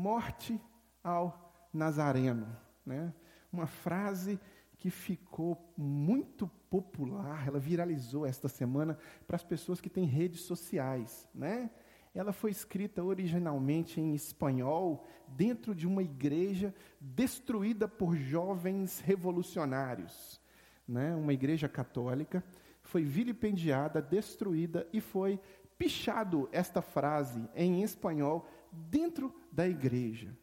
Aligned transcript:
Morte 0.00 0.58
ao 1.04 1.68
Nazareno. 1.74 2.56
Né? 2.86 3.12
Uma 3.52 3.66
frase 3.66 4.40
que 4.78 4.88
ficou 4.88 5.74
muito 5.76 6.48
popular, 6.70 7.46
ela 7.46 7.58
viralizou 7.58 8.24
esta 8.24 8.48
semana 8.48 8.96
para 9.26 9.36
as 9.36 9.44
pessoas 9.44 9.78
que 9.78 9.90
têm 9.90 10.06
redes 10.06 10.40
sociais. 10.40 11.28
Né? 11.34 11.70
Ela 12.14 12.32
foi 12.32 12.50
escrita 12.50 13.04
originalmente 13.04 14.00
em 14.00 14.14
espanhol, 14.14 15.06
dentro 15.28 15.74
de 15.74 15.86
uma 15.86 16.02
igreja 16.02 16.74
destruída 16.98 17.86
por 17.86 18.16
jovens 18.16 19.00
revolucionários. 19.00 20.40
Né? 20.88 21.14
Uma 21.14 21.34
igreja 21.34 21.68
católica 21.68 22.42
foi 22.82 23.04
vilipendiada, 23.04 24.00
destruída 24.00 24.88
e 24.94 25.00
foi 25.00 25.38
pichado 25.76 26.48
esta 26.52 26.80
frase 26.80 27.46
em 27.54 27.82
espanhol 27.82 28.48
dentro 28.72 29.34
da 29.52 29.66
igreja. 29.68 30.36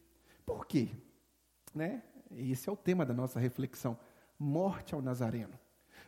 Por 0.46 0.66
quê? 0.66 0.90
Né? 1.74 2.04
Esse 2.32 2.70
é 2.70 2.72
o 2.72 2.78
tema 2.78 3.06
da 3.06 3.14
nossa 3.14 3.40
reflexão. 3.40 3.98
Morte 4.38 4.94
ao 4.94 5.02
Nazareno. 5.02 5.58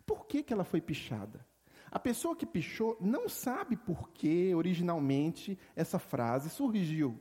Por 0.05 0.25
que, 0.25 0.43
que 0.43 0.53
ela 0.53 0.63
foi 0.63 0.81
pichada? 0.81 1.45
A 1.91 1.99
pessoa 1.99 2.35
que 2.35 2.45
pichou 2.45 2.97
não 3.01 3.27
sabe 3.27 3.75
por 3.75 4.09
que 4.11 4.53
originalmente 4.53 5.57
essa 5.75 5.97
frase 5.97 6.49
surgiu. 6.49 7.19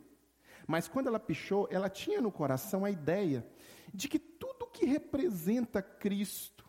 Mas 0.66 0.86
quando 0.86 1.06
ela 1.06 1.18
pichou, 1.18 1.66
ela 1.70 1.88
tinha 1.88 2.20
no 2.20 2.30
coração 2.30 2.84
a 2.84 2.90
ideia 2.90 3.46
de 3.92 4.08
que 4.08 4.18
tudo 4.18 4.66
que 4.66 4.84
representa 4.84 5.80
Cristo, 5.80 6.64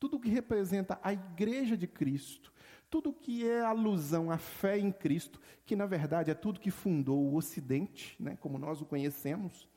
tudo 0.00 0.18
que 0.18 0.30
representa 0.30 0.98
a 1.02 1.12
igreja 1.12 1.76
de 1.76 1.86
Cristo, 1.86 2.52
tudo 2.88 3.12
que 3.12 3.48
é 3.48 3.60
alusão 3.60 4.30
à 4.30 4.38
fé 4.38 4.78
em 4.78 4.92
Cristo, 4.92 5.40
que 5.64 5.74
na 5.74 5.86
verdade 5.86 6.30
é 6.30 6.34
tudo 6.34 6.60
que 6.60 6.70
fundou 6.70 7.18
o 7.18 7.36
Ocidente, 7.36 8.16
né, 8.20 8.36
como 8.40 8.58
nós 8.58 8.80
o 8.80 8.86
conhecemos, 8.86 9.68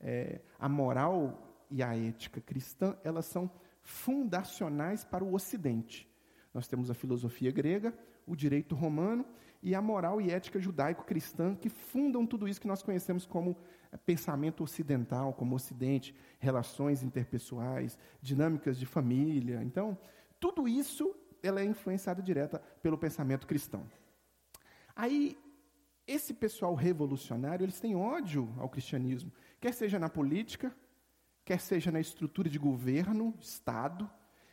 é, 0.00 0.40
a 0.58 0.68
moral 0.68 1.66
e 1.70 1.82
a 1.82 1.96
ética 1.96 2.40
cristã, 2.40 2.96
elas 3.02 3.26
são 3.26 3.50
fundacionais 3.82 5.04
para 5.04 5.24
o 5.24 5.34
Ocidente. 5.34 6.08
Nós 6.52 6.68
temos 6.68 6.90
a 6.90 6.94
filosofia 6.94 7.50
grega, 7.50 7.92
o 8.26 8.34
direito 8.34 8.74
romano 8.74 9.26
e 9.62 9.74
a 9.74 9.82
moral 9.82 10.20
e 10.20 10.30
ética 10.30 10.60
judaico-cristã 10.60 11.54
que 11.54 11.68
fundam 11.68 12.26
tudo 12.26 12.46
isso 12.46 12.60
que 12.60 12.68
nós 12.68 12.82
conhecemos 12.82 13.26
como 13.26 13.56
eh, 13.90 13.96
pensamento 13.96 14.62
ocidental, 14.62 15.32
como 15.32 15.54
Ocidente, 15.54 16.14
relações 16.38 17.02
interpessoais, 17.02 17.98
dinâmicas 18.20 18.78
de 18.78 18.86
família. 18.86 19.62
Então, 19.62 19.98
tudo 20.38 20.68
isso 20.68 21.14
ela 21.46 21.60
é 21.60 21.64
influenciado 21.64 22.22
direta 22.22 22.58
pelo 22.82 22.96
pensamento 22.96 23.46
cristão. 23.46 23.86
Aí, 24.96 25.36
esse 26.06 26.32
pessoal 26.32 26.74
revolucionário, 26.74 27.64
eles 27.64 27.80
têm 27.80 27.94
ódio 27.94 28.52
ao 28.58 28.68
cristianismo, 28.68 29.32
quer 29.60 29.72
seja 29.72 29.98
na 29.98 30.08
política, 30.08 30.74
quer 31.44 31.60
seja 31.60 31.90
na 31.90 32.00
estrutura 32.00 32.48
de 32.48 32.58
governo, 32.58 33.34
Estado, 33.40 34.10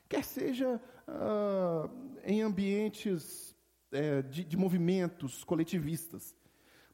quer 0.08 0.24
seja 0.24 0.82
uh, 1.08 1.90
em 2.26 2.42
ambientes 2.42 3.56
é, 3.92 4.22
de, 4.22 4.44
de, 4.44 4.58
movimentos 4.58 5.44
coletivistas. 5.44 6.36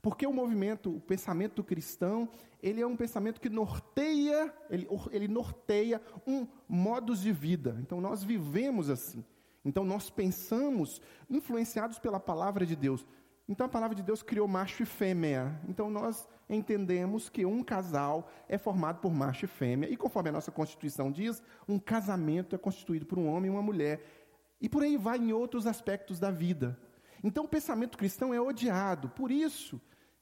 Porque 0.01 0.25
o 0.25 0.33
movimento, 0.33 0.95
o 0.95 1.01
pensamento 1.01 1.63
cristão, 1.63 2.29
ele 2.61 2.81
é 2.81 2.87
um 2.87 2.95
pensamento 2.95 3.41
que 3.41 3.49
norteia, 3.49 4.53
ele, 4.69 4.87
ele 5.11 5.27
norteia 5.27 6.01
um 6.25 6.47
modus 6.67 7.21
de 7.21 7.31
vida. 7.31 7.77
Então 7.81 7.99
nós 7.99 8.23
vivemos 8.23 8.89
assim. 8.89 9.23
Então 9.67 9.83
nós 9.83 10.09
pensamos 10.09 11.01
influenciados 11.29 11.99
pela 11.99 12.21
palavra 12.21 12.65
de 12.65 12.73
Deus. 12.73 13.05
Então 13.49 13.65
a 13.65 13.69
palavra 13.69 13.93
de 13.93 14.01
Deus 14.01 14.23
criou 14.23 14.47
macho 14.47 14.81
e 14.81 14.85
fêmea. 14.85 15.59
Então 15.67 15.89
nós 15.89 16.25
entendemos 16.49 17.27
que 17.27 17.45
um 17.45 17.61
casal 17.61 18.31
é 18.47 18.57
formado 18.57 18.99
por 19.01 19.13
macho 19.13 19.43
e 19.43 19.47
fêmea. 19.47 19.89
E 19.89 19.97
conforme 19.97 20.29
a 20.29 20.31
nossa 20.31 20.51
Constituição 20.51 21.11
diz, 21.11 21.43
um 21.67 21.77
casamento 21.77 22.55
é 22.55 22.57
constituído 22.57 23.05
por 23.05 23.19
um 23.19 23.27
homem 23.27 23.51
e 23.51 23.53
uma 23.53 23.61
mulher. 23.61 24.05
E 24.61 24.69
por 24.69 24.83
aí 24.83 24.95
vai 24.95 25.17
em 25.17 25.33
outros 25.33 25.67
aspectos 25.67 26.17
da 26.17 26.31
vida. 26.31 26.79
Então 27.21 27.43
o 27.43 27.47
pensamento 27.47 27.97
cristão 27.97 28.33
é 28.33 28.39
odiado. 28.39 29.09
Por 29.09 29.31
isso, 29.31 29.81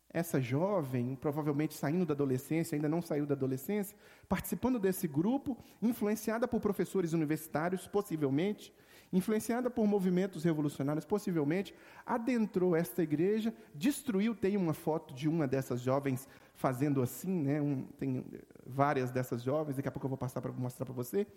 essa 0.09 0.41
jovem, 0.41 1.15
provavelmente 1.15 1.75
saindo 1.75 2.03
da 2.03 2.15
adolescência, 2.15 2.75
ainda 2.75 2.89
não 2.89 3.01
saiu 3.01 3.27
da 3.27 3.35
adolescência, 3.35 3.95
participando 4.27 4.79
desse 4.79 5.07
grupo, 5.07 5.55
influenciada 5.81 6.47
por 6.47 6.59
professores 6.59 7.13
universitários, 7.13 7.87
possivelmente, 7.87 8.73
influenciada 9.11 9.69
por 9.69 9.87
movimentos 9.87 10.43
revolucionários, 10.43 11.05
possivelmente, 11.05 11.73
adentrou 12.05 12.75
esta 12.75 13.01
igreja, 13.01 13.53
destruiu. 13.73 14.35
Tem 14.35 14.57
uma 14.57 14.73
foto 14.73 15.13
de 15.13 15.27
uma 15.27 15.47
dessas 15.47 15.81
jovens 15.81 16.27
fazendo 16.53 17.01
assim, 17.01 17.43
né? 17.43 17.61
Um, 17.61 17.83
tem 17.97 18.25
várias 18.65 19.11
dessas 19.11 19.43
jovens, 19.43 19.75
daqui 19.75 19.87
a 19.87 19.91
pouco 19.91 20.05
eu 20.05 20.09
vou 20.09 20.17
passar 20.17 20.41
para 20.41 20.51
mostrar 20.51 20.85
para 20.85 20.95
você. 20.95 21.27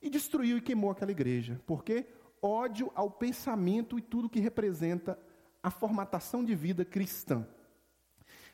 E 0.00 0.08
destruiu 0.08 0.58
e 0.58 0.60
queimou 0.60 0.90
aquela 0.90 1.10
igreja. 1.10 1.60
Por 1.66 1.82
quê? 1.82 2.06
Ódio 2.40 2.90
ao 2.94 3.10
pensamento 3.10 3.98
e 3.98 4.02
tudo 4.02 4.28
que 4.28 4.40
representa 4.40 5.18
a 5.62 5.70
formatação 5.70 6.44
de 6.44 6.54
vida 6.54 6.84
cristã. 6.84 7.46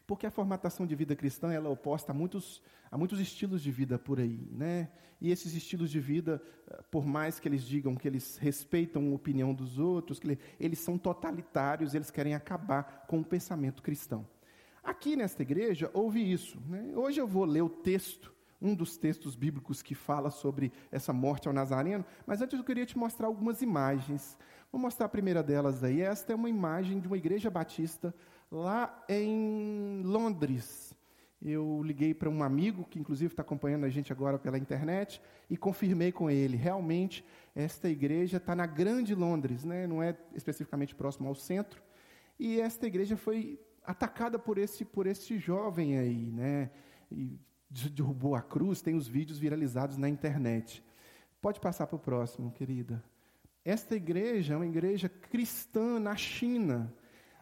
Porque 0.07 0.27
a 0.27 0.31
formatação 0.31 0.87
de 0.87 0.95
vida 0.95 1.17
cristã 1.17 1.53
ela 1.53 1.69
é 1.69 1.71
oposta 1.71 2.13
a 2.13 2.15
muitos, 2.15 2.63
a 2.91 2.99
muitos 2.99 3.19
estilos 3.21 3.63
de 3.63 3.71
vida 3.71 3.99
por 3.99 4.21
aí. 4.21 4.49
Né? 4.53 4.91
E 5.21 5.31
esses 5.31 5.55
estilos 5.55 5.91
de 5.91 5.99
vida, 5.99 6.43
eh, 6.69 6.83
por 6.91 7.07
mais 7.07 7.41
que 7.41 7.49
eles 7.49 7.63
digam 7.63 7.95
que 7.95 8.07
eles 8.07 8.37
respeitam 8.37 9.11
a 9.11 9.15
opinião 9.15 9.55
dos 9.55 9.79
outros, 9.79 10.19
que 10.19 10.39
eles 10.61 10.79
são 10.79 10.99
totalitários, 10.99 11.95
eles 11.95 12.11
querem 12.11 12.35
acabar 12.35 13.07
com 13.09 13.21
o 13.21 13.25
pensamento 13.25 13.83
cristão. 13.83 14.27
Aqui 14.83 15.17
nesta 15.17 15.41
igreja 15.41 15.91
houve 15.95 16.21
isso. 16.21 16.61
Né? 16.69 16.93
Hoje 16.95 17.19
eu 17.19 17.27
vou 17.27 17.47
ler 17.47 17.63
o 17.63 17.71
texto, 17.71 18.35
um 18.61 18.75
dos 18.75 18.99
textos 18.99 19.35
bíblicos 19.35 19.83
que 19.83 19.95
fala 19.95 20.31
sobre 20.31 20.71
essa 20.93 21.13
morte 21.13 21.49
ao 21.49 21.55
Nazareno, 21.55 22.05
mas 22.27 22.43
antes 22.43 22.59
eu 22.59 22.65
queria 22.65 22.85
te 22.85 22.99
mostrar 22.99 23.27
algumas 23.27 23.63
imagens. 23.63 24.37
Vou 24.75 24.81
mostrar 24.81 25.07
a 25.07 25.09
primeira 25.09 25.41
delas 25.41 25.85
aí. 25.85 26.01
Esta 26.01 26.33
é 26.33 26.35
uma 26.35 26.49
imagem 26.49 26.99
de 26.99 27.07
uma 27.07 27.17
igreja 27.17 27.49
batista 27.49 28.13
lá 28.51 29.05
em 29.09 30.03
Londres. 30.03 30.93
Eu 31.41 31.81
liguei 31.85 32.13
para 32.13 32.29
um 32.29 32.43
amigo, 32.43 32.85
que 32.85 32.99
inclusive 32.99 33.33
está 33.33 33.43
acompanhando 33.43 33.85
a 33.85 33.89
gente 33.89 34.11
agora 34.11 34.37
pela 34.37 34.59
internet, 34.59 35.23
e 35.49 35.57
confirmei 35.57 36.11
com 36.11 36.29
ele. 36.29 36.57
Realmente, 36.57 37.25
esta 37.55 37.89
igreja 37.89 38.39
está 38.39 38.57
na 38.57 38.67
Grande 38.67 39.15
Londres, 39.15 39.63
né? 39.63 39.87
não 39.87 40.03
é 40.03 40.19
especificamente 40.35 40.93
próximo 40.93 41.29
ao 41.29 41.37
centro. 41.37 41.81
E 42.37 42.61
esta 42.61 42.85
igreja 42.85 43.17
foi 43.17 43.61
atacada 43.85 44.41
por 44.41 44.59
esse, 44.59 44.85
por 44.85 45.07
esse 45.07 45.39
jovem 45.39 45.99
aí, 45.99 46.33
né? 46.33 46.69
E 47.13 47.39
derrubou 47.71 48.35
a 48.35 48.43
cruz, 48.43 48.83
tem 48.83 48.97
os 48.97 49.07
vídeos 49.07 49.39
viralizados 49.39 49.97
na 49.97 50.09
internet. 50.09 50.83
Pode 51.41 51.61
passar 51.61 51.87
para 51.87 51.95
o 51.95 52.01
próximo, 52.01 52.51
querida. 52.51 53.01
Esta 53.65 53.97
igreja 53.97 54.55
é 54.55 54.57
uma 54.57 54.67
igreja 54.67 55.09
cristã 55.09 55.99
na 55.99 56.15
China 56.17 56.93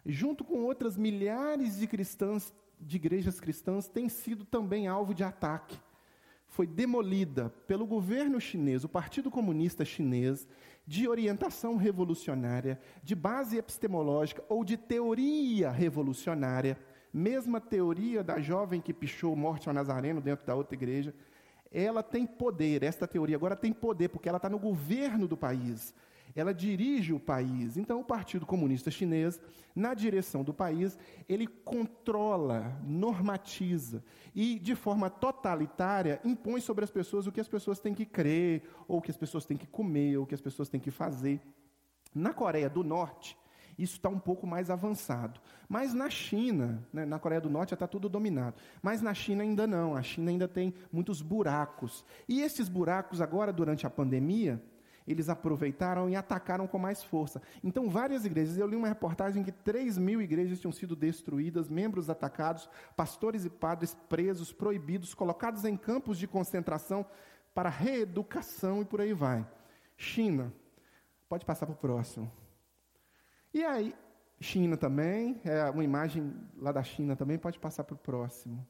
junto 0.05 0.45
com 0.45 0.63
outras 0.63 0.97
milhares 0.97 1.79
de 1.79 1.87
cristãs, 1.87 2.53
de 2.81 2.97
igrejas 2.97 3.41
cristãs, 3.41 3.89
tem 3.89 4.09
sido 4.09 4.45
também 4.45 4.89
alvo 4.89 5.15
de 5.15 5.23
ataque. 5.23 5.79
Foi 6.47 6.67
demolida 6.67 7.51
pelo 7.67 7.87
governo 7.87 8.41
chinês, 8.41 8.85
o 8.85 8.89
Partido 8.89 9.31
Comunista 9.31 9.85
Chinês, 9.85 10.47
de 10.87 11.09
orientação 11.09 11.77
revolucionária, 11.77 12.79
de 13.03 13.15
base 13.15 13.57
epistemológica 13.57 14.45
ou 14.49 14.65
de 14.65 14.77
teoria 14.77 15.71
revolucionária, 15.71 16.79
mesma 17.13 17.61
teoria 17.61 18.23
da 18.23 18.41
jovem 18.41 18.81
que 18.81 18.93
pichou 18.93 19.35
morte 19.37 19.69
ao 19.69 19.75
Nazareno 19.75 20.21
dentro 20.21 20.45
da 20.45 20.55
outra 20.55 20.75
igreja. 20.75 21.15
Ela 21.71 22.03
tem 22.03 22.27
poder, 22.27 22.83
esta 22.83 23.07
teoria 23.07 23.37
agora 23.37 23.57
tem 23.57 23.73
poder, 23.73 24.09
porque 24.09 24.29
ela 24.29 24.37
está 24.37 24.51
no 24.51 24.59
governo 24.59 25.27
do 25.27 25.37
país 25.37 25.95
ela 26.35 26.53
dirige 26.53 27.13
o 27.13 27.21
país. 27.21 27.77
Então, 27.77 28.01
o 28.01 28.05
Partido 28.05 28.47
Comunista 28.47 28.91
Chinês, 28.91 29.41
na 29.75 29.95
direção 29.95 30.43
do 30.43 30.53
país, 30.53 30.99
ele 31.29 31.47
controla, 31.47 32.79
normatiza 32.85 34.05
e, 34.35 34.59
de 34.59 34.75
forma 34.75 35.11
totalitária, 35.11 36.21
impõe 36.25 36.61
sobre 36.61 36.85
as 36.85 36.91
pessoas 36.91 37.27
o 37.27 37.33
que 37.33 37.41
as 37.41 37.49
pessoas 37.49 37.81
têm 37.81 37.95
que 37.95 38.07
crer, 38.07 38.63
ou 38.87 38.99
o 38.99 39.03
que 39.03 39.11
as 39.11 39.17
pessoas 39.17 39.45
têm 39.45 39.57
que 39.57 39.67
comer, 39.67 40.17
ou 40.17 40.25
o 40.25 40.27
que 40.27 40.35
as 40.35 40.41
pessoas 40.41 40.69
têm 40.69 40.81
que 40.81 40.91
fazer. 40.91 41.41
Na 42.15 42.33
Coreia 42.33 42.69
do 42.69 42.85
Norte, 42.85 43.37
isso 43.79 43.97
está 43.97 44.09
um 44.09 44.19
pouco 44.19 44.47
mais 44.47 44.71
avançado. 44.71 45.41
Mas 45.69 45.95
na 45.95 46.11
China, 46.11 46.87
né, 46.93 47.05
na 47.05 47.19
Coreia 47.19 47.41
do 47.41 47.51
Norte 47.51 47.71
já 47.71 47.75
está 47.75 47.87
tudo 47.87 48.09
dominado. 48.09 48.57
Mas 48.83 49.01
na 49.01 49.15
China 49.15 49.43
ainda 49.43 49.67
não. 49.67 49.97
A 49.97 50.03
China 50.03 50.31
ainda 50.31 50.47
tem 50.47 50.75
muitos 50.93 51.23
buracos. 51.23 52.05
E 52.29 52.43
esses 52.43 52.69
buracos, 52.69 53.21
agora, 53.21 53.53
durante 53.53 53.87
a 53.87 53.91
pandemia, 53.91 54.63
eles 55.07 55.29
aproveitaram 55.29 56.09
e 56.09 56.17
atacaram 56.17 56.67
com 56.67 56.79
mais 56.79 57.03
força. 57.03 57.41
Então, 57.63 57.89
várias 57.89 58.25
igrejas, 58.25 58.59
eu 58.59 58.67
li 58.67 58.77
uma 58.77 58.89
reportagem 58.89 59.43
que 59.43 59.53
3 59.53 59.99
mil 59.99 60.21
igrejas 60.21 60.61
tinham 60.61 60.73
sido 60.73 60.95
destruídas, 60.95 61.69
membros 61.69 62.09
atacados, 62.09 62.69
pastores 62.97 63.45
e 63.45 63.51
padres 63.51 63.95
presos, 64.09 64.53
proibidos, 64.53 65.15
colocados 65.15 65.65
em 65.65 65.77
campos 65.77 66.19
de 66.19 66.27
concentração 66.27 67.07
para 67.55 67.69
reeducação 67.69 68.83
e 68.83 68.85
por 68.85 69.01
aí 69.01 69.13
vai. 69.13 69.47
China, 69.97 70.53
pode 71.29 71.45
passar 71.45 71.67
para 71.67 71.75
o 71.75 71.79
próximo. 71.79 72.31
E 73.53 73.65
aí, 73.65 73.95
China 74.41 74.77
também, 74.77 75.41
é 75.45 75.69
uma 75.71 75.85
imagem 75.85 76.35
lá 76.57 76.73
da 76.73 76.83
China 76.83 77.15
também, 77.15 77.39
pode 77.39 77.59
passar 77.59 77.85
para 77.85 77.95
o 77.95 77.99
próximo. 77.99 78.67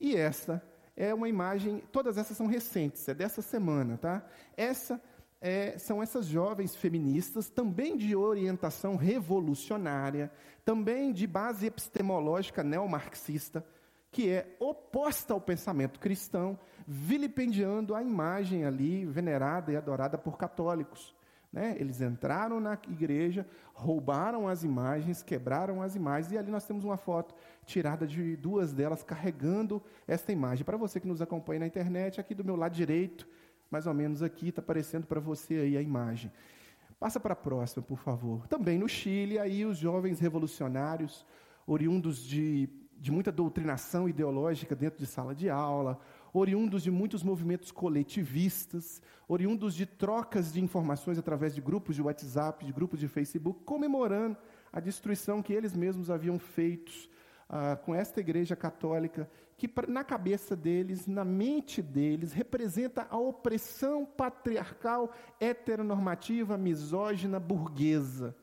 E 0.00 0.16
essa 0.16 0.62
é 0.96 1.12
uma 1.14 1.28
imagem, 1.28 1.82
todas 1.92 2.18
essas 2.18 2.36
são 2.36 2.46
recentes, 2.46 3.08
é 3.08 3.14
dessa 3.14 3.42
semana, 3.42 3.96
tá? 3.96 4.24
Essa 4.56 5.00
é, 5.44 5.76
são 5.76 6.02
essas 6.02 6.24
jovens 6.24 6.74
feministas, 6.74 7.50
também 7.50 7.98
de 7.98 8.16
orientação 8.16 8.96
revolucionária, 8.96 10.32
também 10.64 11.12
de 11.12 11.26
base 11.26 11.66
epistemológica 11.66 12.64
neomarxista, 12.64 13.62
que 14.10 14.30
é 14.30 14.56
oposta 14.58 15.34
ao 15.34 15.40
pensamento 15.42 16.00
cristão, 16.00 16.58
vilipendiando 16.88 17.94
a 17.94 18.02
imagem 18.02 18.64
ali 18.64 19.04
venerada 19.04 19.70
e 19.70 19.76
adorada 19.76 20.16
por 20.16 20.38
católicos. 20.38 21.14
Né? 21.52 21.76
Eles 21.78 22.00
entraram 22.00 22.58
na 22.58 22.78
igreja, 22.88 23.46
roubaram 23.74 24.48
as 24.48 24.64
imagens, 24.64 25.22
quebraram 25.22 25.82
as 25.82 25.94
imagens, 25.94 26.32
e 26.32 26.38
ali 26.38 26.50
nós 26.50 26.64
temos 26.64 26.84
uma 26.84 26.96
foto 26.96 27.34
tirada 27.66 28.06
de 28.06 28.34
duas 28.34 28.72
delas 28.72 29.02
carregando 29.02 29.82
esta 30.08 30.32
imagem. 30.32 30.64
Para 30.64 30.78
você 30.78 30.98
que 30.98 31.06
nos 31.06 31.20
acompanha 31.20 31.60
na 31.60 31.66
internet, 31.66 32.18
aqui 32.18 32.34
do 32.34 32.42
meu 32.42 32.56
lado 32.56 32.74
direito, 32.74 33.28
mais 33.70 33.86
ou 33.86 33.94
menos 33.94 34.22
aqui, 34.22 34.48
está 34.48 34.60
aparecendo 34.60 35.06
para 35.06 35.20
você 35.20 35.54
aí 35.54 35.76
a 35.76 35.82
imagem. 35.82 36.32
Passa 36.98 37.18
para 37.18 37.32
a 37.32 37.36
próxima, 37.36 37.82
por 37.82 37.98
favor. 37.98 38.46
Também 38.46 38.78
no 38.78 38.88
Chile, 38.88 39.38
aí 39.38 39.64
os 39.64 39.78
jovens 39.78 40.20
revolucionários, 40.20 41.26
oriundos 41.66 42.22
de 42.22 42.68
de 42.98 43.10
muita 43.10 43.30
doutrinação 43.30 44.08
ideológica 44.08 44.74
dentro 44.74 44.98
de 44.98 45.06
sala 45.06 45.34
de 45.34 45.50
aula, 45.50 45.98
oriundos 46.32 46.82
de 46.82 46.90
muitos 46.90 47.22
movimentos 47.22 47.70
coletivistas, 47.70 49.02
oriundos 49.28 49.74
de 49.74 49.84
trocas 49.86 50.52
de 50.52 50.60
informações 50.62 51.18
através 51.18 51.54
de 51.54 51.60
grupos 51.60 51.96
de 51.96 52.02
WhatsApp, 52.02 52.64
de 52.64 52.72
grupos 52.72 52.98
de 52.98 53.08
Facebook, 53.08 53.62
comemorando 53.64 54.36
a 54.72 54.80
destruição 54.80 55.42
que 55.42 55.52
eles 55.52 55.76
mesmos 55.76 56.10
haviam 56.10 56.38
feito 56.38 56.92
ah, 57.48 57.76
com 57.76 57.94
esta 57.94 58.20
igreja 58.20 58.56
católica, 58.56 59.28
que 59.56 59.70
na 59.88 60.02
cabeça 60.02 60.56
deles, 60.56 61.06
na 61.06 61.24
mente 61.24 61.80
deles, 61.80 62.32
representa 62.32 63.06
a 63.10 63.18
opressão 63.18 64.04
patriarcal, 64.04 65.12
heteronormativa, 65.40 66.58
misógina, 66.58 67.38
burguesa 67.38 68.34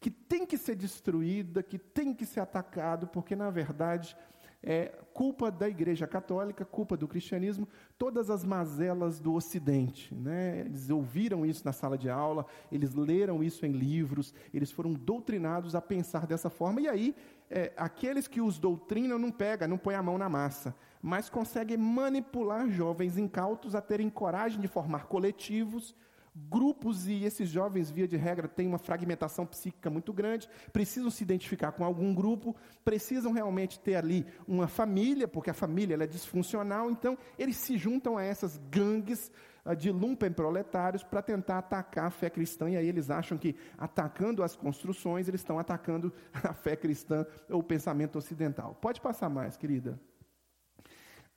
que 0.00 0.10
tem 0.10 0.46
que 0.46 0.56
ser 0.56 0.76
destruída, 0.76 1.62
que 1.62 1.78
tem 1.78 2.14
que 2.14 2.24
ser 2.24 2.40
atacado, 2.40 3.08
porque 3.08 3.34
na 3.34 3.50
verdade 3.50 4.16
é 4.62 4.92
culpa 5.14 5.50
da 5.50 5.68
Igreja 5.68 6.06
Católica, 6.06 6.64
culpa 6.64 6.96
do 6.96 7.08
cristianismo, 7.08 7.66
todas 7.96 8.30
as 8.30 8.44
mazelas 8.44 9.20
do 9.20 9.34
Ocidente. 9.34 10.14
Né? 10.14 10.60
Eles 10.60 10.90
ouviram 10.90 11.46
isso 11.46 11.64
na 11.64 11.72
sala 11.72 11.96
de 11.96 12.08
aula, 12.08 12.46
eles 12.70 12.94
leram 12.94 13.42
isso 13.42 13.64
em 13.64 13.72
livros, 13.72 14.34
eles 14.52 14.70
foram 14.70 14.92
doutrinados 14.92 15.74
a 15.74 15.80
pensar 15.80 16.26
dessa 16.26 16.50
forma, 16.50 16.80
e 16.80 16.88
aí 16.88 17.14
é, 17.50 17.72
aqueles 17.76 18.28
que 18.28 18.40
os 18.40 18.58
doutrinam 18.58 19.18
não 19.18 19.30
pegam, 19.30 19.68
não 19.68 19.78
põem 19.78 19.94
a 19.94 20.02
mão 20.02 20.18
na 20.18 20.28
massa, 20.28 20.74
mas 21.00 21.30
conseguem 21.30 21.76
manipular 21.76 22.68
jovens 22.68 23.16
incautos 23.16 23.74
a 23.74 23.80
terem 23.80 24.10
coragem 24.10 24.60
de 24.60 24.68
formar 24.68 25.06
coletivos, 25.06 25.94
grupos 26.34 27.06
e 27.08 27.24
esses 27.24 27.48
jovens, 27.48 27.90
via 27.90 28.06
de 28.06 28.16
regra, 28.16 28.46
têm 28.46 28.66
uma 28.66 28.78
fragmentação 28.78 29.46
psíquica 29.46 29.90
muito 29.90 30.12
grande, 30.12 30.48
precisam 30.72 31.10
se 31.10 31.22
identificar 31.22 31.72
com 31.72 31.84
algum 31.84 32.14
grupo, 32.14 32.54
precisam 32.84 33.32
realmente 33.32 33.80
ter 33.80 33.96
ali 33.96 34.26
uma 34.46 34.68
família, 34.68 35.26
porque 35.26 35.50
a 35.50 35.54
família 35.54 35.94
é 35.94 36.06
disfuncional, 36.06 36.90
então 36.90 37.18
eles 37.38 37.56
se 37.56 37.76
juntam 37.76 38.16
a 38.16 38.22
essas 38.22 38.58
gangues 38.70 39.30
uh, 39.64 39.74
de 39.74 39.90
lumpen 39.90 40.32
proletários 40.32 41.02
para 41.02 41.22
tentar 41.22 41.58
atacar 41.58 42.06
a 42.06 42.10
fé 42.10 42.30
cristã, 42.30 42.70
e 42.70 42.76
aí 42.76 42.88
eles 42.88 43.10
acham 43.10 43.36
que 43.36 43.56
atacando 43.76 44.42
as 44.42 44.54
construções, 44.54 45.28
eles 45.28 45.40
estão 45.40 45.58
atacando 45.58 46.12
a 46.32 46.52
fé 46.52 46.76
cristã 46.76 47.26
ou 47.48 47.60
o 47.60 47.64
pensamento 47.64 48.16
ocidental. 48.16 48.76
Pode 48.80 49.00
passar 49.00 49.28
mais, 49.28 49.56
querida. 49.56 50.00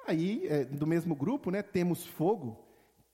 Aí, 0.08 0.48
é, 0.48 0.66
do 0.66 0.88
mesmo 0.88 1.16
grupo, 1.16 1.52
né, 1.52 1.62
temos 1.62 2.06
fogo, 2.06 2.58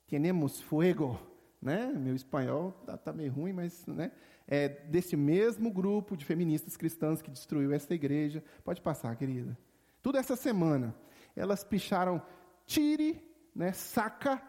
temos 0.08 0.62
fuego, 0.62 1.20
né? 1.62 1.92
Meu 1.96 2.16
espanhol 2.16 2.76
está 2.82 2.98
tá 2.98 3.14
meio 3.14 3.32
ruim, 3.32 3.54
mas 3.54 3.86
né? 3.88 4.12
é 4.48 4.70
desse 4.70 5.18
mesmo 5.18 5.72
grupo 5.72 6.16
de 6.16 6.24
feministas 6.24 6.78
cristãs 6.78 7.22
que 7.22 7.32
destruiu 7.32 7.74
esta 7.74 7.94
igreja. 7.94 8.44
Pode 8.64 8.82
passar, 8.82 9.16
querida. 9.16 9.58
Tudo 10.02 10.18
essa 10.18 10.36
semana, 10.36 10.96
elas 11.36 11.64
picharam, 11.64 12.22
tire, 12.66 13.22
né, 13.54 13.74
saca 13.74 14.42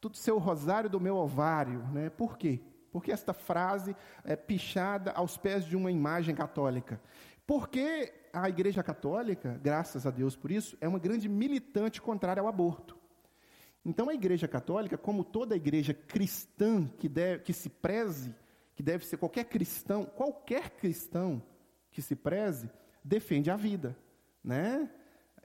todo 0.00 0.16
seu 0.16 0.38
rosário 0.38 0.88
do 0.88 1.00
meu 1.00 1.16
ovário. 1.16 1.80
Né? 1.92 2.10
Por 2.10 2.38
quê? 2.38 2.60
Porque 2.92 3.12
esta 3.12 3.32
frase 3.32 3.96
é 4.24 4.36
pichada 4.36 5.12
aos 5.12 5.36
pés 5.36 5.64
de 5.64 5.76
uma 5.76 5.90
imagem 5.90 6.34
católica. 6.34 7.00
Porque 7.46 8.12
a 8.32 8.48
Igreja 8.48 8.82
Católica, 8.82 9.58
graças 9.62 10.06
a 10.06 10.10
Deus 10.10 10.36
por 10.36 10.52
isso, 10.52 10.76
é 10.80 10.86
uma 10.86 10.98
grande 10.98 11.28
militante 11.28 12.00
contrária 12.00 12.40
ao 12.40 12.48
aborto. 12.48 12.99
Então 13.84 14.08
a 14.08 14.14
Igreja 14.14 14.46
Católica, 14.46 14.98
como 14.98 15.24
toda 15.24 15.56
igreja 15.56 15.94
cristã 15.94 16.86
que, 16.98 17.08
deve, 17.08 17.42
que 17.42 17.52
se 17.52 17.68
preze, 17.68 18.34
que 18.74 18.82
deve 18.82 19.06
ser 19.06 19.16
qualquer 19.16 19.44
cristão, 19.44 20.04
qualquer 20.04 20.70
cristão 20.70 21.42
que 21.90 22.02
se 22.02 22.14
preze, 22.14 22.70
defende 23.02 23.50
a 23.50 23.56
vida, 23.56 23.96
né? 24.44 24.88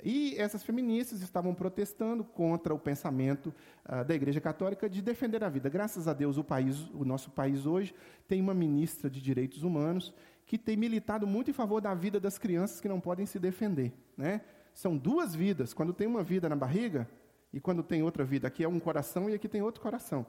E 0.04 0.36
essas 0.38 0.62
feministas 0.62 1.22
estavam 1.22 1.56
protestando 1.56 2.24
contra 2.24 2.74
o 2.74 2.80
pensamento 2.80 3.54
uh, 3.90 4.04
da 4.04 4.14
Igreja 4.14 4.42
Católica 4.42 4.90
de 4.90 5.02
defender 5.02 5.44
a 5.44 5.50
vida. 5.50 5.70
Graças 5.70 6.08
a 6.08 6.14
Deus, 6.14 6.38
o 6.38 6.44
país, 6.44 6.90
o 6.94 7.06
nosso 7.06 7.32
país 7.32 7.66
hoje 7.66 7.96
tem 8.28 8.42
uma 8.42 8.54
ministra 8.54 9.10
de 9.10 9.22
Direitos 9.22 9.64
Humanos 9.64 10.14
que 10.46 10.58
tem 10.58 10.78
militado 10.78 11.26
muito 11.26 11.50
em 11.50 11.54
favor 11.54 11.82
da 11.82 11.94
vida 11.96 12.20
das 12.20 12.38
crianças 12.38 12.80
que 12.80 12.90
não 12.90 13.00
podem 13.00 13.26
se 13.26 13.40
defender, 13.40 13.94
né? 14.16 14.42
São 14.74 14.96
duas 14.98 15.34
vidas. 15.34 15.74
Quando 15.74 15.94
tem 15.94 16.06
uma 16.06 16.22
vida 16.22 16.50
na 16.50 16.56
barriga, 16.56 17.10
e 17.56 17.60
quando 17.62 17.82
tem 17.82 18.04
outra 18.04 18.26
vida. 18.26 18.50
Aqui 18.50 18.66
é 18.66 18.68
um 18.68 18.82
coração 18.82 19.30
e 19.30 19.34
aqui 19.34 19.48
tem 19.48 19.62
outro 19.62 19.82
coração. 19.82 20.26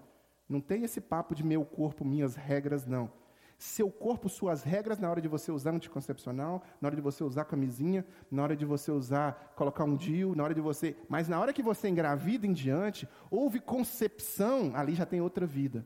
Não 0.48 0.60
tem 0.60 0.84
esse 0.84 1.00
papo 1.00 1.34
de 1.34 1.44
meu 1.44 1.64
corpo, 1.64 2.04
minhas 2.04 2.36
regras, 2.36 2.86
não. 2.86 3.10
Seu 3.58 3.90
corpo, 3.90 4.28
suas 4.28 4.62
regras 4.62 5.00
na 5.00 5.10
hora 5.10 5.20
de 5.20 5.26
você 5.26 5.50
usar 5.50 5.74
anticoncepcional, 5.74 6.62
na 6.80 6.86
hora 6.86 6.94
de 6.94 7.02
você 7.02 7.24
usar 7.24 7.44
camisinha, 7.46 8.06
na 8.30 8.44
hora 8.44 8.54
de 8.54 8.64
você 8.64 8.92
usar, 8.92 9.54
colocar 9.56 9.82
um 9.82 9.96
DIU, 9.96 10.36
na 10.36 10.44
hora 10.44 10.54
de 10.54 10.60
você. 10.60 10.94
Mas 11.08 11.26
na 11.26 11.40
hora 11.40 11.52
que 11.52 11.64
você 11.64 11.88
engravida 11.88 12.46
em 12.46 12.52
diante, 12.52 13.08
houve 13.28 13.58
concepção, 13.58 14.70
ali 14.76 14.94
já 14.94 15.04
tem 15.04 15.20
outra 15.20 15.44
vida. 15.44 15.84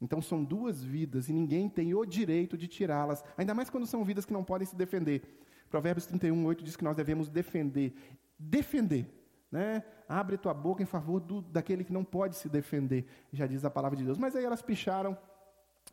Então 0.00 0.22
são 0.22 0.42
duas 0.42 0.82
vidas 0.82 1.28
e 1.28 1.34
ninguém 1.34 1.68
tem 1.68 1.92
o 1.94 2.06
direito 2.06 2.56
de 2.56 2.66
tirá-las, 2.66 3.22
ainda 3.36 3.52
mais 3.52 3.68
quando 3.68 3.86
são 3.86 4.02
vidas 4.02 4.24
que 4.24 4.32
não 4.32 4.42
podem 4.42 4.66
se 4.66 4.74
defender. 4.74 5.44
Provérbios 5.68 6.06
31, 6.06 6.46
8 6.46 6.64
diz 6.64 6.74
que 6.74 6.84
nós 6.84 6.96
devemos 6.96 7.28
defender. 7.28 7.94
Defender 8.38 9.23
né? 9.54 9.84
Abre 10.08 10.36
tua 10.36 10.52
boca 10.52 10.82
em 10.82 10.86
favor 10.86 11.20
do, 11.20 11.40
daquele 11.40 11.84
que 11.84 11.92
não 11.92 12.02
pode 12.02 12.34
se 12.34 12.48
defender, 12.48 13.06
já 13.32 13.46
diz 13.46 13.64
a 13.64 13.70
palavra 13.70 13.96
de 13.96 14.04
Deus. 14.04 14.18
Mas 14.18 14.34
aí 14.34 14.44
elas 14.44 14.60
picharam, 14.60 15.16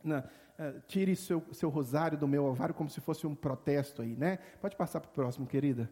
né? 0.02 0.24
Uh, 0.58 0.80
tire 0.86 1.14
seu, 1.14 1.42
seu 1.52 1.70
rosário 1.70 2.18
do 2.18 2.26
meu 2.26 2.44
ovário 2.44 2.74
como 2.74 2.90
se 2.90 3.00
fosse 3.00 3.24
um 3.24 3.34
protesto 3.34 4.02
aí, 4.02 4.16
né? 4.16 4.38
Pode 4.60 4.76
passar 4.76 5.00
para 5.00 5.08
o 5.08 5.12
próximo, 5.12 5.46
querida 5.46 5.88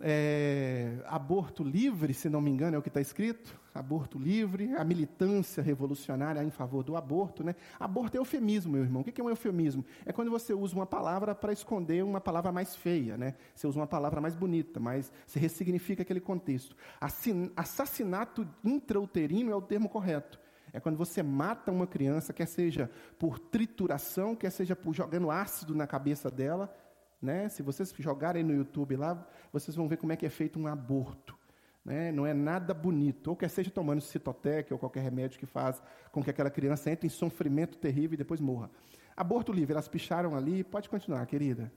é, 0.00 1.02
aborto 1.06 1.64
livre, 1.64 2.14
se 2.14 2.28
não 2.28 2.40
me 2.40 2.50
engano, 2.50 2.76
é 2.76 2.78
o 2.78 2.82
que 2.82 2.88
está 2.88 3.00
escrito. 3.00 3.58
Aborto 3.74 4.18
livre, 4.18 4.74
a 4.76 4.84
militância 4.84 5.62
revolucionária 5.62 6.42
em 6.42 6.50
favor 6.50 6.82
do 6.82 6.96
aborto. 6.96 7.44
Né? 7.44 7.54
Aborto 7.78 8.16
é 8.16 8.20
eufemismo, 8.20 8.72
meu 8.72 8.82
irmão. 8.82 9.02
O 9.02 9.04
que 9.04 9.20
é 9.20 9.24
um 9.24 9.28
eufemismo? 9.28 9.84
É 10.04 10.12
quando 10.12 10.30
você 10.30 10.52
usa 10.52 10.74
uma 10.74 10.86
palavra 10.86 11.34
para 11.34 11.52
esconder 11.52 12.02
uma 12.04 12.20
palavra 12.20 12.50
mais 12.50 12.74
feia. 12.74 13.16
Né? 13.16 13.34
Você 13.54 13.66
usa 13.66 13.78
uma 13.78 13.86
palavra 13.86 14.20
mais 14.20 14.34
bonita, 14.34 14.80
mas 14.80 15.12
você 15.26 15.38
ressignifica 15.38 16.02
aquele 16.02 16.20
contexto. 16.20 16.76
Assassinato 17.56 18.48
intrauterino 18.64 19.50
é 19.50 19.54
o 19.54 19.62
termo 19.62 19.88
correto. 19.88 20.40
É 20.72 20.80
quando 20.80 20.96
você 20.96 21.22
mata 21.22 21.72
uma 21.72 21.86
criança, 21.86 22.32
quer 22.32 22.46
seja 22.46 22.90
por 23.18 23.38
trituração, 23.38 24.36
quer 24.36 24.50
seja 24.50 24.76
por 24.76 24.94
jogando 24.94 25.30
ácido 25.30 25.74
na 25.74 25.86
cabeça 25.86 26.30
dela, 26.30 26.72
né? 27.20 27.48
Se 27.48 27.62
vocês 27.62 27.92
jogarem 27.98 28.42
no 28.42 28.54
YouTube 28.54 28.96
lá, 28.96 29.26
vocês 29.52 29.76
vão 29.76 29.88
ver 29.88 29.96
como 29.96 30.12
é 30.12 30.16
que 30.16 30.26
é 30.26 30.30
feito 30.30 30.58
um 30.58 30.66
aborto. 30.66 31.36
Né? 31.84 32.12
Não 32.12 32.26
é 32.26 32.34
nada 32.34 32.72
bonito. 32.74 33.28
Ou 33.28 33.36
quer 33.36 33.48
seja 33.48 33.70
tomando 33.70 34.00
citotec 34.00 34.72
ou 34.72 34.78
qualquer 34.78 35.02
remédio 35.02 35.38
que 35.38 35.46
faz 35.46 35.82
com 36.12 36.22
que 36.22 36.30
aquela 36.30 36.50
criança 36.50 36.90
entre 36.90 37.06
em 37.06 37.10
sofrimento 37.10 37.78
terrível 37.78 38.14
e 38.14 38.16
depois 38.18 38.40
morra. 38.40 38.70
Aborto 39.16 39.52
livre, 39.52 39.72
elas 39.72 39.88
picharam 39.88 40.36
ali. 40.36 40.62
Pode 40.62 40.88
continuar, 40.88 41.24
querida. 41.26 41.72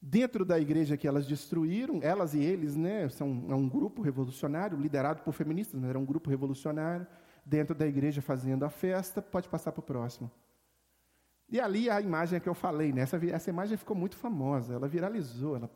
Dentro 0.00 0.44
da 0.44 0.58
igreja 0.58 0.96
que 0.96 1.08
elas 1.08 1.26
destruíram, 1.26 2.00
elas 2.02 2.32
e 2.32 2.40
eles, 2.40 2.76
né, 2.76 3.08
são 3.08 3.46
é 3.48 3.54
um 3.54 3.68
grupo 3.68 4.02
revolucionário, 4.02 4.78
liderado 4.78 5.22
por 5.22 5.32
feministas, 5.32 5.80
mas 5.80 5.90
era 5.90 5.98
um 5.98 6.04
grupo 6.04 6.30
revolucionário, 6.30 7.06
dentro 7.44 7.74
da 7.74 7.86
igreja 7.86 8.22
fazendo 8.22 8.64
a 8.64 8.70
festa. 8.70 9.20
Pode 9.20 9.48
passar 9.48 9.72
para 9.72 9.80
o 9.80 9.82
próximo. 9.82 10.30
E 11.48 11.60
ali 11.60 11.88
a 11.88 12.00
imagem 12.00 12.40
que 12.40 12.48
eu 12.48 12.54
falei, 12.54 12.92
né? 12.92 13.02
essa, 13.02 13.16
essa 13.26 13.50
imagem 13.50 13.76
ficou 13.76 13.96
muito 13.96 14.16
famosa, 14.16 14.74
ela 14.74 14.88
viralizou, 14.88 15.56
ela 15.56 15.68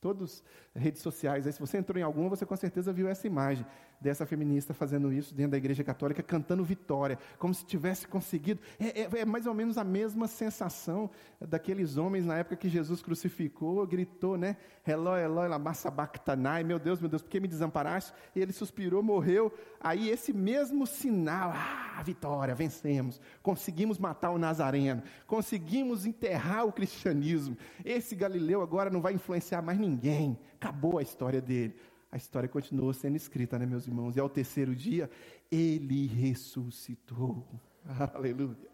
Todas 0.00 0.42
redes 0.74 1.00
sociais. 1.00 1.46
Aí, 1.46 1.52
se 1.52 1.60
você 1.60 1.78
entrou 1.78 1.96
em 1.96 2.02
alguma, 2.02 2.28
você 2.28 2.44
com 2.44 2.56
certeza 2.56 2.92
viu 2.92 3.06
essa 3.06 3.24
imagem 3.24 3.64
dessa 4.02 4.26
feminista 4.26 4.74
fazendo 4.74 5.12
isso 5.12 5.34
dentro 5.34 5.52
da 5.52 5.56
igreja 5.56 5.84
católica, 5.84 6.22
cantando 6.22 6.64
vitória, 6.64 7.18
como 7.38 7.54
se 7.54 7.64
tivesse 7.64 8.06
conseguido. 8.06 8.60
É, 8.78 9.02
é, 9.02 9.08
é, 9.20 9.24
mais 9.24 9.46
ou 9.46 9.54
menos 9.54 9.78
a 9.78 9.84
mesma 9.84 10.26
sensação 10.26 11.08
daqueles 11.40 11.96
homens 11.96 12.26
na 12.26 12.36
época 12.36 12.56
que 12.56 12.68
Jesus 12.68 13.00
crucificou, 13.00 13.86
gritou, 13.86 14.36
né? 14.36 14.56
Eloi, 14.86 15.22
Eloi, 15.22 15.48
lama 15.48 15.72
sabachthani, 15.72 16.64
meu 16.64 16.78
Deus, 16.78 17.00
meu 17.00 17.08
Deus, 17.08 17.22
por 17.22 17.30
que 17.30 17.40
me 17.40 17.46
desamparaste? 17.46 18.12
E 18.34 18.40
ele 18.40 18.52
suspirou, 18.52 19.02
morreu. 19.02 19.52
Aí 19.80 20.10
esse 20.10 20.32
mesmo 20.32 20.86
sinal, 20.86 21.52
ah, 21.54 22.02
vitória, 22.02 22.54
vencemos, 22.54 23.20
conseguimos 23.42 23.98
matar 23.98 24.30
o 24.30 24.38
Nazareno, 24.38 25.02
conseguimos 25.26 26.04
enterrar 26.04 26.66
o 26.66 26.72
cristianismo. 26.72 27.56
Esse 27.84 28.16
Galileu 28.16 28.62
agora 28.62 28.90
não 28.90 29.00
vai 29.00 29.14
influenciar 29.14 29.62
mais 29.62 29.78
ninguém, 29.78 30.36
acabou 30.54 30.98
a 30.98 31.02
história 31.02 31.40
dele 31.40 31.74
a 32.12 32.18
história 32.18 32.46
continuou 32.46 32.92
sendo 32.92 33.16
escrita, 33.16 33.58
né, 33.58 33.64
meus 33.64 33.86
irmãos? 33.86 34.14
E 34.14 34.20
ao 34.20 34.28
terceiro 34.28 34.76
dia, 34.76 35.10
ele 35.50 36.06
ressuscitou. 36.06 37.48
Aleluia. 38.14 38.70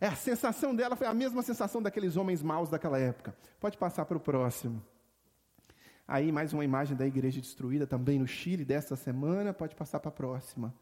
É, 0.00 0.06
a 0.06 0.14
sensação 0.14 0.74
dela 0.74 0.94
foi 0.94 1.08
a 1.08 1.12
mesma 1.12 1.42
sensação 1.42 1.82
daqueles 1.82 2.16
homens 2.16 2.42
maus 2.42 2.70
daquela 2.70 2.96
época. 2.96 3.36
Pode 3.58 3.76
passar 3.76 4.04
para 4.04 4.16
o 4.16 4.20
próximo. 4.20 4.80
Aí, 6.06 6.30
mais 6.30 6.52
uma 6.52 6.64
imagem 6.64 6.96
da 6.96 7.06
igreja 7.06 7.40
destruída 7.40 7.88
também 7.88 8.20
no 8.20 8.26
Chile 8.26 8.64
dessa 8.64 8.94
semana. 8.94 9.52
Pode 9.52 9.74
passar 9.74 9.98
para 9.98 10.08
a 10.08 10.12
próxima. 10.12 10.72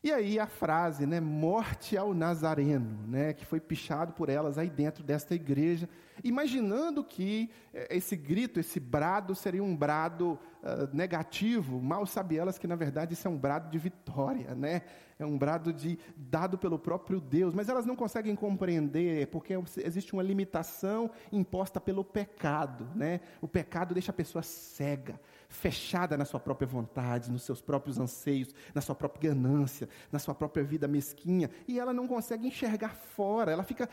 E 0.00 0.12
aí 0.12 0.38
a 0.38 0.46
frase, 0.46 1.06
né, 1.06 1.20
morte 1.20 1.96
ao 1.96 2.14
Nazareno, 2.14 3.04
né, 3.08 3.32
que 3.32 3.44
foi 3.44 3.58
pichado 3.58 4.12
por 4.12 4.28
elas 4.28 4.56
aí 4.56 4.70
dentro 4.70 5.02
desta 5.02 5.34
igreja, 5.34 5.88
imaginando 6.22 7.02
que 7.02 7.50
eh, 7.74 7.96
esse 7.96 8.14
grito, 8.14 8.60
esse 8.60 8.78
brado 8.78 9.34
seria 9.34 9.62
um 9.62 9.74
brado 9.74 10.38
uh, 10.62 10.94
negativo, 10.96 11.80
mal 11.80 12.06
sabe 12.06 12.36
elas 12.36 12.58
que 12.58 12.66
na 12.68 12.76
verdade 12.76 13.14
isso 13.14 13.26
é 13.26 13.30
um 13.30 13.36
brado 13.36 13.70
de 13.70 13.78
vitória, 13.78 14.54
né? 14.54 14.82
É 15.18 15.26
um 15.26 15.36
brado 15.36 15.72
de 15.72 15.98
dado 16.16 16.56
pelo 16.56 16.78
próprio 16.78 17.20
Deus, 17.20 17.52
mas 17.52 17.68
elas 17.68 17.84
não 17.84 17.96
conseguem 17.96 18.36
compreender 18.36 19.26
porque 19.28 19.54
existe 19.78 20.12
uma 20.12 20.22
limitação 20.22 21.10
imposta 21.32 21.80
pelo 21.80 22.04
pecado, 22.04 22.88
né? 22.94 23.20
O 23.40 23.48
pecado 23.48 23.94
deixa 23.94 24.12
a 24.12 24.14
pessoa 24.14 24.42
cega 24.42 25.18
fechada 25.48 26.16
na 26.16 26.24
sua 26.24 26.38
própria 26.38 26.68
vontade, 26.68 27.30
nos 27.30 27.42
seus 27.42 27.60
próprios 27.60 27.98
anseios, 27.98 28.54
na 28.74 28.80
sua 28.80 28.94
própria 28.94 29.30
ganância, 29.30 29.88
na 30.12 30.18
sua 30.18 30.34
própria 30.34 30.62
vida 30.62 30.86
mesquinha, 30.86 31.50
e 31.66 31.80
ela 31.80 31.92
não 31.92 32.06
consegue 32.06 32.46
enxergar 32.46 32.94
fora, 32.94 33.50
ela 33.50 33.64
fica 33.64 33.88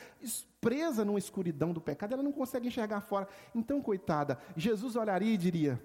presa 0.59 1.05
numa 1.05 1.17
escuridão 1.17 1.71
do 1.71 1.79
pecado, 1.79 2.13
ela 2.13 2.23
não 2.23 2.31
consegue 2.31 2.67
enxergar 2.67 3.01
fora. 3.01 3.27
Então, 3.53 3.81
coitada, 3.81 4.37
Jesus 4.55 4.95
olharia 4.95 5.33
e 5.33 5.37
diria: 5.37 5.81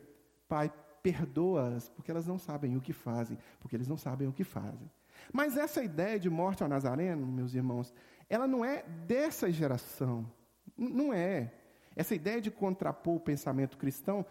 Pai, 0.48 0.72
perdoa-as, 1.02 1.88
porque 1.88 2.10
elas 2.10 2.26
não 2.26 2.38
sabem 2.38 2.76
o 2.76 2.80
que 2.80 2.92
fazem, 2.92 3.38
porque 3.60 3.76
eles 3.76 3.86
não 3.86 3.96
sabem 3.96 4.26
o 4.26 4.32
que 4.32 4.44
fazem. 4.44 4.90
Mas 5.32 5.56
essa 5.56 5.82
ideia 5.82 6.18
de 6.18 6.28
morte 6.28 6.62
ao 6.62 6.68
Nazareno, 6.68 7.26
meus 7.26 7.54
irmãos, 7.54 7.94
ela 8.28 8.46
não 8.46 8.64
é 8.64 8.82
dessa 9.06 9.50
geração. 9.50 10.30
Não 10.76 11.12
é. 11.12 11.52
Essa 11.96 12.14
ideia 12.14 12.40
de 12.40 12.50
contrapor 12.50 13.16
o 13.16 13.20
pensamento 13.20 13.76
cristão, 13.76 14.24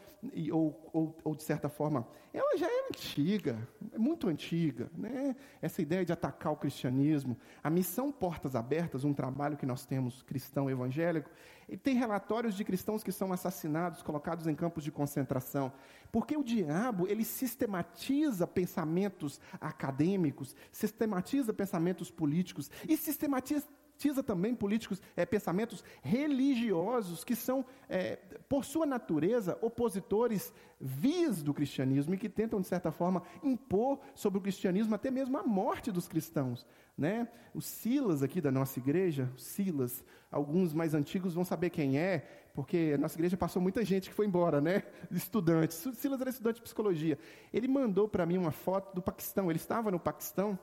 ou, 0.51 0.89
ou, 0.94 1.18
ou, 1.24 1.36
de 1.36 1.44
certa 1.44 1.68
forma, 1.68 2.08
ela 2.34 2.58
já 2.58 2.68
é 2.68 2.88
antiga, 2.88 3.68
é 3.92 3.98
muito 3.98 4.30
antiga. 4.30 4.89
Né? 4.98 5.36
Essa 5.62 5.82
ideia 5.82 6.06
de 6.06 6.13
atacar 6.13 6.54
o 6.54 6.56
cristianismo. 6.56 7.38
A 7.62 7.70
missão 7.70 8.12
Portas 8.13 8.56
Abertas, 8.56 9.04
um 9.04 9.13
trabalho 9.13 9.58
que 9.58 9.66
nós 9.66 9.86
temos 9.86 10.24
cristão 10.24 10.70
evangélico, 10.70 11.30
tem 11.84 11.96
relatórios 11.96 12.56
de 12.56 12.63
cristãos 12.63 13.04
que 13.04 13.12
são 13.12 13.32
assassinados, 13.34 14.01
colocados 14.01 14.48
em 14.48 14.56
campos 14.56 14.84
de 14.84 14.92
concentração. 14.92 15.72
Porque 16.12 16.36
o 16.38 16.44
diabo, 16.44 17.08
ele 17.08 17.25
sistematiza 17.25 18.48
pensamentos 18.48 19.39
acadêmicos, 19.60 20.56
sistematiza 20.72 21.54
pensamentos 21.54 22.10
políticos 22.10 22.72
e 22.88 22.96
sistematiza 22.96 23.68
Tiza 24.00 24.24
também 24.24 24.56
políticos, 24.56 25.01
é, 25.13 25.25
pensamentos 25.25 25.84
religiosos 26.01 27.25
que 27.25 27.36
são, 27.36 27.65
é, 27.89 28.15
por 28.48 28.63
sua 28.63 28.86
natureza, 28.86 29.58
opositores 29.62 30.53
vis 30.79 31.44
do 31.44 31.53
cristianismo 31.53 32.13
e 32.13 32.18
que 32.18 32.29
tentam, 32.29 32.62
de 32.62 32.68
certa 32.68 32.94
forma, 32.94 33.22
impor 33.44 34.00
sobre 34.15 34.39
o 34.39 34.41
cristianismo 34.41 34.96
até 34.96 35.12
mesmo 35.12 35.38
a 35.38 35.44
morte 35.44 35.91
dos 35.91 36.08
cristãos. 36.08 36.65
Né? 36.98 37.27
O 37.53 37.62
Silas 37.62 38.24
aqui 38.24 38.39
da 38.39 38.50
nossa 38.53 38.79
igreja, 38.79 39.29
Silas, 39.36 40.01
alguns 40.32 40.74
mais 40.74 40.94
antigos 40.94 41.34
vão 41.34 41.44
saber 41.44 41.70
quem 41.70 42.00
é, 42.00 42.25
porque 42.53 42.94
a 42.96 42.98
nossa 42.98 43.18
igreja 43.18 43.36
passou 43.36 43.62
muita 43.62 43.84
gente 43.84 44.10
que 44.10 44.15
foi 44.15 44.25
embora, 44.25 44.62
né? 44.62 44.84
Estudantes. 45.12 45.75
Silas 45.96 46.22
era 46.22 46.29
estudante 46.29 46.56
de 46.56 46.62
psicologia. 46.62 47.20
Ele 47.53 47.68
mandou 47.68 48.08
para 48.08 48.25
mim 48.25 48.38
uma 48.38 48.51
foto 48.51 48.96
do 48.96 49.01
Paquistão. 49.01 49.51
Ele 49.51 49.60
estava 49.60 49.91
no 49.91 50.00
Paquistão 50.00 50.58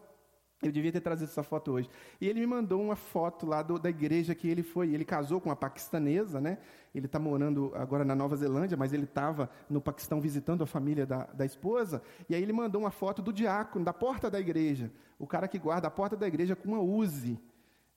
eu 0.63 0.73
devia 0.73 0.91
ter 0.91 1.01
trazido 1.01 1.31
essa 1.31 1.43
foto 1.43 1.73
hoje. 1.73 1.89
E 2.21 2.27
ele 2.27 2.41
me 2.41 2.47
mandou 2.47 2.81
uma 2.81 2.97
foto 2.97 3.45
lá 3.47 3.63
do, 3.63 3.79
da 3.79 3.91
igreja 3.91 4.35
que 4.35 4.49
ele 4.49 4.63
foi. 4.63 4.95
Ele 4.95 5.05
casou 5.05 5.41
com 5.41 5.51
uma 5.51 5.57
paquistanesa, 5.57 6.41
né? 6.41 6.59
Ele 6.95 7.05
está 7.05 7.19
morando 7.19 7.73
agora 7.75 8.05
na 8.07 8.15
Nova 8.15 8.37
Zelândia, 8.37 8.77
mas 8.77 8.93
ele 8.95 9.05
estava 9.05 9.51
no 9.69 9.83
Paquistão 9.83 10.19
visitando 10.19 10.63
a 10.63 10.67
família 10.67 11.05
da, 11.05 11.27
da 11.27 11.45
esposa. 11.45 12.03
E 12.29 12.35
aí 12.35 12.43
ele 12.43 12.55
mandou 12.55 12.81
uma 12.81 12.91
foto 12.91 13.21
do 13.21 13.33
diácono, 13.35 13.85
da 13.85 13.93
porta 13.93 14.31
da 14.31 14.41
igreja. 14.41 14.91
O 15.19 15.27
cara 15.27 15.47
que 15.47 15.59
guarda 15.59 15.89
a 15.89 15.91
porta 15.91 16.17
da 16.17 16.27
igreja 16.27 16.57
com 16.57 16.69
uma 16.69 16.81
Uzi. 16.81 17.39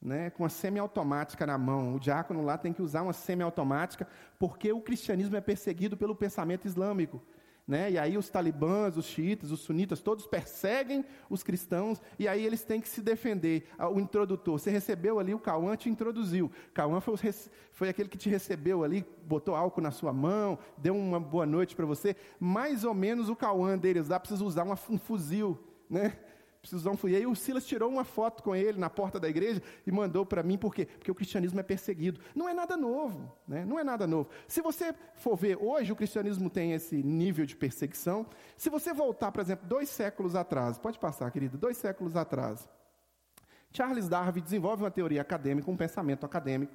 Né, 0.01 0.29
com 0.29 0.43
uma 0.43 0.49
semiautomática 0.49 1.45
na 1.45 1.57
mão. 1.57 1.93
O 1.95 1.99
diácono 1.99 2.41
lá 2.41 2.57
tem 2.57 2.71
que 2.71 2.81
usar 2.81 3.01
uma 3.01 3.11
semiautomática, 3.11 4.07
porque 4.37 4.71
o 4.71 4.79
cristianismo 4.79 5.35
é 5.35 5.41
perseguido 5.41 5.97
pelo 5.97 6.15
pensamento 6.15 6.65
islâmico. 6.65 7.21
Né? 7.69 7.91
E 7.91 7.99
aí 7.99 8.17
os 8.17 8.27
talibãs, 8.31 8.97
os 8.97 9.05
xiitas, 9.05 9.51
os 9.51 9.59
sunitas, 9.59 10.01
todos 10.01 10.25
perseguem 10.25 11.05
os 11.29 11.43
cristãos 11.43 12.01
e 12.17 12.27
aí 12.27 12.43
eles 12.43 12.63
têm 12.63 12.81
que 12.81 12.89
se 12.89 12.99
defender. 12.99 13.69
Ah, 13.77 13.87
o 13.87 13.99
introdutor, 13.99 14.57
você 14.57 14.71
recebeu 14.71 15.19
ali, 15.19 15.35
o 15.35 15.39
Cauã 15.39 15.75
te 15.75 15.87
introduziu. 15.87 16.51
Cauã 16.73 16.99
foi, 16.99 17.15
foi 17.71 17.89
aquele 17.89 18.09
que 18.09 18.17
te 18.17 18.27
recebeu 18.27 18.83
ali, 18.83 19.05
botou 19.23 19.55
álcool 19.55 19.81
na 19.81 19.91
sua 19.91 20.11
mão, 20.11 20.57
deu 20.79 20.97
uma 20.97 21.19
boa 21.19 21.45
noite 21.45 21.75
para 21.75 21.85
você. 21.85 22.15
Mais 22.39 22.83
ou 22.83 22.95
menos 22.95 23.29
o 23.29 23.35
Cauã 23.35 23.77
deles 23.77 24.09
lá 24.09 24.19
precisa 24.19 24.43
usar 24.43 24.63
uma, 24.63 24.79
um 24.89 24.97
fuzil, 24.97 25.55
né? 25.87 26.17
Precisão 26.61 26.97
fui. 26.97 27.11
E 27.11 27.15
aí 27.15 27.25
o 27.25 27.35
Silas 27.35 27.65
tirou 27.65 27.89
uma 27.89 28.03
foto 28.03 28.43
com 28.43 28.55
ele 28.55 28.77
na 28.77 28.89
porta 28.89 29.19
da 29.19 29.29
igreja 29.29 29.61
e 29.85 29.91
mandou 29.91 30.25
para 30.25 30.43
mim, 30.43 30.57
por 30.57 30.73
quê? 30.73 30.85
Porque 30.85 31.11
o 31.11 31.15
cristianismo 31.15 31.59
é 31.59 31.63
perseguido. 31.63 32.19
Não 32.35 32.47
é 32.47 32.53
nada 32.53 32.75
novo, 32.75 33.31
né? 33.47 33.65
não 33.65 33.79
é 33.79 33.83
nada 33.83 34.05
novo. 34.05 34.29
Se 34.47 34.61
você 34.61 34.93
for 35.15 35.35
ver, 35.35 35.57
hoje 35.57 35.91
o 35.91 35.95
cristianismo 35.95 36.49
tem 36.49 36.73
esse 36.73 37.01
nível 37.01 37.45
de 37.45 37.55
perseguição. 37.55 38.25
Se 38.57 38.69
você 38.69 38.93
voltar, 38.93 39.31
por 39.31 39.41
exemplo, 39.41 39.67
dois 39.67 39.89
séculos 39.89 40.35
atrás, 40.35 40.77
pode 40.77 40.99
passar, 40.99 41.31
querido, 41.31 41.57
dois 41.57 41.77
séculos 41.77 42.15
atrás, 42.15 42.67
Charles 43.71 44.09
Darwin 44.09 44.41
desenvolve 44.41 44.83
uma 44.83 44.91
teoria 44.91 45.21
acadêmica, 45.21 45.69
um 45.69 45.77
pensamento 45.77 46.25
acadêmico, 46.25 46.73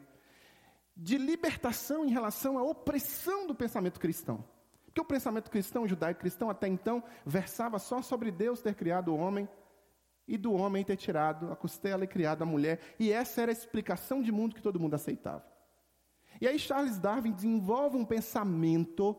de 0.96 1.18
libertação 1.18 2.04
em 2.04 2.10
relação 2.10 2.56
à 2.56 2.62
opressão 2.62 3.46
do 3.46 3.54
pensamento 3.54 3.98
cristão. 3.98 4.44
Porque 4.86 5.00
o 5.00 5.04
pensamento 5.04 5.50
cristão, 5.50 5.88
judaico-cristão, 5.88 6.48
até 6.48 6.68
então, 6.68 7.02
versava 7.26 7.80
só 7.80 8.00
sobre 8.00 8.30
Deus 8.30 8.62
ter 8.62 8.76
criado 8.76 9.08
o 9.08 9.16
homem, 9.16 9.48
e 10.26 10.36
do 10.36 10.52
homem 10.52 10.84
ter 10.84 10.96
tirado 10.96 11.52
a 11.52 11.56
costela 11.56 12.04
e 12.04 12.08
criado 12.08 12.42
a 12.42 12.46
mulher. 12.46 12.80
E 12.98 13.12
essa 13.12 13.42
era 13.42 13.50
a 13.50 13.52
explicação 13.52 14.22
de 14.22 14.32
mundo 14.32 14.54
que 14.54 14.62
todo 14.62 14.80
mundo 14.80 14.94
aceitava. 14.94 15.44
E 16.40 16.48
aí 16.48 16.58
Charles 16.58 16.98
Darwin 16.98 17.32
desenvolve 17.32 17.96
um 17.96 18.04
pensamento, 18.04 19.16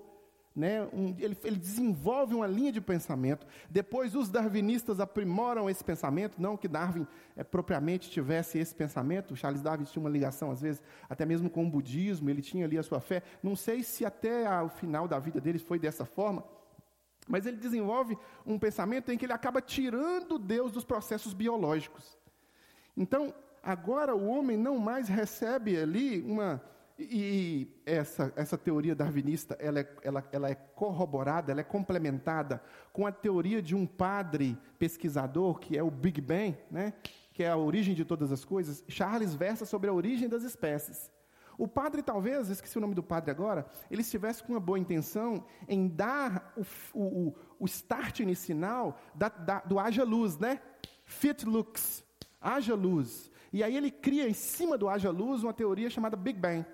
né, 0.55 0.83
um, 0.93 1.15
ele, 1.19 1.37
ele, 1.43 1.57
desenvolve 1.57 2.33
uma 2.33 2.47
linha 2.47 2.71
de 2.71 2.81
pensamento. 2.81 3.45
Depois 3.69 4.15
os 4.15 4.29
darwinistas 4.29 4.99
aprimoram 4.99 5.69
esse 5.69 5.83
pensamento, 5.83 6.41
não 6.41 6.57
que 6.57 6.67
Darwin 6.67 7.07
é, 7.35 7.43
propriamente 7.43 8.09
tivesse 8.09 8.57
esse 8.57 8.73
pensamento. 8.73 9.35
Charles 9.35 9.61
Darwin 9.61 9.85
tinha 9.85 10.01
uma 10.01 10.09
ligação, 10.09 10.51
às 10.51 10.61
vezes, 10.61 10.81
até 11.09 11.25
mesmo 11.25 11.49
com 11.49 11.65
o 11.65 11.69
budismo, 11.69 12.29
ele 12.29 12.41
tinha 12.41 12.65
ali 12.65 12.77
a 12.77 12.83
sua 12.83 12.99
fé. 12.99 13.21
Não 13.41 13.55
sei 13.55 13.83
se 13.83 14.05
até 14.05 14.49
o 14.61 14.69
final 14.69 15.07
da 15.07 15.19
vida 15.19 15.39
dele 15.39 15.59
foi 15.59 15.79
dessa 15.79 16.05
forma. 16.05 16.43
Mas 17.27 17.45
ele 17.45 17.57
desenvolve 17.57 18.17
um 18.45 18.59
pensamento 18.59 19.11
em 19.11 19.17
que 19.17 19.25
ele 19.25 19.33
acaba 19.33 19.61
tirando 19.61 20.37
Deus 20.37 20.71
dos 20.71 20.83
processos 20.83 21.33
biológicos. 21.33 22.17
Então, 22.95 23.33
agora 23.63 24.15
o 24.15 24.27
homem 24.27 24.55
não 24.55 24.77
mais 24.77 25.07
recebe 25.07 25.77
ali 25.77 26.21
uma. 26.21 26.61
E 26.97 27.67
essa, 27.85 28.31
essa 28.37 28.57
teoria 28.57 28.95
darwinista 28.95 29.57
ela 29.59 29.81
é, 29.81 29.95
ela, 30.01 30.29
ela 30.31 30.49
é 30.49 30.55
corroborada, 30.55 31.51
ela 31.51 31.59
é 31.59 31.63
complementada 31.63 32.63
com 32.93 33.05
a 33.05 33.11
teoria 33.11 33.61
de 33.61 33.75
um 33.75 33.85
padre 33.85 34.57
pesquisador, 34.79 35.59
que 35.59 35.77
é 35.77 35.83
o 35.83 35.91
Big 35.91 36.21
Bang, 36.21 36.55
né? 36.71 36.93
que 37.33 37.43
é 37.43 37.49
a 37.49 37.57
origem 37.57 37.93
de 37.93 38.05
todas 38.05 38.31
as 38.31 38.45
coisas. 38.45 38.81
Charles 38.87 39.35
versa 39.35 39.65
sobre 39.65 39.89
a 39.89 39.93
origem 39.93 40.29
das 40.29 40.43
espécies. 40.43 41.11
O 41.57 41.67
padre, 41.67 42.01
talvez, 42.01 42.49
esqueci 42.49 42.77
o 42.77 42.81
nome 42.81 42.95
do 42.95 43.03
padre 43.03 43.31
agora, 43.31 43.65
ele 43.89 44.01
estivesse 44.01 44.43
com 44.43 44.53
uma 44.53 44.59
boa 44.59 44.79
intenção 44.79 45.43
em 45.67 45.87
dar 45.87 46.44
o, 46.55 46.99
o, 46.99 47.35
o 47.59 47.65
start 47.65 48.19
inicial 48.19 48.99
da, 49.13 49.29
da, 49.29 49.59
do 49.61 49.79
haja 49.79 50.03
luz, 50.03 50.37
né? 50.37 50.61
Fit 51.05 51.45
looks, 51.45 52.03
haja 52.41 52.75
luz. 52.75 53.31
E 53.51 53.63
aí 53.63 53.75
ele 53.75 53.91
cria 53.91 54.27
em 54.27 54.33
cima 54.33 54.77
do 54.77 54.89
haja 54.89 55.09
luz 55.09 55.43
uma 55.43 55.53
teoria 55.53 55.89
chamada 55.89 56.17
Big 56.17 56.39
Bang, 56.39 56.65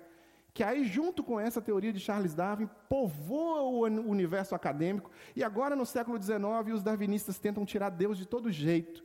que 0.54 0.62
aí, 0.62 0.84
junto 0.84 1.22
com 1.22 1.40
essa 1.40 1.62
teoria 1.62 1.92
de 1.92 2.00
Charles 2.00 2.34
Darwin, 2.34 2.68
povoa 2.88 3.62
o 3.62 3.82
universo 3.84 4.54
acadêmico, 4.54 5.10
e 5.34 5.42
agora 5.42 5.74
no 5.74 5.86
século 5.86 6.20
XIX 6.20 6.74
os 6.74 6.82
darwinistas 6.82 7.38
tentam 7.38 7.64
tirar 7.64 7.88
Deus 7.88 8.18
de 8.18 8.26
todo 8.26 8.50
jeito. 8.50 9.02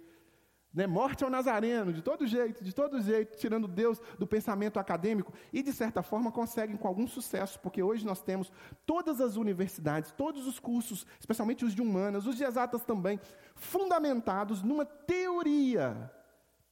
Né? 0.78 0.86
Morte 0.86 1.24
ao 1.24 1.30
Nazareno, 1.32 1.92
de 1.92 2.04
todo 2.04 2.28
jeito, 2.28 2.64
de 2.64 2.72
todo 2.72 3.02
jeito, 3.02 3.36
tirando 3.36 3.68
Deus 3.68 4.00
do 4.20 4.28
pensamento 4.28 4.80
acadêmico, 4.80 5.34
e 5.52 5.64
de 5.64 5.74
certa 5.74 6.04
forma 6.04 6.32
conseguem 6.32 6.78
com 6.78 6.88
algum 6.88 7.08
sucesso, 7.08 7.60
porque 7.62 7.82
hoje 7.82 8.06
nós 8.06 8.22
temos 8.22 8.52
todas 8.86 9.20
as 9.20 9.38
universidades, 9.38 10.12
todos 10.12 10.46
os 10.46 10.60
cursos, 10.60 11.08
especialmente 11.20 11.66
os 11.66 11.74
de 11.74 11.82
humanas, 11.82 12.28
os 12.28 12.38
de 12.38 12.44
exatas 12.44 12.84
também, 12.84 13.20
fundamentados 13.56 14.62
numa 14.62 14.86
teoria. 14.86 16.12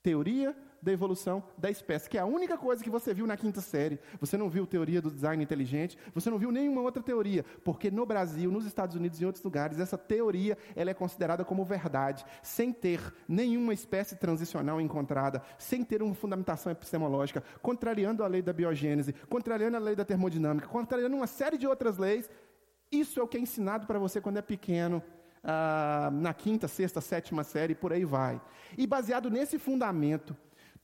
Teoria 0.04 0.56
da 0.86 0.92
evolução 0.92 1.44
da 1.58 1.70
espécie, 1.70 2.08
que 2.08 2.18
é 2.18 2.22
a 2.22 2.26
única 2.26 2.56
coisa 2.58 2.84
que 2.84 2.92
você 2.92 3.12
viu 3.12 3.26
na 3.26 3.36
quinta 3.36 3.60
série. 3.60 4.00
Você 4.20 4.38
não 4.38 4.48
viu 4.48 4.68
teoria 4.68 5.02
do 5.02 5.10
design 5.10 5.44
inteligente, 5.44 5.98
você 6.14 6.30
não 6.30 6.38
viu 6.38 6.52
nenhuma 6.52 6.82
outra 6.82 7.02
teoria, 7.02 7.44
porque 7.64 7.90
no 7.90 8.06
Brasil, 8.06 8.52
nos 8.52 8.68
Estados 8.68 8.96
Unidos 8.96 9.20
e 9.20 9.24
em 9.24 9.26
outros 9.26 9.44
lugares, 9.44 9.80
essa 9.80 9.98
teoria 9.98 10.56
ela 10.76 10.92
é 10.92 10.94
considerada 10.94 11.44
como 11.44 11.66
verdade, 11.66 12.24
sem 12.44 12.72
ter 12.72 13.02
nenhuma 13.28 13.74
espécie 13.74 14.16
transicional 14.16 14.80
encontrada, 14.80 15.42
sem 15.58 15.84
ter 15.84 16.04
uma 16.04 16.14
fundamentação 16.14 16.72
epistemológica, 16.72 17.44
contrariando 17.64 18.24
a 18.24 18.28
lei 18.28 18.44
da 18.44 18.54
biogênese, 18.54 19.14
contrariando 19.28 19.78
a 19.78 19.80
lei 19.80 19.96
da 19.96 20.06
termodinâmica, 20.06 20.68
contrariando 20.68 21.16
uma 21.16 21.28
série 21.28 21.58
de 21.58 21.66
outras 21.66 21.98
leis. 21.98 22.30
Isso 22.92 23.20
é 23.20 23.24
o 23.24 23.28
que 23.28 23.38
é 23.38 23.40
ensinado 23.40 23.88
para 23.88 23.98
você 23.98 24.22
quando 24.22 24.38
é 24.38 24.42
pequeno, 24.44 25.02
ah, 25.44 26.10
na 26.14 26.34
quinta, 26.34 26.68
sexta, 26.68 27.02
sétima 27.02 27.44
série, 27.44 27.74
por 27.74 27.92
aí 27.92 28.06
vai. 28.06 28.40
E 28.78 28.86
baseado 28.86 29.30
nesse 29.30 29.58
fundamento, 29.58 30.36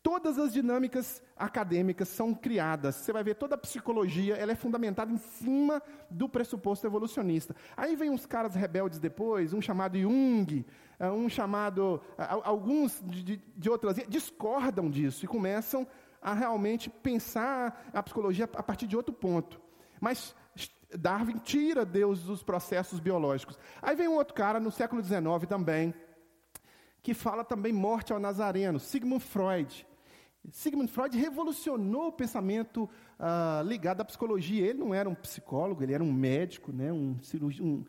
Todas 0.03 0.39
as 0.39 0.51
dinâmicas 0.51 1.21
acadêmicas 1.37 2.07
são 2.07 2.33
criadas. 2.33 2.95
Você 2.95 3.13
vai 3.13 3.23
ver 3.23 3.35
toda 3.35 3.53
a 3.53 3.57
psicologia, 3.57 4.35
ela 4.35 4.51
é 4.51 4.55
fundamentada 4.55 5.11
em 5.11 5.17
cima 5.17 5.81
do 6.09 6.27
pressuposto 6.27 6.87
evolucionista. 6.87 7.55
Aí 7.77 7.95
vem 7.95 8.09
uns 8.09 8.25
caras 8.25 8.55
rebeldes 8.55 8.97
depois, 8.97 9.53
um 9.53 9.61
chamado 9.61 9.99
Jung, 9.99 10.65
eh, 10.99 11.11
um 11.11 11.29
chamado 11.29 12.01
eh, 12.17 12.27
alguns 12.43 12.99
de, 13.05 13.37
de 13.55 13.69
outras 13.69 13.97
discordam 14.07 14.89
disso 14.89 15.23
e 15.23 15.27
começam 15.27 15.85
a 16.19 16.33
realmente 16.33 16.89
pensar 16.89 17.89
a 17.93 18.01
psicologia 18.01 18.49
a 18.55 18.63
partir 18.63 18.87
de 18.87 18.97
outro 18.97 19.13
ponto. 19.13 19.61
Mas 19.99 20.35
Darwin 20.97 21.37
tira 21.37 21.85
Deus 21.85 22.23
dos 22.23 22.43
processos 22.43 22.99
biológicos. 22.99 23.57
Aí 23.81 23.95
vem 23.95 24.07
um 24.07 24.15
outro 24.15 24.33
cara 24.33 24.59
no 24.59 24.71
século 24.71 25.03
XIX 25.03 25.21
também, 25.47 25.93
que 27.01 27.13
fala 27.13 27.43
também 27.43 27.71
morte 27.71 28.11
ao 28.11 28.19
Nazareno, 28.19 28.79
Sigmund 28.79 29.23
Freud. 29.23 29.87
Sigmund 30.49 30.91
Freud 30.91 31.17
revolucionou 31.17 32.07
o 32.07 32.11
pensamento 32.11 32.89
uh, 33.19 33.67
ligado 33.67 34.01
à 34.01 34.05
psicologia. 34.05 34.65
Ele 34.65 34.79
não 34.79 34.93
era 34.93 35.07
um 35.07 35.15
psicólogo, 35.15 35.83
ele 35.83 35.93
era 35.93 36.03
um 36.03 36.11
médico, 36.11 36.71
né, 36.71 36.91
um 36.91 37.19
cirurgião, 37.21 37.65
um, 37.65 37.85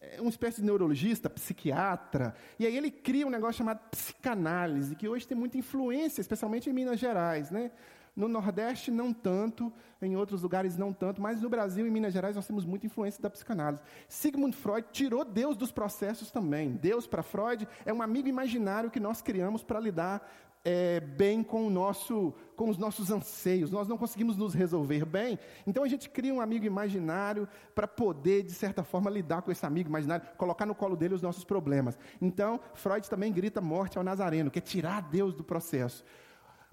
é, 0.00 0.20
uma 0.20 0.30
espécie 0.30 0.60
de 0.60 0.66
neurologista, 0.66 1.28
psiquiatra. 1.28 2.34
E 2.58 2.66
aí 2.66 2.76
ele 2.76 2.90
cria 2.90 3.26
um 3.26 3.30
negócio 3.30 3.58
chamado 3.58 3.80
psicanálise, 3.90 4.94
que 4.94 5.08
hoje 5.08 5.26
tem 5.26 5.36
muita 5.36 5.58
influência, 5.58 6.20
especialmente 6.20 6.70
em 6.70 6.72
Minas 6.72 7.00
Gerais. 7.00 7.50
Né? 7.50 7.72
No 8.14 8.28
Nordeste, 8.28 8.90
não 8.90 9.12
tanto, 9.12 9.70
em 10.00 10.16
outros 10.16 10.42
lugares, 10.42 10.76
não 10.76 10.92
tanto, 10.92 11.20
mas 11.20 11.42
no 11.42 11.50
Brasil 11.50 11.86
e 11.86 11.90
Minas 11.90 12.12
Gerais 12.14 12.36
nós 12.36 12.46
temos 12.46 12.64
muita 12.64 12.86
influência 12.86 13.20
da 13.20 13.28
psicanálise. 13.28 13.82
Sigmund 14.08 14.56
Freud 14.56 14.86
tirou 14.90 15.24
Deus 15.24 15.56
dos 15.56 15.72
processos 15.72 16.30
também. 16.30 16.72
Deus, 16.72 17.06
para 17.06 17.22
Freud, 17.22 17.68
é 17.84 17.92
um 17.92 18.00
amigo 18.00 18.28
imaginário 18.28 18.90
que 18.90 19.00
nós 19.00 19.20
criamos 19.20 19.62
para 19.62 19.80
lidar 19.80 20.26
é, 20.68 20.98
bem 20.98 21.44
com, 21.44 21.70
nosso, 21.70 22.34
com 22.56 22.68
os 22.68 22.76
nossos 22.76 23.12
anseios, 23.12 23.70
nós 23.70 23.86
não 23.86 23.96
conseguimos 23.96 24.36
nos 24.36 24.52
resolver 24.52 25.04
bem, 25.04 25.38
então 25.64 25.84
a 25.84 25.88
gente 25.88 26.10
cria 26.10 26.34
um 26.34 26.40
amigo 26.40 26.66
imaginário 26.66 27.48
para 27.72 27.86
poder, 27.86 28.42
de 28.42 28.50
certa 28.50 28.82
forma, 28.82 29.08
lidar 29.08 29.42
com 29.42 29.52
esse 29.52 29.64
amigo 29.64 29.88
imaginário, 29.88 30.26
colocar 30.36 30.66
no 30.66 30.74
colo 30.74 30.96
dele 30.96 31.14
os 31.14 31.22
nossos 31.22 31.44
problemas. 31.44 31.96
Então, 32.20 32.58
Freud 32.74 33.08
também 33.08 33.32
grita 33.32 33.60
morte 33.60 33.96
ao 33.96 34.02
Nazareno, 34.02 34.50
que 34.50 34.58
é 34.58 34.62
tirar 34.62 35.02
Deus 35.02 35.34
do 35.34 35.44
processo. 35.44 36.04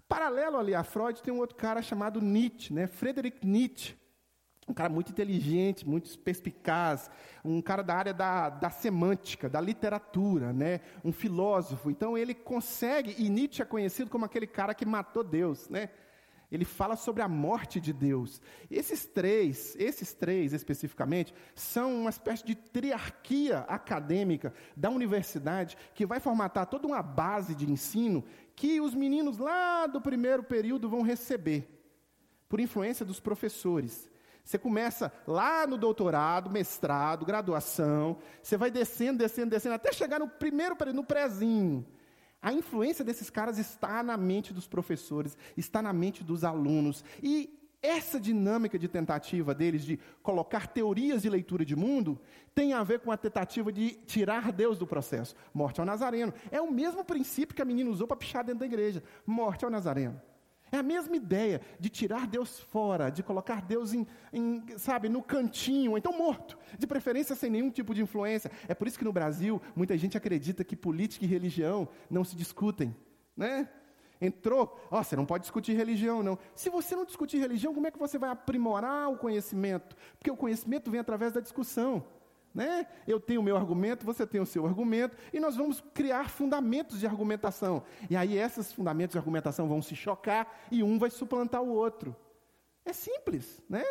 Paralelo 0.10 0.58
ali 0.58 0.74
a 0.74 0.84
Freud, 0.84 1.22
tem 1.22 1.32
um 1.32 1.38
outro 1.38 1.56
cara 1.56 1.80
chamado 1.84 2.20
Nietzsche, 2.20 2.74
né? 2.74 2.88
Friedrich 2.88 3.46
Nietzsche 3.46 3.96
um 4.68 4.74
cara 4.74 4.90
muito 4.90 5.12
inteligente, 5.12 5.88
muito 5.88 6.18
perspicaz, 6.20 7.10
um 7.44 7.62
cara 7.62 7.82
da 7.82 7.96
área 7.96 8.14
da, 8.14 8.50
da 8.50 8.70
semântica, 8.70 9.50
da 9.50 9.60
literatura, 9.60 10.54
né? 10.54 10.80
um 11.04 11.12
filósofo. 11.12 11.90
Então 11.90 12.18
ele 12.18 12.34
consegue, 12.34 13.16
e 13.18 13.30
Nietzsche 13.30 13.62
é 13.62 13.66
conhecido 13.66 14.10
como 14.10 14.26
aquele 14.26 14.48
cara 14.48 14.74
que 14.74 14.86
matou 14.86 15.24
Deus. 15.24 15.70
Né? 15.70 15.90
Ele 16.54 16.66
fala 16.66 16.96
sobre 16.96 17.24
a 17.24 17.28
morte 17.28 17.82
de 17.82 17.92
Deus. 17.92 18.40
Esses 18.70 19.06
três, 19.06 19.76
esses 19.78 20.14
três 20.14 20.54
especificamente, 20.54 21.34
são 21.56 22.02
uma 22.02 22.10
espécie 22.10 22.46
de 22.46 22.56
triarquia 22.56 23.60
acadêmica 23.68 24.54
da 24.78 24.90
universidade 24.90 25.76
que 25.96 26.06
vai 26.06 26.20
formatar 26.20 26.68
toda 26.68 26.88
uma 26.88 27.02
base 27.02 27.56
de 27.56 27.70
ensino 27.70 28.24
que 28.56 28.80
os 28.80 28.94
meninos 28.94 29.40
lá 29.40 29.88
do 29.88 30.00
primeiro 30.00 30.44
período 30.44 30.88
vão 30.88 31.02
receber, 31.02 31.68
por 32.48 32.60
influência 32.60 33.04
dos 33.04 33.20
professores. 33.20 34.08
Você 34.44 34.58
começa 34.58 35.12
lá 35.26 35.66
no 35.66 35.78
doutorado, 35.78 36.50
mestrado, 36.50 37.26
graduação, 37.26 38.18
você 38.42 38.58
vai 38.58 38.70
descendo, 38.70 39.20
descendo, 39.20 39.50
descendo, 39.50 39.76
até 39.76 39.92
chegar 39.94 40.20
no 40.20 40.28
primeiro, 40.28 40.76
no 40.94 41.04
prézinho. 41.04 41.86
A 42.42 42.52
influência 42.52 43.06
desses 43.06 43.30
caras 43.30 43.58
está 43.58 44.04
na 44.04 44.18
mente 44.18 44.54
dos 44.54 44.68
professores, 44.68 45.38
está 45.56 45.82
na 45.82 45.94
mente 45.94 46.26
dos 46.26 46.44
alunos. 46.44 47.02
E 47.22 47.58
essa 47.82 48.20
dinâmica 48.20 48.78
de 48.78 48.90
tentativa 48.90 49.56
deles 49.56 49.84
de 49.86 49.98
colocar 50.22 50.68
teorias 50.68 51.22
de 51.22 51.30
leitura 51.30 51.64
de 51.64 51.76
mundo 51.76 52.20
tem 52.54 52.74
a 52.74 52.84
ver 52.84 53.00
com 53.00 53.12
a 53.12 53.18
tentativa 53.18 53.72
de 53.72 53.92
tirar 54.06 54.52
Deus 54.52 54.78
do 54.78 54.86
processo. 54.86 55.36
Morte 55.54 55.80
ao 55.80 55.86
Nazareno. 55.86 56.34
É 56.52 56.62
o 56.62 56.72
mesmo 56.72 57.04
princípio 57.06 57.56
que 57.56 57.62
a 57.62 57.66
menina 57.66 57.90
usou 57.90 58.08
para 58.08 58.18
pichar 58.18 58.44
dentro 58.44 58.60
da 58.60 58.66
igreja. 58.66 59.02
Morte 59.26 59.64
ao 59.64 59.72
Nazareno. 59.72 60.22
É 60.74 60.78
a 60.80 60.82
mesma 60.82 61.16
ideia 61.16 61.62
de 61.80 61.88
tirar 61.88 62.26
Deus 62.26 62.60
fora, 62.60 63.12
de 63.12 63.22
colocar 63.22 63.62
Deus 63.62 63.94
em, 63.94 64.08
em, 64.34 64.66
sabe, 64.76 65.08
no 65.08 65.22
cantinho, 65.22 65.96
então 65.96 66.18
morto, 66.18 66.58
de 66.80 66.88
preferência 66.88 67.36
sem 67.36 67.52
nenhum 67.52 67.70
tipo 67.70 67.94
de 67.94 68.02
influência. 68.02 68.50
É 68.68 68.74
por 68.74 68.88
isso 68.88 68.98
que 68.98 69.06
no 69.06 69.14
Brasil 69.14 69.62
muita 69.76 69.96
gente 69.96 70.18
acredita 70.18 70.64
que 70.64 70.76
política 70.76 71.26
e 71.26 71.28
religião 71.28 71.88
não 72.10 72.24
se 72.24 72.36
discutem, 72.36 72.96
né? 73.38 73.70
Entrou, 74.20 74.76
ó, 74.90 75.00
oh, 75.00 75.04
você 75.04 75.16
não 75.16 75.28
pode 75.28 75.44
discutir 75.44 75.74
religião, 75.74 76.24
não. 76.24 76.40
Se 76.56 76.72
você 76.72 76.96
não 76.96 77.06
discutir 77.06 77.38
religião, 77.38 77.72
como 77.72 77.86
é 77.86 77.92
que 77.92 78.00
você 78.00 78.18
vai 78.18 78.32
aprimorar 78.32 79.12
o 79.12 79.18
conhecimento? 79.18 79.96
Porque 80.18 80.32
o 80.32 80.36
conhecimento 80.36 80.90
vem 80.90 81.00
através 81.00 81.34
da 81.34 81.40
discussão. 81.40 82.04
Né? 82.54 82.86
Eu 83.08 83.20
tenho 83.20 83.42
o 83.42 83.44
meu 83.44 83.58
argumento, 83.58 84.06
você 84.06 84.28
tem 84.28 84.40
o 84.40 84.46
seu 84.46 84.66
argumento, 84.66 85.18
e 85.34 85.40
nós 85.40 85.56
vamos 85.56 85.82
criar 85.94 86.30
fundamentos 86.30 87.00
de 87.00 87.08
argumentação. 87.08 87.84
E 88.10 88.16
aí 88.16 88.38
esses 88.38 88.72
fundamentos 88.72 89.14
de 89.14 89.18
argumentação 89.18 89.68
vão 89.68 89.82
se 89.82 89.96
chocar 89.96 90.48
e 90.70 90.84
um 90.84 91.00
vai 91.00 91.10
suplantar 91.10 91.64
o 91.64 91.70
outro. 91.70 92.16
É 92.86 92.94
simples, 92.94 93.62
né? 93.68 93.84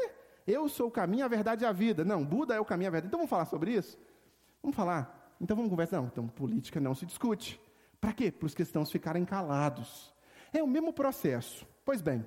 Eu 0.46 0.68
sou 0.68 0.88
o 0.88 0.90
caminho, 0.90 1.24
a 1.24 1.28
verdade 1.28 1.64
e 1.64 1.66
a 1.66 1.72
vida. 1.72 2.04
Não, 2.04 2.24
Buda 2.24 2.54
é 2.54 2.60
o 2.60 2.64
caminho, 2.64 2.88
a 2.88 2.92
verdade. 2.92 3.08
Então 3.08 3.18
vamos 3.18 3.30
falar 3.30 3.46
sobre 3.46 3.72
isso? 3.72 3.98
Vamos 4.62 4.76
falar. 4.76 5.34
Então 5.40 5.56
vamos 5.56 5.70
conversar. 5.70 5.98
Não, 5.98 6.06
então 6.06 6.28
política 6.28 6.80
não 6.80 6.94
se 6.94 7.06
discute. 7.06 7.60
Para 8.00 8.12
quê? 8.12 8.30
Para 8.30 8.46
os 8.46 8.54
cristãos 8.54 8.90
ficarem 8.90 9.24
calados. 9.24 10.14
É 10.52 10.62
o 10.62 10.66
mesmo 10.66 10.92
processo. 10.92 11.66
Pois 11.84 12.00
bem, 12.02 12.26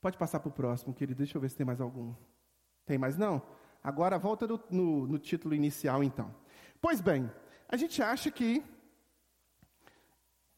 pode 0.00 0.16
passar 0.16 0.40
para 0.40 0.48
o 0.48 0.52
próximo, 0.52 0.94
querido. 0.94 1.18
Deixa 1.18 1.36
eu 1.36 1.40
ver 1.40 1.50
se 1.50 1.56
tem 1.56 1.66
mais 1.66 1.80
algum. 1.80 2.14
Tem 2.86 2.96
mais 2.98 3.16
não? 3.16 3.42
Agora 3.82 4.18
volta 4.18 4.46
no, 4.46 4.60
no, 4.70 5.06
no 5.06 5.18
título 5.18 5.54
inicial, 5.54 6.02
então. 6.02 6.34
Pois 6.80 7.00
bem, 7.00 7.30
a 7.68 7.76
gente 7.76 8.02
acha 8.02 8.30
que 8.30 8.62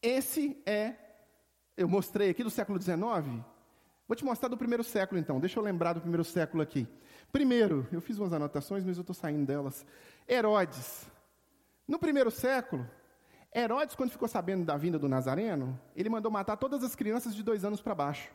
esse 0.01 0.61
é, 0.65 0.95
eu 1.77 1.87
mostrei 1.87 2.29
aqui 2.29 2.43
do 2.43 2.49
século 2.49 2.81
XIX. 2.81 2.97
Vou 4.07 4.15
te 4.15 4.25
mostrar 4.25 4.49
do 4.49 4.57
primeiro 4.57 4.83
século, 4.83 5.19
então. 5.19 5.39
Deixa 5.39 5.59
eu 5.59 5.63
lembrar 5.63 5.93
do 5.93 6.01
primeiro 6.01 6.23
século 6.23 6.61
aqui. 6.61 6.87
Primeiro, 7.31 7.87
eu 7.91 8.01
fiz 8.01 8.17
umas 8.17 8.33
anotações, 8.33 8.83
mas 8.83 8.97
eu 8.97 9.01
estou 9.01 9.13
saindo 9.13 9.45
delas. 9.45 9.85
Herodes. 10.27 11.07
No 11.87 11.97
primeiro 11.97 12.29
século, 12.29 12.87
Herodes, 13.53 13.95
quando 13.95 14.11
ficou 14.11 14.27
sabendo 14.27 14.65
da 14.65 14.75
vinda 14.75 14.97
do 14.97 15.07
Nazareno, 15.07 15.79
ele 15.95 16.09
mandou 16.09 16.31
matar 16.31 16.57
todas 16.57 16.83
as 16.83 16.95
crianças 16.95 17.35
de 17.35 17.43
dois 17.43 17.63
anos 17.63 17.81
para 17.81 17.93
baixo. 17.93 18.31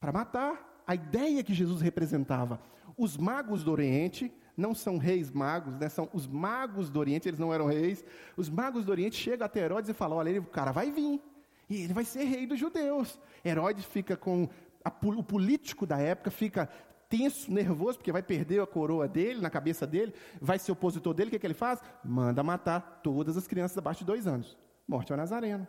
Para 0.00 0.12
matar 0.12 0.77
a 0.88 0.94
ideia 0.94 1.44
que 1.44 1.52
Jesus 1.52 1.82
representava. 1.82 2.58
Os 2.96 3.14
magos 3.18 3.62
do 3.62 3.70
Oriente 3.70 4.32
não 4.56 4.74
são 4.74 4.96
reis 4.96 5.30
magos, 5.30 5.76
né? 5.76 5.90
são 5.90 6.08
os 6.14 6.26
magos 6.26 6.88
do 6.88 6.98
Oriente, 6.98 7.28
eles 7.28 7.38
não 7.38 7.52
eram 7.52 7.66
reis. 7.66 8.02
Os 8.38 8.48
magos 8.48 8.86
do 8.86 8.90
Oriente 8.90 9.14
chegam 9.14 9.44
até 9.44 9.60
Herodes 9.60 9.90
e 9.90 9.92
falam: 9.92 10.16
olha, 10.16 10.30
ele, 10.30 10.38
o 10.38 10.44
cara 10.44 10.72
vai 10.72 10.90
vir, 10.90 11.20
e 11.68 11.82
ele 11.82 11.92
vai 11.92 12.06
ser 12.06 12.24
rei 12.24 12.46
dos 12.46 12.58
judeus. 12.58 13.20
Herodes 13.44 13.84
fica 13.84 14.16
com. 14.16 14.48
A, 14.82 14.90
o 14.90 15.22
político 15.22 15.84
da 15.84 15.98
época 15.98 16.30
fica 16.30 16.70
tenso, 17.10 17.52
nervoso, 17.52 17.98
porque 17.98 18.10
vai 18.10 18.22
perder 18.22 18.62
a 18.62 18.66
coroa 18.66 19.06
dele, 19.06 19.42
na 19.42 19.50
cabeça 19.50 19.86
dele, 19.86 20.14
vai 20.40 20.58
ser 20.58 20.72
opositor 20.72 21.12
dele, 21.12 21.28
o 21.28 21.30
que, 21.32 21.38
que 21.38 21.46
ele 21.46 21.54
faz? 21.54 21.80
Manda 22.02 22.42
matar 22.42 23.00
todas 23.02 23.36
as 23.36 23.46
crianças 23.46 23.76
abaixo 23.76 24.00
de 24.00 24.06
dois 24.06 24.26
anos. 24.26 24.56
Morte 24.86 25.12
ao 25.12 25.18
Nazareno. 25.18 25.68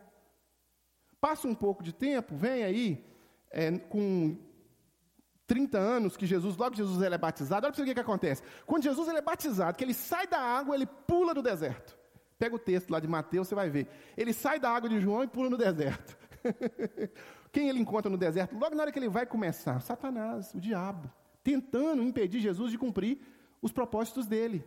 Passa 1.20 1.46
um 1.46 1.56
pouco 1.56 1.84
de 1.84 1.92
tempo, 1.92 2.36
vem 2.36 2.64
aí, 2.64 3.06
é, 3.52 3.78
com 3.78 4.38
30 5.50 5.80
anos 5.80 6.16
que 6.16 6.28
Jesus, 6.28 6.56
logo 6.56 6.72
que 6.72 6.78
Jesus 6.78 7.02
ele 7.02 7.16
é 7.16 7.18
batizado, 7.18 7.66
olha 7.66 7.74
para 7.74 7.84
você 7.84 7.92
o 7.92 7.94
que, 7.96 8.00
acontece. 8.00 8.44
Quando 8.68 8.84
Jesus 8.84 9.08
ele 9.08 9.18
é 9.18 9.22
batizado, 9.22 9.76
que 9.76 9.84
ele 9.84 9.96
sai 9.96 10.28
da 10.28 10.40
água, 10.40 10.76
ele 10.76 10.86
pula 10.86 11.34
do 11.34 11.42
deserto. 11.42 11.98
Pega 12.38 12.56
o 12.56 12.60
texto 12.60 12.92
lá 12.92 13.00
de 13.00 13.08
Mateus, 13.08 13.48
você 13.48 13.56
vai 13.56 13.68
ver. 13.68 13.88
Ele 14.16 14.32
sai 14.32 14.60
da 14.60 14.70
água 14.70 14.88
de 14.88 15.02
João 15.02 15.24
e 15.24 15.28
pula 15.28 15.50
no 15.50 15.58
deserto. 15.58 16.16
Quem 17.52 17.68
ele 17.68 17.80
encontra 17.80 18.12
no 18.12 18.18
deserto? 18.18 18.56
Logo 18.56 18.76
na 18.76 18.84
hora 18.84 18.92
que 18.92 19.00
ele 19.00 19.10
vai 19.10 19.26
começar, 19.26 19.82
Satanás, 19.82 20.54
o 20.54 20.60
diabo, 20.60 21.12
tentando 21.44 22.04
impedir 22.04 22.40
Jesus 22.40 22.70
de 22.70 22.78
cumprir 22.78 23.20
os 23.60 23.72
propósitos 23.72 24.28
dele. 24.28 24.64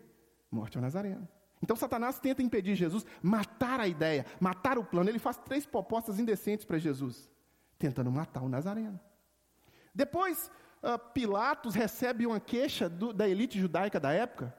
Morte 0.51 0.77
ao 0.77 0.83
Nazareno. 0.83 1.29
Então 1.63 1.77
Satanás 1.77 2.19
tenta 2.19 2.43
impedir 2.43 2.75
Jesus, 2.75 3.07
matar 3.23 3.79
a 3.79 3.87
ideia, 3.87 4.27
matar 4.41 4.79
o 4.79 4.85
plano. 4.85 5.09
Ele 5.09 5.21
faz 5.21 5.39
três 5.39 5.65
propostas 5.65 6.19
indecentes 6.19 6.67
para 6.67 6.77
Jesus, 6.77 7.31
tentando 7.79 8.11
matar 8.11 8.43
o 8.43 8.49
Nazareno. 8.49 8.99
Depois, 9.95 10.51
Pilatos 11.15 11.75
recebe 11.75 12.27
uma 12.27 12.41
queixa 12.41 12.89
do, 12.89 13.13
da 13.13 13.29
elite 13.29 13.59
judaica 13.59 14.01
da 14.01 14.13
época. 14.13 14.55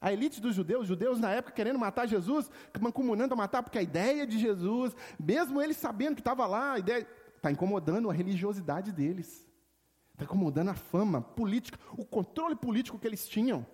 A 0.00 0.12
elite 0.12 0.40
dos 0.40 0.54
judeus, 0.54 0.86
judeus 0.86 1.20
na 1.20 1.30
época 1.30 1.54
querendo 1.54 1.78
matar 1.78 2.06
Jesus, 2.06 2.50
mancomunando 2.80 3.34
a 3.34 3.36
matar, 3.36 3.62
porque 3.62 3.78
a 3.78 3.82
ideia 3.82 4.26
de 4.26 4.38
Jesus, 4.38 4.96
mesmo 5.18 5.60
eles 5.60 5.76
sabendo 5.76 6.14
que 6.14 6.22
estava 6.22 6.46
lá, 6.46 6.72
a 6.72 6.78
ideia 6.78 7.06
está 7.36 7.50
incomodando 7.50 8.08
a 8.08 8.12
religiosidade 8.12 8.92
deles, 8.92 9.46
está 10.12 10.24
incomodando 10.24 10.70
a 10.70 10.74
fama 10.74 11.20
política, 11.20 11.78
o 11.96 12.04
controle 12.04 12.56
político 12.56 12.98
que 12.98 13.06
eles 13.06 13.28
tinham. 13.28 13.66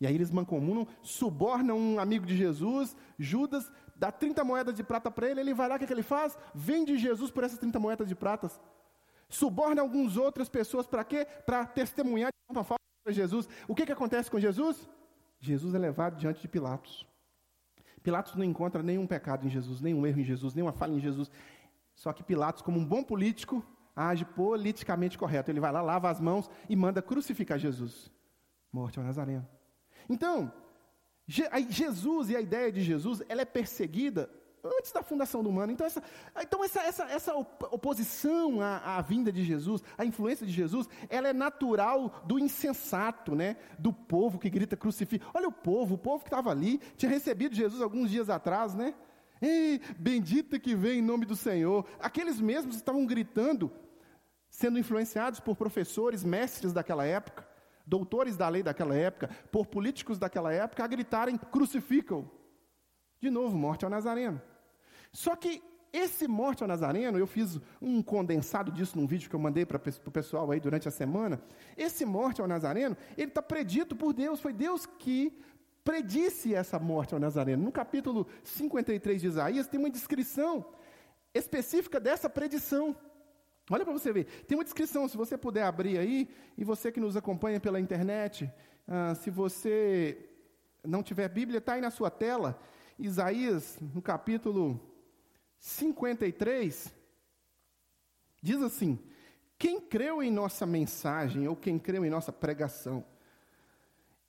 E 0.00 0.06
aí 0.06 0.14
eles 0.14 0.30
mancomunam, 0.30 0.86
subornam 1.02 1.76
um 1.78 1.98
amigo 1.98 2.24
de 2.24 2.36
Jesus, 2.36 2.96
Judas, 3.18 3.70
dá 3.96 4.12
30 4.12 4.44
moedas 4.44 4.74
de 4.74 4.84
prata 4.84 5.10
para 5.10 5.28
ele, 5.28 5.40
ele 5.40 5.54
vai 5.54 5.68
lá, 5.68 5.76
o 5.76 5.78
que, 5.78 5.84
é 5.84 5.86
que 5.86 5.92
ele 5.92 6.02
faz? 6.02 6.38
Vende 6.54 6.96
Jesus 6.96 7.30
por 7.30 7.44
essas 7.44 7.58
30 7.58 7.78
moedas 7.80 8.08
de 8.08 8.14
pratas. 8.14 8.60
Suborna 9.28 9.82
algumas 9.82 10.16
outras 10.16 10.48
pessoas 10.48 10.86
para 10.86 11.04
quê? 11.04 11.26
Para 11.44 11.66
testemunhar 11.66 12.30
de 12.30 12.56
uma 12.56 12.64
falsa 12.64 12.82
para 13.02 13.12
Jesus. 13.12 13.48
O 13.66 13.74
que, 13.74 13.86
que 13.86 13.92
acontece 13.92 14.30
com 14.30 14.38
Jesus? 14.38 14.88
Jesus 15.40 15.74
é 15.74 15.78
levado 15.78 16.16
diante 16.16 16.40
de 16.40 16.48
Pilatos. 16.48 17.06
Pilatos 18.02 18.36
não 18.36 18.44
encontra 18.44 18.82
nenhum 18.82 19.06
pecado 19.06 19.46
em 19.46 19.50
Jesus, 19.50 19.80
nenhum 19.80 20.06
erro 20.06 20.20
em 20.20 20.24
Jesus, 20.24 20.54
nenhuma 20.54 20.72
falha 20.72 20.92
em 20.92 21.00
Jesus. 21.00 21.30
Só 21.94 22.12
que 22.12 22.22
Pilatos, 22.22 22.62
como 22.62 22.78
um 22.78 22.84
bom 22.84 23.02
político, 23.02 23.64
age 23.96 24.24
politicamente 24.24 25.18
correto. 25.18 25.50
Ele 25.50 25.60
vai 25.60 25.72
lá, 25.72 25.82
lava 25.82 26.10
as 26.10 26.20
mãos 26.20 26.48
e 26.68 26.76
manda 26.76 27.02
crucificar 27.02 27.58
Jesus. 27.58 28.10
Morte 28.72 28.98
ao 28.98 29.04
Nazareno. 29.04 29.46
Então, 30.08 30.52
Jesus 31.26 32.30
e 32.30 32.36
a 32.36 32.40
ideia 32.40 32.70
de 32.70 32.82
Jesus, 32.82 33.22
ela 33.28 33.42
é 33.42 33.44
perseguida 33.44 34.30
antes 34.78 34.92
da 34.92 35.02
fundação 35.02 35.42
do 35.42 35.50
mundo. 35.50 35.72
Então, 35.72 35.86
essa, 35.86 36.02
então 36.40 36.64
essa, 36.64 36.80
essa, 36.80 37.04
essa 37.04 37.34
oposição 37.34 38.60
à, 38.60 38.96
à, 38.96 39.02
vinda 39.02 39.32
de 39.32 39.44
Jesus, 39.44 39.82
à 39.96 40.04
influência 40.04 40.46
de 40.46 40.52
Jesus, 40.52 40.88
ela 41.08 41.28
é 41.28 41.32
natural 41.32 42.22
do 42.24 42.38
insensato, 42.38 43.34
né? 43.34 43.56
do 43.78 43.92
povo 43.92 44.38
que 44.38 44.50
grita 44.50 44.76
crucifica. 44.76 45.26
Olha 45.34 45.48
o 45.48 45.52
povo, 45.52 45.94
o 45.94 45.98
povo 45.98 46.24
que 46.24 46.28
estava 46.28 46.50
ali, 46.50 46.78
tinha 46.96 47.10
recebido 47.10 47.54
Jesus 47.54 47.80
alguns 47.80 48.10
dias 48.10 48.28
atrás, 48.28 48.74
né? 48.74 48.94
Ei, 49.40 49.80
bendita 49.98 50.58
que 50.58 50.74
vem 50.74 51.00
em 51.00 51.02
nome 51.02 51.26
do 51.26 51.36
Senhor. 51.36 51.86
Aqueles 52.00 52.40
mesmos 52.40 52.76
estavam 52.76 53.04
gritando, 53.04 53.70
sendo 54.48 54.78
influenciados 54.78 55.40
por 55.40 55.56
professores, 55.56 56.24
mestres 56.24 56.72
daquela 56.72 57.04
época 57.04 57.46
doutores 57.86 58.36
da 58.36 58.48
lei 58.48 58.62
daquela 58.62 58.96
época, 58.96 59.30
por 59.50 59.66
políticos 59.66 60.18
daquela 60.18 60.52
época, 60.52 60.82
a 60.82 60.86
gritarem: 60.86 61.36
crucificam. 61.36 62.28
De 63.20 63.30
novo, 63.30 63.56
morte 63.56 63.84
ao 63.84 63.90
Nazareno. 63.90 64.42
Só 65.12 65.34
que 65.36 65.62
esse 65.92 66.28
morte 66.28 66.62
ao 66.62 66.68
Nazareno, 66.68 67.18
eu 67.18 67.26
fiz 67.26 67.58
um 67.80 68.02
condensado 68.02 68.70
disso 68.70 68.98
num 68.98 69.06
vídeo 69.06 69.30
que 69.30 69.34
eu 69.34 69.40
mandei 69.40 69.64
para 69.64 69.78
o 69.78 70.10
pessoal 70.10 70.50
aí 70.50 70.60
durante 70.60 70.86
a 70.86 70.90
semana. 70.90 71.40
Esse 71.76 72.04
morte 72.04 72.40
ao 72.40 72.46
Nazareno, 72.46 72.96
ele 73.16 73.28
está 73.28 73.40
predito 73.40 73.96
por 73.96 74.12
Deus, 74.12 74.40
foi 74.40 74.52
Deus 74.52 74.84
que 74.84 75.32
predisse 75.82 76.54
essa 76.54 76.78
morte 76.78 77.14
ao 77.14 77.20
Nazareno. 77.20 77.62
No 77.62 77.72
capítulo 77.72 78.26
53 78.44 79.22
de 79.22 79.26
Isaías, 79.28 79.68
tem 79.68 79.80
uma 79.80 79.88
descrição 79.88 80.66
específica 81.32 81.98
dessa 81.98 82.28
predição. 82.28 82.94
Olha 83.70 83.84
para 83.84 83.94
você 83.94 84.12
ver, 84.12 84.24
tem 84.46 84.58
uma 84.58 84.64
descrição, 84.64 85.08
se 85.08 85.16
você 85.16 85.38
puder 85.38 85.62
abrir 85.62 85.98
aí, 85.98 86.28
e 86.58 86.64
você 86.64 86.92
que 86.92 87.00
nos 87.00 87.16
acompanha 87.16 87.58
pela 87.58 87.80
internet, 87.80 88.52
ah, 88.86 89.14
se 89.14 89.30
você 89.30 90.28
não 90.84 91.02
tiver 91.02 91.28
Bíblia, 91.28 91.58
está 91.58 91.72
aí 91.72 91.80
na 91.80 91.90
sua 91.90 92.10
tela, 92.10 92.60
Isaías, 92.98 93.78
no 93.80 94.02
capítulo 94.02 94.95
53, 95.58 96.94
diz 98.42 98.62
assim: 98.62 98.98
Quem 99.58 99.80
creu 99.80 100.22
em 100.22 100.30
nossa 100.30 100.66
mensagem, 100.66 101.48
ou 101.48 101.56
quem 101.56 101.78
creu 101.78 102.04
em 102.04 102.10
nossa 102.10 102.32
pregação, 102.32 103.04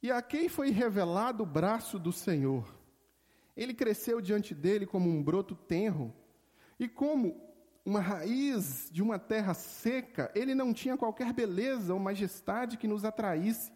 e 0.02 0.12
a 0.12 0.22
quem 0.22 0.48
foi 0.48 0.70
revelado 0.70 1.44
o 1.44 1.46
braço 1.46 1.98
do 1.98 2.12
Senhor, 2.12 2.68
ele 3.56 3.74
cresceu 3.74 4.22
diante 4.22 4.54
dele 4.54 4.86
como 4.86 5.10
um 5.10 5.24
broto 5.24 5.56
tenro, 5.56 6.14
e 6.80 6.88
como 6.88 7.48
uma 7.88 8.02
raiz 8.02 8.90
de 8.92 9.02
uma 9.02 9.18
terra 9.18 9.54
seca, 9.54 10.30
ele 10.36 10.54
não 10.54 10.74
tinha 10.74 10.98
qualquer 10.98 11.32
beleza 11.32 11.94
ou 11.94 12.00
majestade 12.00 12.78
que 12.78 12.88
nos 12.88 13.06
atraísse. 13.06 13.72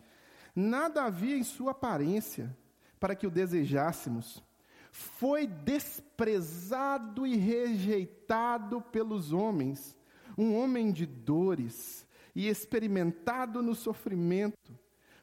Nada 0.53 1.03
havia 1.03 1.37
em 1.37 1.43
sua 1.43 1.71
aparência 1.71 2.55
para 2.99 3.15
que 3.15 3.25
o 3.25 3.31
desejássemos. 3.31 4.43
Foi 4.91 5.47
desprezado 5.47 7.25
e 7.25 7.37
rejeitado 7.37 8.81
pelos 8.81 9.31
homens, 9.31 9.97
um 10.37 10.55
homem 10.55 10.91
de 10.91 11.05
dores 11.05 12.05
e 12.35 12.47
experimentado 12.47 13.61
no 13.63 13.73
sofrimento, 13.73 14.77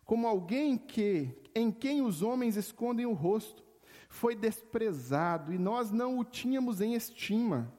como 0.06 0.26
alguém 0.26 0.78
que 0.78 1.36
em 1.54 1.70
quem 1.70 2.00
os 2.00 2.22
homens 2.22 2.56
escondem 2.56 3.04
o 3.04 3.12
rosto. 3.12 3.62
Foi 4.08 4.34
desprezado 4.34 5.52
e 5.52 5.58
nós 5.58 5.90
não 5.90 6.18
o 6.18 6.24
tínhamos 6.24 6.80
em 6.80 6.94
estima. 6.94 7.70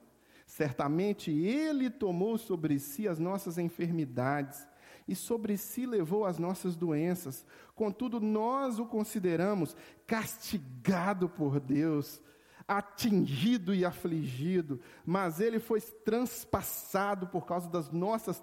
Certamente 0.45 1.31
Ele 1.31 1.89
tomou 1.89 2.37
sobre 2.37 2.77
si 2.77 3.07
as 3.07 3.17
nossas 3.17 3.57
enfermidades 3.57 4.67
e 5.09 5.15
sobre 5.15 5.57
si 5.57 5.87
levou 5.87 6.23
as 6.23 6.37
nossas 6.37 6.75
doenças. 6.75 7.43
Contudo, 7.75 8.19
nós 8.19 8.77
o 8.77 8.85
consideramos 8.85 9.75
castigado 10.05 11.27
por 11.27 11.59
Deus, 11.59 12.21
atingido 12.67 13.73
e 13.73 13.83
afligido, 13.83 14.79
mas 15.03 15.39
ele 15.39 15.59
foi 15.59 15.81
transpassado 15.81 17.25
por 17.25 17.47
causa 17.47 17.67
das 17.67 17.89
nossas 17.89 18.39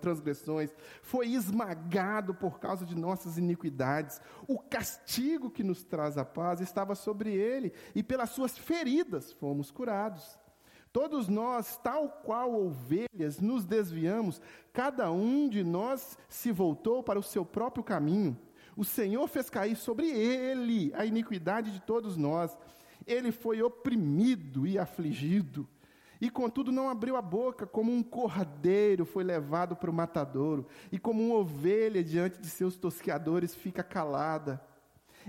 transgressões, 0.00 0.74
foi 1.00 1.28
esmagado 1.28 2.34
por 2.34 2.58
causa 2.58 2.84
de 2.84 2.96
nossas 2.96 3.38
iniquidades. 3.38 4.20
O 4.48 4.58
castigo 4.58 5.48
que 5.48 5.62
nos 5.62 5.84
traz 5.84 6.18
a 6.18 6.24
paz 6.24 6.60
estava 6.60 6.96
sobre 6.96 7.32
ele, 7.32 7.72
e 7.94 8.02
pelas 8.02 8.30
suas 8.30 8.58
feridas 8.58 9.32
fomos 9.32 9.70
curados. 9.70 10.36
Todos 10.94 11.26
nós, 11.26 11.76
tal 11.82 12.08
qual 12.08 12.54
ovelhas, 12.54 13.40
nos 13.40 13.64
desviamos, 13.64 14.40
cada 14.72 15.10
um 15.10 15.48
de 15.48 15.64
nós 15.64 16.16
se 16.28 16.52
voltou 16.52 17.02
para 17.02 17.18
o 17.18 17.22
seu 17.22 17.44
próprio 17.44 17.82
caminho. 17.82 18.38
O 18.76 18.84
Senhor 18.84 19.26
fez 19.26 19.50
cair 19.50 19.74
sobre 19.74 20.08
ele 20.08 20.92
a 20.94 21.04
iniquidade 21.04 21.72
de 21.72 21.80
todos 21.80 22.16
nós. 22.16 22.56
Ele 23.08 23.32
foi 23.32 23.60
oprimido 23.60 24.68
e 24.68 24.78
afligido, 24.78 25.68
e 26.20 26.30
contudo 26.30 26.70
não 26.70 26.88
abriu 26.88 27.16
a 27.16 27.22
boca, 27.22 27.66
como 27.66 27.90
um 27.90 28.00
cordeiro 28.00 29.04
foi 29.04 29.24
levado 29.24 29.74
para 29.74 29.90
o 29.90 29.92
matadouro, 29.92 30.64
e 30.92 30.98
como 30.98 31.20
uma 31.26 31.38
ovelha 31.38 32.04
diante 32.04 32.40
de 32.40 32.48
seus 32.48 32.76
tosqueadores 32.76 33.52
fica 33.52 33.82
calada. 33.82 34.64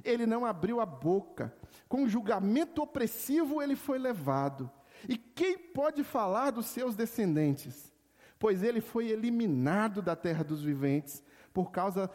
Ele 0.04 0.28
não 0.28 0.46
abriu 0.46 0.80
a 0.80 0.86
boca, 0.86 1.52
com 1.90 2.08
julgamento 2.08 2.84
opressivo 2.84 3.64
ele 3.64 3.76
foi 3.76 3.98
levado. 3.98 4.70
E 5.08 5.18
quem 5.18 5.58
pode 5.58 6.04
falar 6.04 6.52
dos 6.52 6.68
seus 6.68 6.96
descendentes? 6.96 7.92
Pois 8.40 8.64
ele 8.64 8.82
foi 8.82 9.08
eliminado 9.08 10.02
da 10.02 10.16
terra 10.16 10.44
dos 10.44 10.62
viventes 10.62 11.24
por 11.54 11.72
causa, 11.72 12.10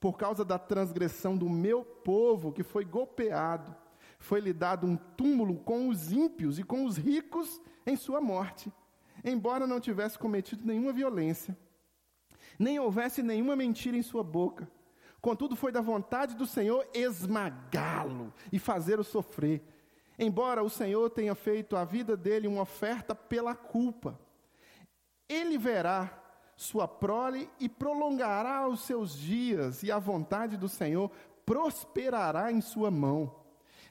por 0.00 0.16
causa 0.16 0.44
da 0.44 0.58
transgressão 0.58 1.36
do 1.36 1.48
meu 1.48 1.84
povo, 1.84 2.52
que 2.52 2.62
foi 2.62 2.84
golpeado. 2.84 3.74
Foi-lhe 4.18 4.52
dado 4.52 4.86
um 4.86 4.96
túmulo 4.96 5.56
com 5.58 5.88
os 5.88 6.12
ímpios 6.12 6.58
e 6.58 6.62
com 6.62 6.84
os 6.84 6.96
ricos 6.96 7.60
em 7.86 7.96
sua 7.96 8.20
morte, 8.20 8.72
embora 9.24 9.66
não 9.66 9.80
tivesse 9.80 10.18
cometido 10.18 10.64
nenhuma 10.64 10.92
violência, 10.92 11.56
nem 12.58 12.78
houvesse 12.78 13.22
nenhuma 13.22 13.56
mentira 13.56 13.96
em 13.96 14.02
sua 14.02 14.22
boca. 14.22 14.70
Contudo, 15.20 15.54
foi 15.54 15.70
da 15.70 15.80
vontade 15.80 16.34
do 16.34 16.46
Senhor 16.46 16.84
esmagá-lo 16.92 18.32
e 18.52 18.58
fazê-lo 18.58 19.04
sofrer. 19.04 19.62
Embora 20.18 20.62
o 20.62 20.70
Senhor 20.70 21.10
tenha 21.10 21.34
feito 21.34 21.76
a 21.76 21.84
vida 21.84 22.16
dele 22.16 22.46
uma 22.46 22.62
oferta 22.62 23.14
pela 23.14 23.54
culpa, 23.54 24.18
ele 25.28 25.56
verá 25.56 26.18
sua 26.56 26.86
prole 26.86 27.50
e 27.58 27.68
prolongará 27.68 28.68
os 28.68 28.80
seus 28.80 29.16
dias, 29.16 29.82
e 29.82 29.90
a 29.90 29.98
vontade 29.98 30.56
do 30.56 30.68
Senhor 30.68 31.10
prosperará 31.44 32.52
em 32.52 32.60
sua 32.60 32.90
mão. 32.90 33.34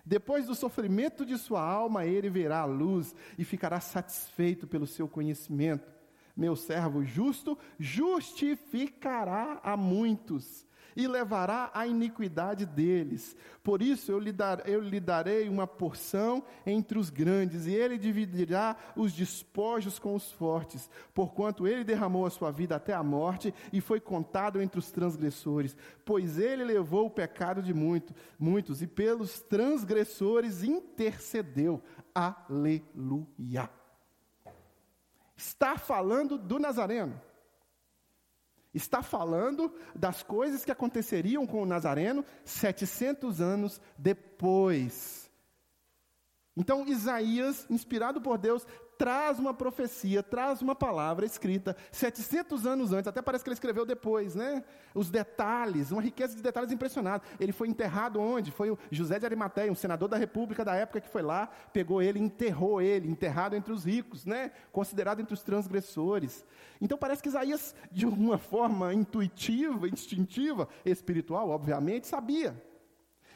Depois 0.06 0.48
do 0.48 0.56
sofrimento 0.56 1.26
de 1.26 1.38
sua 1.38 1.62
alma, 1.62 2.06
ele 2.06 2.30
verá 2.30 2.62
a 2.62 2.66
luz 2.66 3.16
e 3.38 3.44
ficará 3.44 3.80
satisfeito 3.80 4.68
pelo 4.68 4.88
seu 4.88 5.08
conhecimento. 5.08 5.92
Meu 6.36 6.56
servo 6.56 7.04
justo 7.04 7.58
justificará 7.78 9.60
a 9.62 9.76
muitos 9.76 10.66
e 10.96 11.08
levará 11.08 11.72
a 11.74 11.88
iniquidade 11.88 12.66
deles. 12.66 13.36
Por 13.64 13.82
isso 13.82 14.12
eu 14.12 14.20
lhe, 14.20 14.32
dar, 14.32 14.68
eu 14.68 14.82
lhe 14.82 15.00
darei 15.00 15.48
uma 15.48 15.68
porção 15.68 16.44
entre 16.66 16.98
os 16.98 17.10
grandes, 17.10 17.66
e 17.66 17.74
ele 17.74 17.98
dividirá 17.98 18.76
os 18.96 19.14
despojos 19.14 20.00
com 20.00 20.16
os 20.16 20.32
fortes, 20.32 20.90
porquanto 21.14 21.68
ele 21.68 21.84
derramou 21.84 22.26
a 22.26 22.30
sua 22.30 22.52
vida 22.52 22.76
até 22.76 22.94
a 22.94 23.04
morte 23.04 23.54
e 23.72 23.82
foi 23.82 24.00
contado 24.00 24.62
entre 24.62 24.80
os 24.80 24.92
transgressores, 24.92 25.76
pois 26.06 26.38
ele 26.38 26.64
levou 26.64 27.08
o 27.08 27.12
pecado 27.12 27.62
de 27.62 27.74
muito, 27.74 28.14
muitos 28.38 28.82
e 28.82 28.88
pelos 28.88 29.42
transgressores 29.42 30.64
intercedeu. 30.64 31.82
Aleluia. 32.14 33.70
Está 35.36 35.78
falando 35.78 36.38
do 36.38 36.60
Nazareno 36.60 37.20
está 38.74 39.02
falando 39.02 39.74
das 39.96 40.24
coisas 40.24 40.64
que 40.64 40.72
aconteceriam 40.72 41.46
com 41.46 41.62
o 41.62 41.66
Nazareno 41.66 42.26
700 42.46 43.42
anos 43.42 43.82
depois. 43.98 45.30
Então, 46.56 46.86
Isaías, 46.88 47.66
inspirado 47.70 48.22
por 48.22 48.38
Deus, 48.38 48.66
traz 49.02 49.40
uma 49.40 49.52
profecia, 49.52 50.22
traz 50.22 50.62
uma 50.62 50.76
palavra 50.76 51.26
escrita 51.26 51.76
700 51.92 52.68
anos 52.68 52.94
antes, 52.94 53.08
até 53.08 53.20
parece 53.20 53.44
que 53.44 53.50
ele 53.50 53.56
escreveu 53.56 53.84
depois, 53.84 54.36
né? 54.36 54.64
Os 54.94 55.10
detalhes, 55.10 55.90
uma 55.90 56.04
riqueza 56.04 56.36
de 56.36 56.44
detalhes 56.44 56.72
impressionante. 56.72 57.26
Ele 57.40 57.52
foi 57.52 57.68
enterrado 57.68 58.22
onde? 58.22 58.52
Foi 58.52 58.70
o 58.70 58.78
José 58.92 59.18
de 59.18 59.26
Arimateia, 59.26 59.72
um 59.72 59.76
senador 59.76 60.08
da 60.08 60.18
República 60.18 60.64
da 60.64 60.76
época 60.76 61.02
que 61.02 61.10
foi 61.10 61.24
lá, 61.24 61.48
pegou 61.74 62.00
ele, 62.00 62.20
enterrou 62.20 62.80
ele, 62.80 63.10
enterrado 63.10 63.56
entre 63.56 63.74
os 63.74 63.86
ricos, 63.86 64.24
né? 64.24 64.52
Considerado 64.72 65.20
entre 65.20 65.34
os 65.34 65.42
transgressores. 65.42 66.46
Então 66.80 66.96
parece 66.96 67.24
que 67.24 67.30
Isaías, 67.30 67.74
de 67.92 68.06
uma 68.06 68.38
forma 68.38 68.94
intuitiva, 68.94 69.90
instintiva, 69.90 70.70
espiritual, 70.86 71.50
obviamente, 71.50 72.06
sabia. 72.06 72.56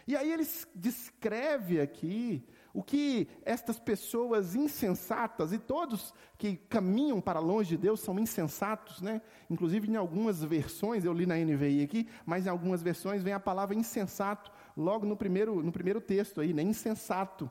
E 0.06 0.16
aí 0.16 0.32
ele 0.32 0.48
descreve 0.76 1.82
aqui 1.82 2.48
o 2.76 2.84
que 2.84 3.30
estas 3.46 3.80
pessoas 3.80 4.54
insensatas, 4.54 5.54
e 5.54 5.58
todos 5.58 6.14
que 6.38 6.58
caminham 6.58 7.22
para 7.22 7.40
longe 7.40 7.70
de 7.70 7.78
Deus 7.78 8.02
são 8.02 8.20
insensatos, 8.20 9.02
né? 9.02 9.22
Inclusive 9.50 9.90
em 9.90 9.96
algumas 9.96 10.44
versões, 10.44 11.06
eu 11.06 11.14
li 11.14 11.26
na 11.26 11.38
NVI 11.38 11.84
aqui, 11.84 12.10
mas 12.26 12.46
em 12.46 12.50
algumas 12.50 12.84
versões 12.84 13.24
vem 13.24 13.32
a 13.32 13.40
palavra 13.40 13.74
insensato, 13.74 14.52
logo 14.76 15.06
no 15.06 15.16
primeiro, 15.16 15.64
no 15.64 15.72
primeiro 15.72 16.02
texto 16.02 16.42
aí, 16.42 16.54
né? 16.54 16.64
Insensato, 16.64 17.50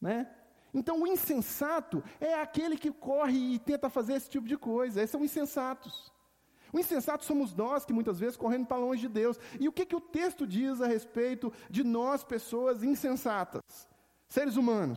né? 0.00 0.26
Então 0.72 1.02
o 1.02 1.06
insensato 1.06 2.02
é 2.18 2.32
aquele 2.32 2.78
que 2.78 2.90
corre 2.90 3.56
e 3.56 3.58
tenta 3.58 3.90
fazer 3.90 4.14
esse 4.14 4.30
tipo 4.30 4.48
de 4.48 4.56
coisa, 4.56 5.02
esses 5.02 5.10
são 5.10 5.22
insensatos. 5.22 6.10
O 6.72 6.78
insensato 6.78 7.26
somos 7.26 7.54
nós 7.54 7.84
que 7.84 7.92
muitas 7.92 8.18
vezes 8.18 8.38
correndo 8.38 8.64
para 8.64 8.78
longe 8.78 9.02
de 9.02 9.08
Deus. 9.08 9.38
E 9.58 9.68
o 9.68 9.72
que, 9.72 9.84
que 9.84 9.96
o 9.96 10.00
texto 10.00 10.46
diz 10.46 10.80
a 10.80 10.86
respeito 10.86 11.52
de 11.68 11.84
nós, 11.84 12.24
pessoas 12.24 12.82
insensatas? 12.82 13.89
Seres 14.30 14.56
humanos. 14.56 14.96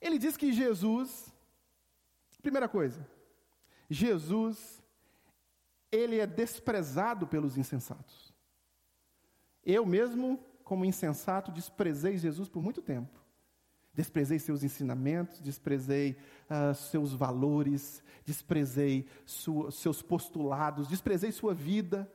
Ele 0.00 0.18
diz 0.18 0.36
que 0.36 0.52
Jesus, 0.52 1.32
primeira 2.42 2.68
coisa, 2.68 3.06
Jesus, 3.88 4.82
ele 5.90 6.18
é 6.18 6.26
desprezado 6.26 7.26
pelos 7.26 7.56
insensatos. 7.56 8.34
Eu 9.64 9.86
mesmo, 9.86 10.44
como 10.64 10.84
insensato, 10.84 11.52
desprezei 11.52 12.18
Jesus 12.18 12.48
por 12.48 12.62
muito 12.62 12.82
tempo. 12.82 13.20
Desprezei 13.94 14.38
seus 14.38 14.64
ensinamentos, 14.64 15.40
desprezei 15.40 16.16
uh, 16.50 16.74
seus 16.74 17.12
valores, 17.12 18.02
desprezei 18.24 19.06
sua, 19.24 19.70
seus 19.70 20.02
postulados, 20.02 20.88
desprezei 20.88 21.30
sua 21.30 21.54
vida. 21.54 22.10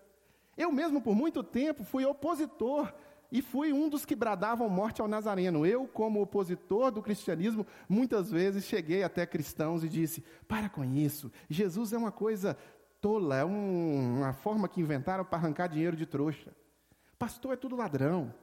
Eu 0.57 0.71
mesmo, 0.71 0.99
por 0.99 1.15
muito 1.15 1.43
tempo, 1.43 1.83
fui 1.83 2.03
opositor 2.03 2.93
e 3.31 3.41
fui 3.41 3.73
um 3.73 3.89
dos 3.89 4.05
que 4.05 4.15
bradavam 4.15 4.69
morte 4.69 5.01
ao 5.01 5.07
Nazareno. 5.07 5.65
Eu, 5.65 5.87
como 5.87 6.21
opositor 6.21 6.91
do 6.91 7.01
cristianismo, 7.01 7.65
muitas 7.87 8.31
vezes 8.31 8.65
cheguei 8.65 9.03
até 9.03 9.25
cristãos 9.25 9.83
e 9.83 9.89
disse: 9.89 10.23
para 10.47 10.69
com 10.69 10.83
isso, 10.83 11.31
Jesus 11.49 11.93
é 11.93 11.97
uma 11.97 12.11
coisa 12.11 12.57
tola, 13.01 13.37
é 13.37 13.45
um, 13.45 14.17
uma 14.17 14.33
forma 14.33 14.67
que 14.67 14.81
inventaram 14.81 15.25
para 15.25 15.37
arrancar 15.37 15.67
dinheiro 15.67 15.95
de 15.95 16.05
trouxa. 16.05 16.51
Pastor 17.19 17.53
é 17.53 17.57
tudo 17.57 17.75
ladrão. 17.75 18.33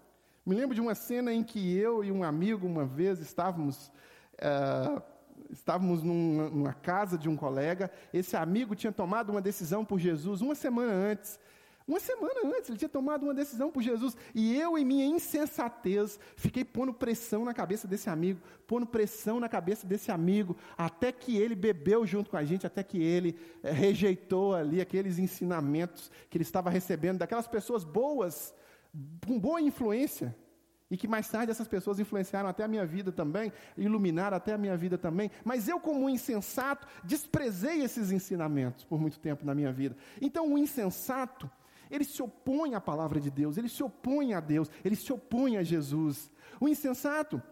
Me 0.44 0.54
lembro 0.54 0.74
de 0.74 0.80
uma 0.80 0.94
cena 0.94 1.32
em 1.32 1.42
que 1.42 1.76
eu 1.76 2.04
e 2.04 2.12
um 2.12 2.22
amigo, 2.22 2.66
uma 2.66 2.84
vez, 2.84 3.18
estávamos. 3.20 3.90
Uh, 4.34 5.02
estávamos 5.50 6.02
numa, 6.02 6.48
numa 6.48 6.72
casa 6.72 7.18
de 7.18 7.28
um 7.28 7.36
colega, 7.36 7.90
esse 8.12 8.36
amigo 8.36 8.74
tinha 8.74 8.92
tomado 8.92 9.30
uma 9.30 9.40
decisão 9.40 9.84
por 9.84 9.98
Jesus 9.98 10.40
uma 10.40 10.54
semana 10.54 10.92
antes, 10.92 11.38
uma 11.86 12.00
semana 12.00 12.40
antes, 12.56 12.70
ele 12.70 12.78
tinha 12.78 12.88
tomado 12.88 13.24
uma 13.24 13.34
decisão 13.34 13.70
por 13.70 13.82
Jesus. 13.82 14.16
E 14.34 14.56
eu, 14.58 14.78
em 14.78 14.84
minha 14.84 15.04
insensatez, 15.04 16.18
fiquei 16.34 16.64
pondo 16.64 16.94
pressão 16.94 17.44
na 17.44 17.52
cabeça 17.52 17.86
desse 17.86 18.08
amigo, 18.08 18.40
pondo 18.66 18.86
pressão 18.86 19.38
na 19.38 19.50
cabeça 19.50 19.86
desse 19.86 20.10
amigo, 20.10 20.56
até 20.78 21.12
que 21.12 21.36
ele 21.36 21.54
bebeu 21.54 22.06
junto 22.06 22.30
com 22.30 22.38
a 22.38 22.44
gente, 22.44 22.66
até 22.66 22.82
que 22.82 23.02
ele 23.02 23.38
é, 23.62 23.70
rejeitou 23.70 24.54
ali 24.54 24.80
aqueles 24.80 25.18
ensinamentos 25.18 26.10
que 26.30 26.38
ele 26.38 26.44
estava 26.44 26.70
recebendo 26.70 27.18
daquelas 27.18 27.46
pessoas 27.46 27.84
boas, 27.84 28.54
com 29.26 29.38
boa 29.38 29.60
influência. 29.60 30.34
E 30.90 30.96
que 30.96 31.08
mais 31.08 31.28
tarde 31.28 31.50
essas 31.50 31.68
pessoas 31.68 31.98
influenciaram 31.98 32.48
até 32.48 32.64
a 32.64 32.68
minha 32.68 32.86
vida 32.86 33.10
também, 33.12 33.52
iluminaram 33.76 34.36
até 34.36 34.54
a 34.54 34.58
minha 34.58 34.76
vida 34.76 34.96
também. 34.96 35.30
Mas 35.44 35.68
eu, 35.68 35.78
como 35.80 36.04
um 36.04 36.08
insensato, 36.08 36.86
desprezei 37.02 37.82
esses 37.82 38.10
ensinamentos 38.10 38.84
por 38.84 38.98
muito 38.98 39.18
tempo 39.18 39.44
na 39.44 39.54
minha 39.54 39.72
vida. 39.72 39.96
Então, 40.20 40.52
o 40.52 40.58
insensato 40.58 41.50
ele 41.90 42.04
se 42.04 42.22
opõe 42.22 42.74
à 42.74 42.80
palavra 42.80 43.20
de 43.20 43.30
Deus, 43.30 43.56
ele 43.56 43.68
se 43.68 43.82
opõe 43.82 44.34
a 44.34 44.40
Deus, 44.40 44.70
ele 44.84 44.96
se 44.96 45.12
opõe 45.12 45.56
a 45.56 45.62
Jesus. 45.62 46.30
O 46.60 46.68
insensato, 46.68 47.42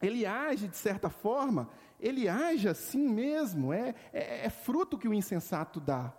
ele 0.00 0.24
age 0.26 0.68
de 0.68 0.76
certa 0.76 1.10
forma, 1.10 1.68
ele 2.00 2.28
age 2.28 2.68
assim 2.68 3.08
mesmo, 3.08 3.72
é, 3.72 3.94
é, 4.12 4.46
é 4.46 4.50
fruto 4.50 4.98
que 4.98 5.08
o 5.08 5.14
insensato 5.14 5.80
dá. 5.80 6.14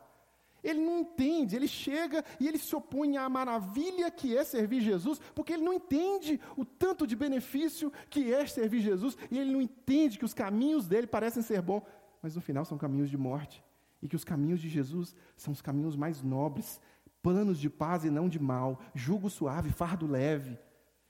Ele 0.64 0.80
não 0.82 1.00
entende, 1.00 1.56
ele 1.56 1.68
chega 1.68 2.24
e 2.40 2.48
ele 2.48 2.58
se 2.58 2.76
opõe 2.76 3.18
à 3.18 3.30
maravilha 3.30 4.12
que 4.12 4.36
é 4.36 4.44
servir 4.44 4.82
Jesus, 4.82 5.20
porque 5.34 5.54
ele 5.54 5.64
não 5.64 5.74
entende 5.74 6.40
o 6.58 6.66
tanto 6.66 7.08
de 7.08 7.16
benefício 7.16 7.92
que 8.10 8.34
é 8.34 8.46
servir 8.46 8.82
Jesus, 8.82 9.18
e 9.32 9.40
ele 9.40 9.52
não 9.52 9.62
entende 9.62 10.20
que 10.20 10.26
os 10.26 10.34
caminhos 10.34 10.88
dele 10.88 11.08
parecem 11.08 11.42
ser 11.42 11.62
bons, 11.62 11.84
mas 12.22 12.36
no 12.36 12.42
final 12.42 12.66
são 12.66 12.78
caminhos 12.78 13.10
de 13.10 13.18
morte, 13.18 13.64
e 14.02 14.08
que 14.08 14.16
os 14.16 14.26
caminhos 14.26 14.60
de 14.60 14.68
Jesus 14.68 15.16
são 15.38 15.54
os 15.54 15.62
caminhos 15.62 15.96
mais 15.96 16.22
nobres, 16.22 16.82
planos 17.22 17.60
de 17.60 17.70
paz 17.70 18.06
e 18.06 18.10
não 18.10 18.30
de 18.30 18.40
mal, 18.40 18.80
jugo 18.94 19.30
suave, 19.30 19.70
fardo 19.70 20.08
leve. 20.08 20.58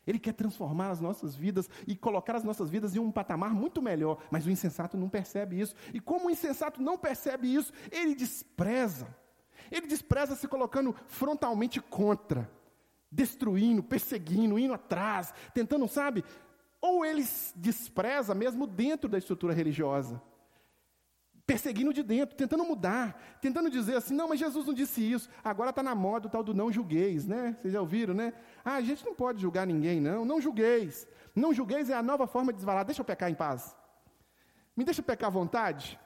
Ele 0.05 0.17
quer 0.17 0.33
transformar 0.33 0.89
as 0.89 0.99
nossas 0.99 1.35
vidas 1.35 1.69
e 1.85 1.95
colocar 1.95 2.35
as 2.35 2.43
nossas 2.43 2.69
vidas 2.69 2.95
em 2.95 2.99
um 2.99 3.11
patamar 3.11 3.53
muito 3.53 3.81
melhor, 3.81 4.17
mas 4.31 4.45
o 4.45 4.49
insensato 4.49 4.97
não 4.97 5.07
percebe 5.07 5.59
isso. 5.59 5.75
E 5.93 5.99
como 5.99 6.27
o 6.27 6.31
insensato 6.31 6.81
não 6.81 6.97
percebe 6.97 7.53
isso, 7.53 7.71
ele 7.91 8.15
despreza. 8.15 9.07
Ele 9.71 9.85
despreza 9.85 10.35
se 10.35 10.47
colocando 10.47 10.95
frontalmente 11.05 11.79
contra, 11.79 12.49
destruindo, 13.11 13.83
perseguindo, 13.83 14.57
indo 14.57 14.73
atrás, 14.73 15.31
tentando, 15.53 15.87
sabe? 15.87 16.23
Ou 16.81 17.05
ele 17.05 17.23
despreza 17.55 18.33
mesmo 18.33 18.65
dentro 18.65 19.07
da 19.07 19.17
estrutura 19.17 19.53
religiosa 19.53 20.19
perseguindo 21.49 21.91
de 21.91 22.03
dentro, 22.03 22.35
tentando 22.35 22.63
mudar, 22.63 23.19
tentando 23.41 23.71
dizer 23.71 23.95
assim, 23.95 24.13
não, 24.13 24.27
mas 24.29 24.39
Jesus 24.39 24.67
não 24.67 24.73
disse 24.73 25.01
isso, 25.01 25.27
agora 25.43 25.71
está 25.71 25.81
na 25.81 25.95
moda 25.95 26.27
o 26.27 26.29
tal 26.29 26.43
do 26.43 26.53
não 26.53 26.71
julgueis, 26.71 27.25
né? 27.25 27.57
Vocês 27.59 27.73
já 27.73 27.81
ouviram, 27.81 28.13
né? 28.13 28.33
Ah, 28.63 28.75
a 28.75 28.81
gente 28.81 29.03
não 29.03 29.15
pode 29.15 29.41
julgar 29.41 29.65
ninguém, 29.65 29.99
não, 29.99 30.23
não 30.23 30.39
julgueis. 30.39 31.07
Não 31.35 31.51
julgueis 31.51 31.89
é 31.89 31.95
a 31.95 32.03
nova 32.03 32.27
forma 32.27 32.53
de 32.53 32.57
desvalar, 32.57 32.85
deixa 32.85 33.01
eu 33.01 33.05
pecar 33.05 33.31
em 33.31 33.33
paz. 33.33 33.75
Me 34.77 34.85
deixa 34.85 35.01
pecar 35.01 35.29
à 35.29 35.31
vontade? 35.31 35.99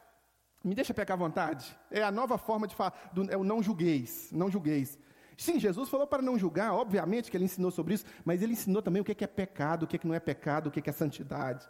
Me 0.63 0.73
deixa 0.73 0.93
pecar 0.93 1.15
à 1.15 1.19
vontade? 1.19 1.77
É 1.91 2.01
a 2.01 2.09
nova 2.09 2.37
forma 2.37 2.65
de 2.65 2.73
falar, 2.73 2.93
do, 3.11 3.29
é 3.29 3.35
o 3.35 3.43
não 3.43 3.61
julgueis, 3.61 4.29
não 4.31 4.49
julgueis. 4.49 4.97
Sim, 5.35 5.59
Jesus 5.59 5.89
falou 5.89 6.07
para 6.07 6.21
não 6.21 6.39
julgar, 6.39 6.73
obviamente 6.73 7.29
que 7.29 7.35
ele 7.35 7.43
ensinou 7.43 7.69
sobre 7.69 7.95
isso, 7.95 8.05
mas 8.23 8.41
ele 8.41 8.53
ensinou 8.53 8.81
também 8.81 9.01
o 9.01 9.03
que 9.03 9.21
é 9.21 9.27
pecado, 9.27 9.83
o 9.83 9.87
que 9.87 10.07
não 10.07 10.15
é 10.15 10.21
pecado, 10.21 10.67
o 10.67 10.71
que 10.71 10.89
é 10.89 10.93
santidade. 10.93 11.67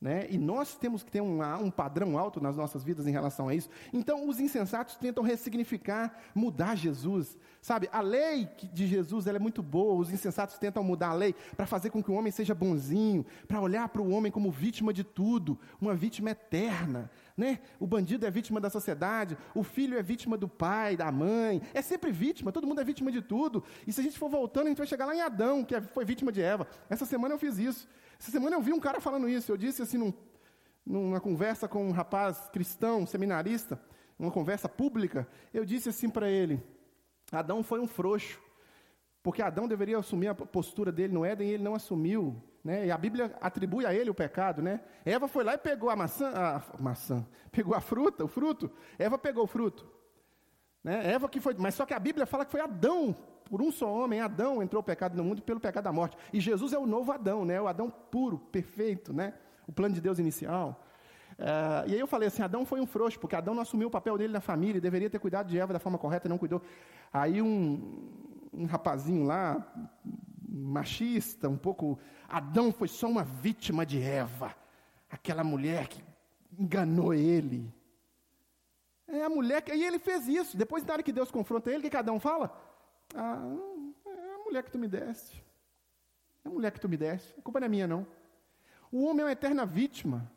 Né? 0.00 0.26
E 0.30 0.38
nós 0.38 0.76
temos 0.76 1.02
que 1.02 1.10
ter 1.10 1.20
um, 1.20 1.42
um, 1.62 1.70
padrão 1.70 2.16
alto 2.16 2.40
nas 2.40 2.56
nossas 2.56 2.82
vidas 2.82 3.06
em 3.06 3.10
relação 3.10 3.48
a 3.48 3.54
isso. 3.54 3.68
Então, 3.92 4.26
os 4.26 4.40
insensatos 4.40 4.96
tentam 4.96 5.22
ressignificar, 5.22 6.18
mudar 6.34 6.74
Jesus. 6.74 7.36
Sabe, 7.60 7.86
a 7.92 8.00
lei 8.00 8.48
de 8.72 8.86
Jesus 8.86 9.26
é 9.26 9.38
muito 9.38 9.62
boa, 9.62 10.00
os 10.00 10.10
insensatos 10.10 10.56
tentam 10.56 10.82
mudar 10.82 11.10
a 11.10 11.12
lei 11.14 11.34
para 11.54 11.66
fazer 11.66 11.90
com 11.90 12.02
que 12.02 12.10
o 12.10 12.14
homem 12.14 12.32
seja 12.32 12.54
bonzinho, 12.54 13.26
para 13.46 13.60
olhar 13.60 13.90
para 13.90 14.00
o 14.00 14.10
homem 14.10 14.32
como 14.32 14.50
vítima 14.50 14.90
de 14.90 15.04
tudo, 15.04 15.58
uma 15.78 15.94
vítima 15.94 16.30
eterna. 16.30 17.10
Né? 17.36 17.60
O 17.78 17.86
bandido 17.86 18.24
é 18.24 18.30
vítima 18.30 18.58
da 18.58 18.70
sociedade, 18.70 19.36
o 19.54 19.62
filho 19.62 19.98
é 19.98 20.02
vítima 20.02 20.38
do 20.38 20.48
pai, 20.48 20.96
da 20.96 21.12
mãe, 21.12 21.60
é 21.74 21.82
sempre 21.82 22.10
vítima, 22.10 22.52
todo 22.52 22.66
mundo 22.66 22.80
é 22.80 22.84
vítima 22.84 23.12
de 23.12 23.20
tudo. 23.20 23.62
E 23.86 23.92
se 23.92 24.00
a 24.00 24.02
gente 24.02 24.18
for 24.18 24.30
voltando, 24.30 24.64
a 24.64 24.68
gente 24.68 24.78
vai 24.78 24.86
chegar 24.86 25.04
lá 25.04 25.14
em 25.14 25.20
Adão, 25.20 25.62
que 25.62 25.74
é, 25.74 25.82
foi 25.82 26.06
vítima 26.06 26.32
de 26.32 26.40
Eva. 26.40 26.66
Essa 26.88 27.04
semana 27.04 27.34
eu 27.34 27.38
fiz 27.38 27.58
isso. 27.58 27.86
Essa 28.20 28.30
semana 28.30 28.54
eu 28.56 28.60
vi 28.60 28.72
um 28.72 28.78
cara 28.78 29.00
falando 29.00 29.26
isso. 29.26 29.50
Eu 29.50 29.56
disse 29.56 29.80
assim 29.80 29.96
num, 29.96 30.12
numa 30.84 31.18
conversa 31.18 31.66
com 31.66 31.88
um 31.88 31.90
rapaz 31.90 32.50
cristão, 32.52 33.06
seminarista, 33.06 33.80
uma 34.18 34.30
conversa 34.30 34.68
pública, 34.68 35.26
eu 35.54 35.64
disse 35.64 35.88
assim 35.88 36.10
para 36.10 36.28
ele: 36.28 36.62
Adão 37.32 37.62
foi 37.62 37.80
um 37.80 37.86
frouxo, 37.86 38.38
porque 39.22 39.40
Adão 39.40 39.66
deveria 39.66 39.96
assumir 39.96 40.28
a 40.28 40.34
postura 40.34 40.92
dele 40.92 41.14
no 41.14 41.24
Éden 41.24 41.48
e 41.48 41.52
ele 41.54 41.62
não 41.62 41.74
assumiu. 41.74 42.36
Né? 42.62 42.88
E 42.88 42.90
a 42.90 42.98
Bíblia 42.98 43.34
atribui 43.40 43.86
a 43.86 43.94
ele 43.94 44.10
o 44.10 44.14
pecado. 44.14 44.60
Né? 44.60 44.80
Eva 45.02 45.26
foi 45.26 45.42
lá 45.42 45.54
e 45.54 45.58
pegou 45.58 45.88
a 45.88 45.96
maçã, 45.96 46.30
a 46.34 46.62
maçã, 46.78 47.26
pegou 47.50 47.74
a 47.74 47.80
fruta, 47.80 48.22
o 48.24 48.28
fruto. 48.28 48.70
Eva 48.98 49.16
pegou 49.16 49.44
o 49.44 49.46
fruto. 49.46 49.90
Né? 50.84 51.12
Eva 51.12 51.26
que 51.26 51.40
foi, 51.40 51.54
mas 51.58 51.74
só 51.74 51.86
que 51.86 51.94
a 51.94 51.98
Bíblia 51.98 52.26
fala 52.26 52.44
que 52.44 52.52
foi 52.52 52.60
Adão, 52.60 53.16
por 53.50 53.60
um 53.60 53.72
só 53.72 53.92
homem, 53.92 54.20
Adão 54.20 54.62
entrou 54.62 54.80
o 54.80 54.84
pecado 54.84 55.16
no 55.16 55.24
mundo 55.24 55.42
pelo 55.42 55.58
pecado 55.58 55.82
da 55.82 55.92
morte. 55.92 56.16
E 56.32 56.38
Jesus 56.38 56.72
é 56.72 56.78
o 56.78 56.86
novo 56.86 57.10
Adão, 57.10 57.44
né? 57.44 57.60
o 57.60 57.66
Adão 57.66 57.90
puro, 57.90 58.38
perfeito, 58.38 59.12
né? 59.12 59.34
o 59.66 59.72
plano 59.72 59.92
de 59.92 60.00
Deus 60.00 60.20
inicial. 60.20 60.80
Uh, 61.32 61.88
e 61.88 61.94
aí 61.94 61.98
eu 61.98 62.06
falei 62.06 62.28
assim, 62.28 62.42
Adão 62.42 62.64
foi 62.64 62.80
um 62.80 62.86
frouxo, 62.86 63.18
porque 63.18 63.34
Adão 63.34 63.52
não 63.52 63.62
assumiu 63.62 63.88
o 63.88 63.90
papel 63.90 64.16
dele 64.16 64.32
na 64.32 64.40
família, 64.40 64.80
deveria 64.80 65.10
ter 65.10 65.18
cuidado 65.18 65.48
de 65.48 65.58
Eva 65.58 65.72
da 65.72 65.80
forma 65.80 65.98
correta 65.98 66.28
e 66.28 66.30
não 66.30 66.38
cuidou. 66.38 66.62
Aí 67.12 67.42
um, 67.42 68.08
um 68.52 68.66
rapazinho 68.66 69.24
lá, 69.24 69.66
machista, 70.48 71.48
um 71.48 71.56
pouco, 71.56 71.98
Adão 72.28 72.70
foi 72.70 72.86
só 72.86 73.08
uma 73.08 73.24
vítima 73.24 73.84
de 73.84 74.00
Eva, 74.00 74.54
aquela 75.10 75.42
mulher 75.42 75.88
que 75.88 76.04
enganou 76.56 77.12
ele. 77.12 77.72
É 79.08 79.24
a 79.24 79.28
mulher, 79.28 79.62
que, 79.62 79.74
e 79.74 79.84
ele 79.84 79.98
fez 79.98 80.28
isso, 80.28 80.56
depois 80.56 80.84
na 80.84 80.92
hora 80.92 81.02
que 81.02 81.12
Deus 81.12 81.32
confronta 81.32 81.68
ele, 81.68 81.80
o 81.80 81.82
que, 81.82 81.90
que 81.90 81.96
Adão 81.96 82.20
fala? 82.20 82.69
Ah, 83.14 83.42
é 84.06 84.34
a 84.34 84.38
mulher 84.44 84.62
que 84.62 84.70
tu 84.70 84.78
me 84.78 84.88
deste, 84.88 85.44
é 86.44 86.48
a 86.48 86.50
mulher 86.50 86.70
que 86.72 86.80
tu 86.80 86.88
me 86.88 86.96
deste, 86.96 87.38
a 87.38 87.42
culpa 87.42 87.60
não 87.60 87.66
é 87.66 87.68
minha 87.68 87.86
não. 87.86 88.06
O 88.90 89.04
homem 89.04 89.22
é 89.22 89.24
uma 89.24 89.32
eterna 89.32 89.64
vítima, 89.66 90.30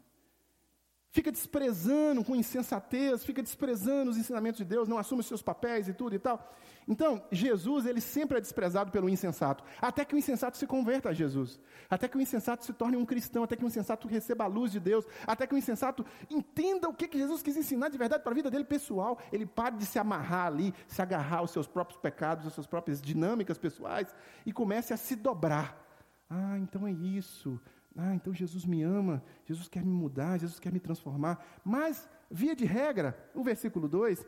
fica 1.13 1.31
desprezando 1.31 2.23
com 2.23 2.35
insensatez, 2.35 3.23
fica 3.23 3.43
desprezando 3.43 4.09
os 4.09 4.17
ensinamentos 4.17 4.57
de 4.57 4.65
Deus, 4.65 4.87
não 4.87 4.97
assume 4.97 5.21
os 5.21 5.27
seus 5.27 5.43
papéis 5.43 5.87
e 5.87 5.93
tudo 5.93 6.15
e 6.15 6.19
tal. 6.19 6.51
Então, 6.87 7.23
Jesus, 7.31 7.85
ele 7.85 8.01
sempre 8.01 8.39
é 8.39 8.41
desprezado 8.41 8.91
pelo 8.91 9.07
insensato, 9.07 9.63
até 9.79 10.03
que 10.03 10.15
o 10.15 10.17
insensato 10.17 10.57
se 10.57 10.65
converta 10.65 11.09
a 11.09 11.13
Jesus, 11.13 11.59
até 11.87 12.07
que 12.07 12.17
o 12.17 12.21
insensato 12.21 12.65
se 12.65 12.73
torne 12.73 12.97
um 12.97 13.05
cristão, 13.05 13.43
até 13.43 13.55
que 13.55 13.63
o 13.63 13.67
insensato 13.67 14.07
receba 14.07 14.45
a 14.45 14.47
luz 14.47 14.71
de 14.71 14.79
Deus, 14.79 15.05
até 15.27 15.45
que 15.45 15.53
o 15.53 15.57
insensato 15.57 16.03
entenda 16.31 16.89
o 16.89 16.93
que, 16.95 17.07
que 17.07 17.19
Jesus 17.19 17.43
quis 17.43 17.55
ensinar 17.55 17.89
de 17.89 17.97
verdade 17.97 18.23
para 18.23 18.31
a 18.31 18.35
vida 18.35 18.49
dele 18.49 18.65
pessoal, 18.65 19.19
ele 19.31 19.45
pare 19.45 19.77
de 19.77 19.85
se 19.85 19.99
amarrar 19.99 20.47
ali, 20.47 20.73
se 20.87 20.99
agarrar 20.99 21.37
aos 21.37 21.51
seus 21.51 21.67
próprios 21.67 22.01
pecados, 22.01 22.47
às 22.47 22.53
suas 22.53 22.65
próprias 22.65 22.99
dinâmicas 22.99 23.59
pessoais 23.59 24.07
e 24.47 24.51
comece 24.51 24.91
a 24.91 24.97
se 24.97 25.15
dobrar. 25.15 25.79
Ah, 26.27 26.57
então 26.57 26.87
é 26.87 26.91
isso. 26.91 27.61
Ah, 27.95 28.15
então 28.15 28.33
Jesus 28.33 28.65
me 28.65 28.81
ama, 28.81 29.23
Jesus 29.45 29.67
quer 29.67 29.83
me 29.83 29.93
mudar, 29.93 30.39
Jesus 30.39 30.59
quer 30.59 30.71
me 30.71 30.79
transformar. 30.79 31.43
Mas, 31.63 32.09
via 32.29 32.55
de 32.55 32.65
regra, 32.65 33.17
o 33.35 33.43
versículo 33.43 33.87
2 33.87 34.25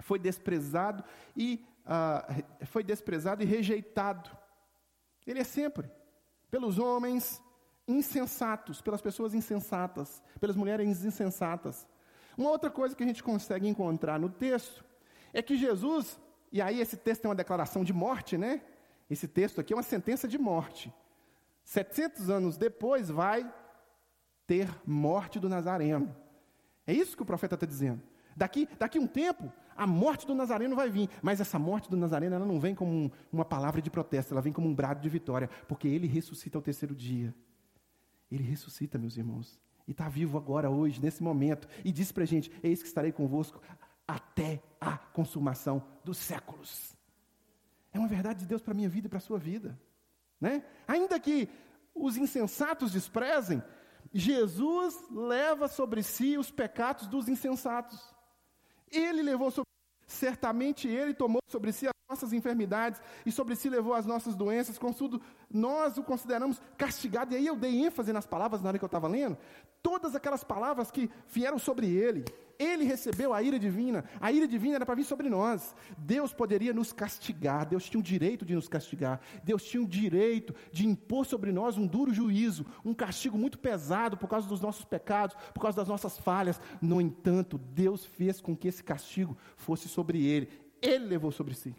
foi 0.00 0.18
desprezado 0.18 1.04
e 1.36 1.64
uh, 1.84 2.66
foi 2.66 2.82
desprezado 2.82 3.42
e 3.42 3.46
rejeitado. 3.46 4.30
Ele 5.26 5.40
é 5.40 5.44
sempre 5.44 5.90
pelos 6.50 6.78
homens 6.78 7.42
insensatos, 7.86 8.80
pelas 8.80 9.00
pessoas 9.00 9.34
insensatas, 9.34 10.22
pelas 10.40 10.56
mulheres 10.56 11.04
insensatas. 11.04 11.86
Uma 12.36 12.50
outra 12.50 12.70
coisa 12.70 12.94
que 12.94 13.02
a 13.02 13.06
gente 13.06 13.22
consegue 13.22 13.66
encontrar 13.66 14.18
no 14.18 14.28
texto 14.28 14.84
é 15.32 15.42
que 15.42 15.56
Jesus, 15.56 16.20
e 16.52 16.60
aí 16.60 16.80
esse 16.80 16.96
texto 16.96 17.24
é 17.24 17.28
uma 17.28 17.34
declaração 17.34 17.84
de 17.84 17.92
morte, 17.92 18.36
né? 18.36 18.62
Esse 19.10 19.26
texto 19.26 19.60
aqui 19.60 19.72
é 19.72 19.76
uma 19.76 19.82
sentença 19.82 20.28
de 20.28 20.38
morte. 20.38 20.92
700 21.68 22.30
anos 22.30 22.56
depois 22.56 23.10
vai 23.10 23.46
ter 24.46 24.70
morte 24.86 25.38
do 25.38 25.50
Nazareno. 25.50 26.16
É 26.86 26.94
isso 26.94 27.14
que 27.14 27.22
o 27.22 27.26
profeta 27.26 27.56
está 27.56 27.66
dizendo. 27.66 28.00
Daqui, 28.34 28.66
daqui 28.78 28.98
um 28.98 29.06
tempo, 29.06 29.52
a 29.76 29.86
morte 29.86 30.26
do 30.26 30.34
Nazareno 30.34 30.74
vai 30.74 30.88
vir, 30.88 31.10
mas 31.20 31.42
essa 31.42 31.58
morte 31.58 31.90
do 31.90 31.96
Nazareno 31.96 32.36
ela 32.36 32.46
não 32.46 32.58
vem 32.58 32.74
como 32.74 32.90
um, 32.90 33.10
uma 33.30 33.44
palavra 33.44 33.82
de 33.82 33.90
protesto, 33.90 34.32
ela 34.32 34.40
vem 34.40 34.50
como 34.50 34.66
um 34.66 34.74
brado 34.74 35.02
de 35.02 35.10
vitória, 35.10 35.50
porque 35.68 35.86
ele 35.86 36.06
ressuscita 36.06 36.56
ao 36.56 36.62
terceiro 36.62 36.94
dia. 36.94 37.34
Ele 38.30 38.44
ressuscita, 38.44 38.96
meus 38.96 39.18
irmãos, 39.18 39.60
e 39.86 39.90
está 39.90 40.08
vivo 40.08 40.38
agora, 40.38 40.70
hoje, 40.70 41.02
nesse 41.02 41.22
momento, 41.22 41.68
e 41.84 41.92
diz 41.92 42.10
para 42.10 42.22
a 42.22 42.26
gente: 42.26 42.50
Eis 42.62 42.80
que 42.80 42.88
estarei 42.88 43.12
convosco 43.12 43.60
até 44.06 44.62
a 44.80 44.96
consumação 44.96 45.84
dos 46.02 46.16
séculos. 46.16 46.96
É 47.92 47.98
uma 47.98 48.08
verdade 48.08 48.40
de 48.40 48.46
Deus 48.46 48.62
para 48.62 48.72
a 48.72 48.74
minha 48.74 48.88
vida 48.88 49.06
e 49.06 49.10
para 49.10 49.18
a 49.18 49.20
sua 49.20 49.38
vida. 49.38 49.78
Né? 50.40 50.64
Ainda 50.86 51.18
que 51.18 51.48
os 51.94 52.16
insensatos 52.16 52.92
desprezem, 52.92 53.62
Jesus 54.12 54.96
leva 55.10 55.68
sobre 55.68 56.02
si 56.02 56.38
os 56.38 56.50
pecados 56.50 57.06
dos 57.06 57.28
insensatos. 57.28 58.14
Ele 58.90 59.22
levou 59.22 59.50
sobre 59.50 59.68
certamente 60.06 60.88
ele 60.88 61.12
tomou 61.12 61.42
sobre 61.46 61.70
si 61.70 61.86
as 61.86 61.92
nossas 62.08 62.32
enfermidades 62.32 63.00
e 63.26 63.30
sobre 63.30 63.54
si 63.54 63.68
levou 63.68 63.92
as 63.92 64.06
nossas 64.06 64.34
doenças, 64.34 64.78
contudo, 64.78 65.20
nós 65.50 65.98
o 65.98 66.02
consideramos 66.02 66.60
castigado. 66.78 67.34
E 67.34 67.36
aí 67.36 67.46
eu 67.46 67.54
dei 67.54 67.84
ênfase 67.84 68.12
nas 68.12 68.26
palavras 68.26 68.62
na 68.62 68.68
hora 68.68 68.78
que 68.78 68.84
eu 68.84 68.86
estava 68.86 69.06
lendo, 69.06 69.36
todas 69.82 70.16
aquelas 70.16 70.42
palavras 70.42 70.90
que 70.90 71.10
vieram 71.28 71.58
sobre 71.58 71.86
ele. 71.86 72.24
Ele 72.58 72.82
recebeu 72.82 73.32
a 73.32 73.40
ira 73.40 73.56
divina, 73.56 74.04
a 74.20 74.32
ira 74.32 74.48
divina 74.48 74.76
era 74.76 74.86
para 74.86 74.96
vir 74.96 75.04
sobre 75.04 75.28
nós. 75.28 75.76
Deus 75.96 76.32
poderia 76.32 76.74
nos 76.74 76.92
castigar, 76.92 77.64
Deus 77.64 77.88
tinha 77.88 78.00
o 78.00 78.02
direito 78.02 78.44
de 78.44 78.54
nos 78.54 78.66
castigar, 78.66 79.20
Deus 79.44 79.62
tinha 79.62 79.80
o 79.80 79.86
direito 79.86 80.52
de 80.72 80.84
impor 80.84 81.24
sobre 81.24 81.52
nós 81.52 81.78
um 81.78 81.86
duro 81.86 82.12
juízo, 82.12 82.66
um 82.84 82.92
castigo 82.92 83.38
muito 83.38 83.60
pesado 83.60 84.16
por 84.16 84.28
causa 84.28 84.48
dos 84.48 84.60
nossos 84.60 84.84
pecados, 84.84 85.36
por 85.54 85.60
causa 85.60 85.76
das 85.76 85.86
nossas 85.86 86.18
falhas. 86.18 86.60
No 86.82 87.00
entanto, 87.00 87.58
Deus 87.58 88.04
fez 88.04 88.40
com 88.40 88.56
que 88.56 88.66
esse 88.66 88.82
castigo 88.82 89.38
fosse 89.56 89.88
sobre 89.88 90.26
ele, 90.26 90.48
ele 90.82 91.04
levou 91.04 91.30
sobre 91.30 91.54
si. 91.54 91.76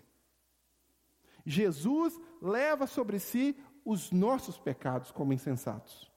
Jesus 1.46 2.18
leva 2.42 2.88
sobre 2.88 3.20
si 3.20 3.58
os 3.84 4.12
nossos 4.12 4.58
pecados 4.58 5.12
como 5.12 5.34
insensatos. 5.34 6.10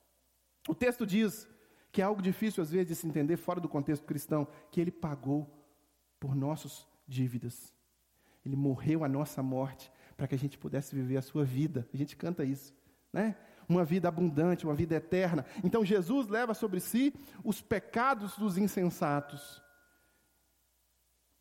O 0.69 0.75
texto 0.75 1.05
diz 1.05 1.49
que 1.93 2.01
é 2.01 2.05
algo 2.05 2.23
difícil 2.23 2.63
às 2.63 2.71
vezes 2.71 2.89
de 2.89 2.95
se 2.95 3.07
entender 3.07 3.37
fora 3.37 3.61
do 3.61 3.69
contexto 3.69 4.07
cristão, 4.07 4.49
que 4.71 4.81
ele 4.81 4.91
pagou 4.91 5.47
por 6.19 6.35
nossas 6.35 6.89
dívidas. 7.07 7.73
Ele 8.45 8.57
morreu 8.57 9.05
a 9.05 9.09
nossa 9.09 9.43
morte 9.43 9.93
para 10.17 10.27
que 10.27 10.35
a 10.35 10.39
gente 10.39 10.57
pudesse 10.57 10.95
viver 10.95 11.19
a 11.19 11.23
sua 11.23 11.45
vida. 11.45 11.87
A 11.93 11.97
gente 11.97 12.17
canta 12.17 12.45
isso, 12.45 12.75
né? 13.13 13.37
Uma 13.69 13.85
vida 13.85 14.09
abundante, 14.09 14.65
uma 14.65 14.75
vida 14.75 14.95
eterna. 14.95 15.45
Então 15.63 15.85
Jesus 15.85 16.27
leva 16.29 16.55
sobre 16.55 16.81
si 16.81 17.15
os 17.45 17.61
pecados 17.61 18.37
dos 18.37 18.57
insensatos. 18.57 19.63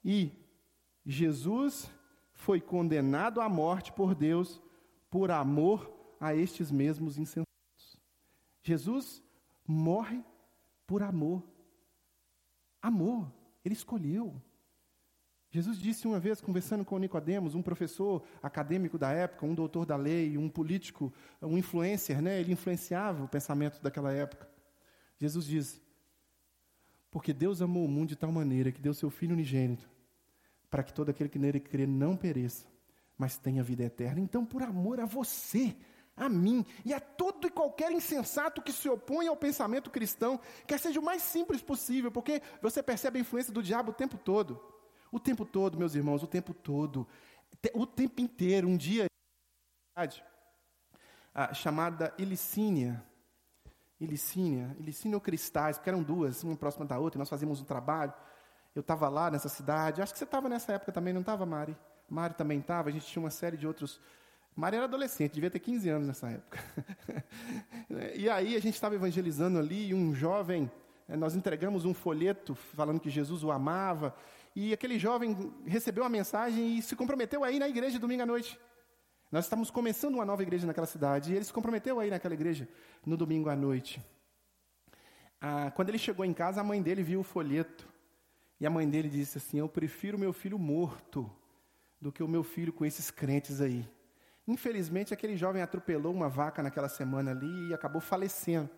E 0.04 0.32
Jesus 1.06 1.90
foi 2.34 2.60
condenado 2.60 3.40
à 3.40 3.48
morte 3.48 3.92
por 3.94 4.14
Deus 4.14 4.62
por 5.10 5.32
amor 5.32 5.92
a 6.20 6.36
estes 6.36 6.72
mesmos 6.72 7.18
insensatos. 7.18 7.98
Jesus 8.64 9.24
morre 9.66 10.24
por 10.92 11.04
amor. 11.04 11.42
Amor, 12.82 13.32
ele 13.64 13.74
escolheu. 13.74 14.36
Jesus 15.50 15.80
disse 15.80 16.06
uma 16.06 16.20
vez, 16.20 16.42
conversando 16.42 16.84
com 16.84 16.98
Nicodemos, 16.98 17.56
um 17.56 17.62
professor 17.62 18.22
acadêmico 18.44 18.98
da 18.98 19.10
época, 19.10 19.46
um 19.46 19.56
doutor 19.56 19.86
da 19.86 19.96
lei, 19.96 20.38
um 20.38 20.50
político, 20.50 21.14
um 21.42 21.58
influencer, 21.58 22.22
né? 22.22 22.42
ele 22.42 22.52
influenciava 22.52 23.24
o 23.24 23.28
pensamento 23.30 23.82
daquela 23.82 24.12
época. 24.12 24.50
Jesus 25.18 25.46
diz: 25.46 25.82
Porque 27.10 27.32
Deus 27.32 27.62
amou 27.62 27.86
o 27.86 27.88
mundo 27.88 28.10
de 28.10 28.18
tal 28.18 28.32
maneira 28.34 28.70
que 28.70 28.82
deu 28.82 28.94
seu 28.94 29.10
Filho 29.10 29.32
unigênito, 29.32 29.90
para 30.70 30.84
que 30.84 30.94
todo 30.94 31.08
aquele 31.08 31.30
que 31.30 31.40
nele 31.40 31.62
crê 31.62 31.88
não 31.88 32.18
pereça, 32.18 32.68
mas 33.18 33.38
tenha 33.38 33.64
vida 33.64 33.84
eterna. 33.84 34.20
Então, 34.20 34.46
por 34.46 34.62
amor 34.62 35.00
a 35.00 35.06
você, 35.06 35.74
a 36.22 36.30
mim 36.30 36.64
e 36.86 36.94
a 36.94 37.00
todo 37.00 37.48
e 37.48 37.50
qualquer 37.50 37.92
insensato 37.92 38.62
que 38.62 38.72
se 38.72 38.88
opõe 38.88 39.28
ao 39.28 39.36
pensamento 39.36 39.90
cristão, 39.90 40.40
quer 40.68 40.80
seja 40.80 41.00
o 41.00 41.04
mais 41.04 41.24
simples 41.24 41.64
possível, 41.64 42.12
porque 42.12 42.44
você 42.62 42.84
percebe 42.84 43.18
a 43.18 43.22
influência 43.22 43.52
do 43.52 43.64
diabo 43.64 43.90
o 43.90 43.94
tempo 43.94 44.18
todo. 44.20 44.62
O 45.12 45.20
tempo 45.20 45.44
todo, 45.44 45.80
meus 45.80 45.96
irmãos, 45.96 46.22
o 46.22 46.28
tempo 46.28 46.54
todo. 46.54 47.08
O 47.74 47.88
tempo 47.88 48.22
inteiro. 48.22 48.68
Um 48.68 48.78
dia, 48.78 49.08
chamada 51.54 52.14
Ilicínia. 52.20 53.04
Ilicínia, 54.00 54.76
Ilicínia 54.80 55.18
ou 55.18 55.22
Cristais, 55.22 55.78
porque 55.78 55.90
eram 55.90 56.04
duas, 56.04 56.44
uma 56.44 56.56
próxima 56.56 56.86
da 56.86 56.98
outra, 56.98 57.18
e 57.18 57.20
nós 57.20 57.30
fazíamos 57.30 57.62
um 57.62 57.66
trabalho. 57.66 58.14
Eu 58.76 58.82
estava 58.82 59.10
lá 59.10 59.30
nessa 59.30 59.50
cidade, 59.50 60.02
acho 60.02 60.14
que 60.14 60.20
você 60.20 60.24
estava 60.24 60.48
nessa 60.48 60.74
época 60.74 60.92
também, 60.92 61.14
não 61.14 61.22
estava, 61.22 61.46
Mari? 61.46 61.78
Mari 62.10 62.34
também 62.36 62.60
estava, 62.60 62.90
a 62.90 62.92
gente 62.92 63.06
tinha 63.06 63.22
uma 63.22 63.30
série 63.30 63.58
de 63.58 63.68
outros 63.68 64.00
Maria 64.56 64.78
era 64.78 64.86
adolescente, 64.86 65.34
devia 65.34 65.50
ter 65.50 65.60
15 65.60 65.90
anos 65.90 66.08
nessa 66.08 66.30
época. 66.30 66.60
e 68.16 68.30
aí 68.30 68.56
a 68.56 68.60
gente 68.60 68.76
estava 68.76 68.96
evangelizando 68.96 69.58
ali, 69.58 69.90
e 69.90 69.94
um 69.94 70.14
jovem, 70.14 70.70
eh, 71.08 71.16
nós 71.16 71.36
entregamos 71.36 71.86
um 71.86 71.94
folheto 71.94 72.54
falando 72.54 73.00
que 73.00 73.10
Jesus 73.10 73.44
o 73.44 73.52
amava, 73.52 74.16
e 74.56 74.74
aquele 74.74 75.00
jovem 75.00 75.54
recebeu 75.66 76.04
a 76.04 76.10
mensagem 76.10 76.78
e 76.78 76.82
se 76.82 76.96
comprometeu 76.96 77.44
aí 77.44 77.60
na 77.60 77.70
igreja 77.70 77.98
domingo 77.98 78.24
à 78.24 78.26
noite. 78.26 78.60
Nós 79.32 79.46
estávamos 79.46 79.72
começando 79.72 80.16
uma 80.16 80.26
nova 80.26 80.44
igreja 80.44 80.68
naquela 80.68 80.88
cidade, 80.88 81.32
e 81.32 81.36
ele 81.36 81.46
se 81.46 81.54
comprometeu 81.54 82.00
aí 82.00 82.10
naquela 82.10 82.34
igreja 82.34 82.68
no 83.06 83.16
domingo 83.16 83.50
à 83.50 83.56
noite. 83.56 84.02
Ah, 85.40 85.72
quando 85.72 85.90
ele 85.90 85.98
chegou 85.98 86.26
em 86.26 86.34
casa, 86.34 86.60
a 86.60 86.64
mãe 86.64 86.82
dele 86.82 87.02
viu 87.02 87.22
o 87.22 87.24
folheto. 87.24 87.88
E 88.60 88.66
a 88.68 88.70
mãe 88.70 88.88
dele 88.88 89.10
disse 89.10 89.40
assim: 89.40 89.58
Eu 89.58 89.68
prefiro 89.68 90.20
meu 90.20 90.32
filho 90.32 90.60
morto 90.60 91.32
do 92.00 92.12
que 92.12 92.22
o 92.22 92.28
meu 92.28 92.44
filho 92.44 92.72
com 92.72 92.86
esses 92.86 93.10
crentes 93.10 93.60
aí. 93.60 93.90
Infelizmente, 94.52 95.14
aquele 95.14 95.38
jovem 95.38 95.62
atropelou 95.62 96.14
uma 96.14 96.28
vaca 96.28 96.62
naquela 96.62 96.90
semana 96.90 97.32
ali 97.32 97.70
e 97.70 97.74
acabou 97.74 98.02
falecendo. 98.02 98.70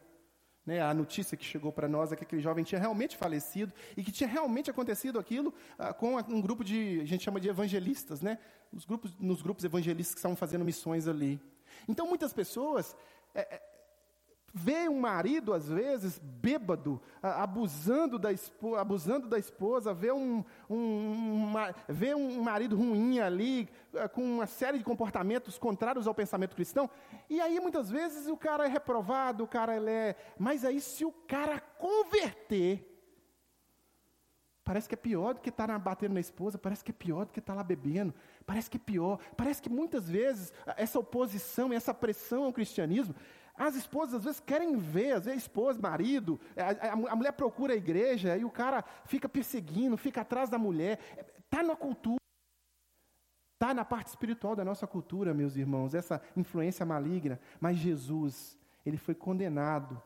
Né, 0.66 0.80
a 0.80 0.94
notícia 0.94 1.36
que 1.36 1.44
chegou 1.44 1.74
para 1.74 1.90
nós 1.90 2.12
é 2.12 2.16
que 2.16 2.24
aquele 2.24 2.42
jovem 2.42 2.64
tinha 2.64 2.80
realmente 2.80 3.18
falecido 3.18 3.74
e 3.98 4.04
que 4.04 4.14
tinha 4.14 4.30
realmente 4.30 4.70
acontecido 4.70 5.20
aquilo 5.20 5.54
ah, 5.78 5.94
com 5.94 6.16
um 6.16 6.40
grupo 6.40 6.64
de, 6.64 7.02
a 7.02 7.06
gente 7.06 7.22
chama 7.22 7.38
de 7.38 7.50
evangelistas, 7.50 8.22
né? 8.22 8.38
Os 8.72 8.86
grupos, 8.86 9.14
nos 9.20 9.42
grupos 9.42 9.66
evangelistas 9.66 10.14
que 10.14 10.20
estavam 10.20 10.38
fazendo 10.38 10.64
missões 10.64 11.06
ali. 11.06 11.38
Então, 11.86 12.08
muitas 12.08 12.32
pessoas 12.32 12.96
é, 13.34 13.42
é, 13.42 13.62
Vê 14.56 14.88
um 14.88 15.00
marido, 15.00 15.52
às 15.52 15.68
vezes, 15.68 16.20
bêbado, 16.20 17.02
abusando 17.24 18.20
da, 18.20 18.32
esposa, 18.32 18.82
abusando 18.82 19.28
da 19.28 19.40
esposa, 19.40 19.96
vê 19.96 20.12
um, 20.12 20.46
um, 20.70 21.44
uma, 21.46 21.74
vê 21.88 22.14
um 22.14 22.44
marido 22.44 22.76
ruim 22.76 23.20
ali, 23.20 23.68
com 24.14 24.22
uma 24.22 24.46
série 24.46 24.78
de 24.78 24.84
comportamentos 24.84 25.58
contrários 25.58 26.06
ao 26.06 26.14
pensamento 26.14 26.56
cristão, 26.56 26.88
e 27.28 27.42
aí 27.42 27.60
muitas 27.60 27.90
vezes 27.90 28.28
o 28.28 28.38
cara 28.38 28.66
é 28.66 28.70
reprovado, 28.70 29.44
o 29.44 29.48
cara 29.48 29.76
ele 29.76 29.90
é. 29.90 30.16
Mas 30.38 30.64
aí, 30.64 30.80
se 30.80 31.04
o 31.04 31.12
cara 31.12 31.60
converter, 31.60 32.94
Parece 34.64 34.88
que 34.88 34.96
é 34.96 34.98
pior 34.98 35.34
do 35.34 35.42
que 35.42 35.50
estar 35.50 35.68
tá 35.68 35.78
batendo 35.78 36.14
na 36.14 36.22
esposa, 36.22 36.58
parece 36.58 36.86
que 36.86 36.92
é 36.92 36.94
pior 36.94 37.26
do 37.26 37.34
que 37.34 37.40
estar 37.40 37.52
tá 37.52 37.58
lá 37.58 37.64
bebendo, 37.64 38.14
parece 38.46 38.70
que 38.70 38.78
é 38.78 38.80
pior. 38.80 39.20
Parece 39.36 39.62
que 39.62 39.70
muitas 39.70 40.10
vezes 40.10 40.54
essa 40.78 40.98
oposição, 40.98 41.74
essa 41.74 41.94
pressão 41.94 42.46
ao 42.46 42.54
cristianismo 42.54 43.14
as 43.56 43.76
esposas 43.76 44.16
às 44.16 44.24
vezes 44.24 44.40
querem 44.40 44.78
ver, 44.78 45.14
às 45.14 45.26
vezes 45.26 45.44
esposa, 45.44 45.80
marido, 45.80 46.40
a, 46.58 46.88
a, 46.90 47.14
a 47.14 47.16
mulher 47.16 47.34
procura 47.34 47.74
a 47.74 47.78
igreja 47.78 48.36
e 48.36 48.44
o 48.44 48.50
cara 48.50 48.84
fica 49.06 49.30
perseguindo, 49.30 49.96
fica 49.98 50.22
atrás 50.22 50.50
da 50.50 50.58
mulher. 50.58 51.00
Está 51.40 51.62
na 51.62 51.76
cultura. 51.76 52.18
Está 53.54 53.74
na 53.74 53.86
parte 53.86 54.08
espiritual 54.08 54.56
da 54.56 54.66
nossa 54.66 54.88
cultura, 54.88 55.34
meus 55.34 55.56
irmãos, 55.56 55.94
essa 55.94 56.22
influência 56.36 56.86
maligna. 56.86 57.40
Mas 57.62 57.78
Jesus, 57.78 58.58
ele 58.86 58.98
foi 58.98 59.14
condenado 59.14 60.02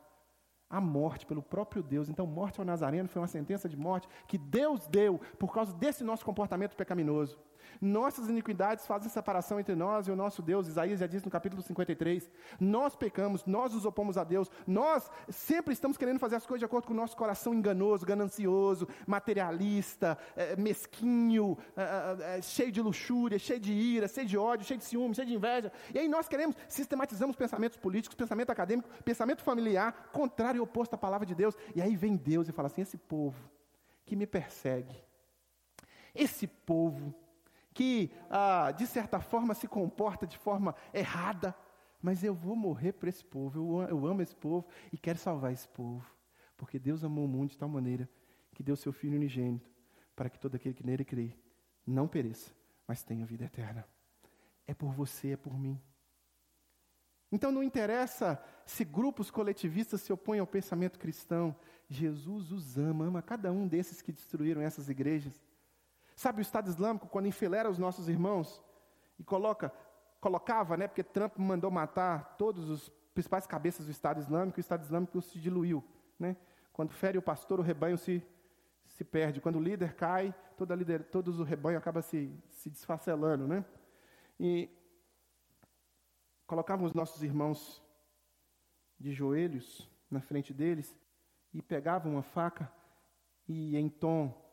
à 0.69 0.81
morte 0.81 1.25
pelo 1.25 1.41
próprio 1.41 1.81
Deus. 1.81 2.09
Então, 2.09 2.27
morte 2.27 2.59
ao 2.59 2.65
Nazareno 2.65 3.07
foi 3.07 3.21
uma 3.21 3.27
sentença 3.27 3.69
de 3.69 3.77
morte 3.77 4.07
que 4.27 4.37
Deus 4.37 4.87
deu 4.87 5.19
por 5.39 5.53
causa 5.53 5.73
desse 5.73 6.03
nosso 6.03 6.25
comportamento 6.25 6.75
pecaminoso. 6.75 7.39
Nossas 7.81 8.29
iniquidades 8.29 8.85
fazem 8.85 9.09
separação 9.09 9.59
entre 9.59 9.75
nós 9.75 10.07
e 10.07 10.11
o 10.11 10.15
nosso 10.15 10.41
Deus. 10.41 10.67
Isaías 10.67 10.99
já 10.99 11.07
diz 11.07 11.23
no 11.23 11.31
capítulo 11.31 11.61
53. 11.61 12.29
Nós 12.59 12.95
pecamos, 12.95 13.45
nós 13.45 13.73
nos 13.73 13.85
opomos 13.85 14.17
a 14.17 14.23
Deus. 14.23 14.49
Nós 14.65 15.09
sempre 15.29 15.73
estamos 15.73 15.97
querendo 15.97 16.19
fazer 16.19 16.35
as 16.35 16.45
coisas 16.45 16.59
de 16.59 16.65
acordo 16.65 16.87
com 16.87 16.93
o 16.93 16.95
nosso 16.95 17.15
coração 17.15 17.53
enganoso, 17.53 18.05
ganancioso, 18.05 18.87
materialista, 19.05 20.17
é, 20.35 20.55
mesquinho, 20.55 21.57
é, 21.75 22.37
é, 22.37 22.41
cheio 22.41 22.71
de 22.71 22.81
luxúria, 22.81 23.37
cheio 23.37 23.59
de 23.59 23.73
ira, 23.73 24.07
cheio 24.07 24.27
de 24.27 24.37
ódio, 24.37 24.65
cheio 24.65 24.77
de 24.77 24.85
ciúme, 24.85 25.15
cheio 25.15 25.27
de 25.27 25.35
inveja. 25.35 25.71
E 25.93 25.99
aí 25.99 26.07
nós 26.07 26.27
queremos, 26.27 26.55
sistematizamos 26.67 27.35
pensamentos 27.35 27.77
políticos, 27.77 28.15
pensamento 28.15 28.51
acadêmico, 28.51 28.89
pensamento 29.03 29.43
familiar, 29.43 30.09
contrário 30.11 30.59
e 30.59 30.61
oposto 30.61 30.93
à 30.93 30.97
palavra 30.97 31.25
de 31.25 31.35
Deus. 31.35 31.55
E 31.75 31.81
aí 31.81 31.95
vem 31.95 32.15
Deus 32.15 32.47
e 32.47 32.51
fala 32.51 32.67
assim: 32.67 32.81
esse 32.81 32.97
povo 32.97 33.49
que 34.05 34.15
me 34.15 34.25
persegue, 34.25 34.95
esse 36.15 36.47
povo 36.47 37.13
que, 37.77 38.09
ah, 38.27 38.71
de 38.71 38.87
certa 38.87 39.19
forma, 39.19 39.53
se 39.53 39.67
comporta 39.67 40.25
de 40.25 40.35
forma 40.35 40.73
errada, 40.91 41.55
mas 42.01 42.23
eu 42.23 42.33
vou 42.33 42.55
morrer 42.55 42.93
para 42.93 43.07
esse 43.07 43.23
povo, 43.23 43.83
eu, 43.83 43.87
eu 43.87 44.07
amo 44.07 44.23
esse 44.23 44.35
povo 44.35 44.67
e 44.91 44.97
quero 44.97 45.19
salvar 45.19 45.53
esse 45.53 45.67
povo, 45.67 46.03
porque 46.57 46.79
Deus 46.79 47.03
amou 47.03 47.25
o 47.25 47.27
mundo 47.27 47.51
de 47.51 47.57
tal 47.57 47.69
maneira 47.69 48.09
que 48.55 48.63
deu 48.63 48.75
seu 48.75 48.91
Filho 48.91 49.15
unigênito, 49.15 49.69
para 50.15 50.27
que 50.27 50.39
todo 50.39 50.55
aquele 50.55 50.73
que 50.73 50.83
nele 50.83 51.05
crê 51.05 51.37
não 51.85 52.07
pereça, 52.07 52.51
mas 52.87 53.03
tenha 53.03 53.27
vida 53.27 53.45
eterna. 53.45 53.85
É 54.65 54.73
por 54.73 54.91
você, 54.91 55.33
é 55.33 55.37
por 55.37 55.55
mim. 55.55 55.79
Então 57.31 57.51
não 57.51 57.61
interessa 57.61 58.43
se 58.65 58.83
grupos 58.83 59.29
coletivistas 59.29 60.01
se 60.01 60.11
opõem 60.11 60.39
ao 60.39 60.47
pensamento 60.47 60.97
cristão, 60.97 61.55
Jesus 61.87 62.51
os 62.51 62.75
ama, 62.75 63.05
ama 63.05 63.21
cada 63.21 63.51
um 63.51 63.67
desses 63.67 64.01
que 64.01 64.11
destruíram 64.11 64.63
essas 64.63 64.89
igrejas. 64.89 65.45
Sabe 66.17 66.39
o 66.39 66.41
Estado 66.41 66.67
Islâmico, 66.67 67.07
quando 67.07 67.27
enfileira 67.27 67.69
os 67.69 67.77
nossos 67.77 68.09
irmãos 68.09 68.59
e 69.19 69.23
coloca, 69.23 69.71
colocava, 70.19 70.75
né, 70.75 70.87
porque 70.87 71.03
Trump 71.03 71.37
mandou 71.37 71.69
matar 71.69 72.35
todos 72.39 72.71
os 72.71 72.89
principais 73.13 73.45
cabeças 73.45 73.85
do 73.85 73.91
Estado 73.91 74.19
Islâmico, 74.19 74.57
o 74.57 74.59
Estado 74.59 74.83
Islâmico 74.83 75.21
se 75.21 75.37
diluiu. 75.37 75.83
Né? 76.17 76.35
Quando 76.73 76.91
fere 76.91 77.19
o 77.19 77.21
pastor, 77.21 77.59
o 77.59 77.63
rebanho 77.63 77.99
se, 77.99 78.25
se 78.87 79.03
perde. 79.03 79.39
Quando 79.39 79.57
o 79.57 79.61
líder 79.61 79.93
cai, 79.93 80.33
toda 80.57 80.73
líder, 80.73 81.03
todos 81.03 81.39
o 81.39 81.43
rebanho 81.43 81.77
acaba 81.77 82.01
se, 82.01 82.35
se 82.49 82.71
desfacelando. 82.71 83.47
Né? 83.47 83.63
E 84.39 84.71
colocavam 86.47 86.87
os 86.87 86.95
nossos 86.95 87.21
irmãos 87.21 87.79
de 88.99 89.13
joelhos 89.13 89.87
na 90.09 90.19
frente 90.19 90.51
deles 90.51 90.99
e 91.53 91.61
pegavam 91.61 92.13
uma 92.13 92.23
faca 92.23 92.73
e 93.47 93.77
em 93.77 93.87
tom 93.87 94.46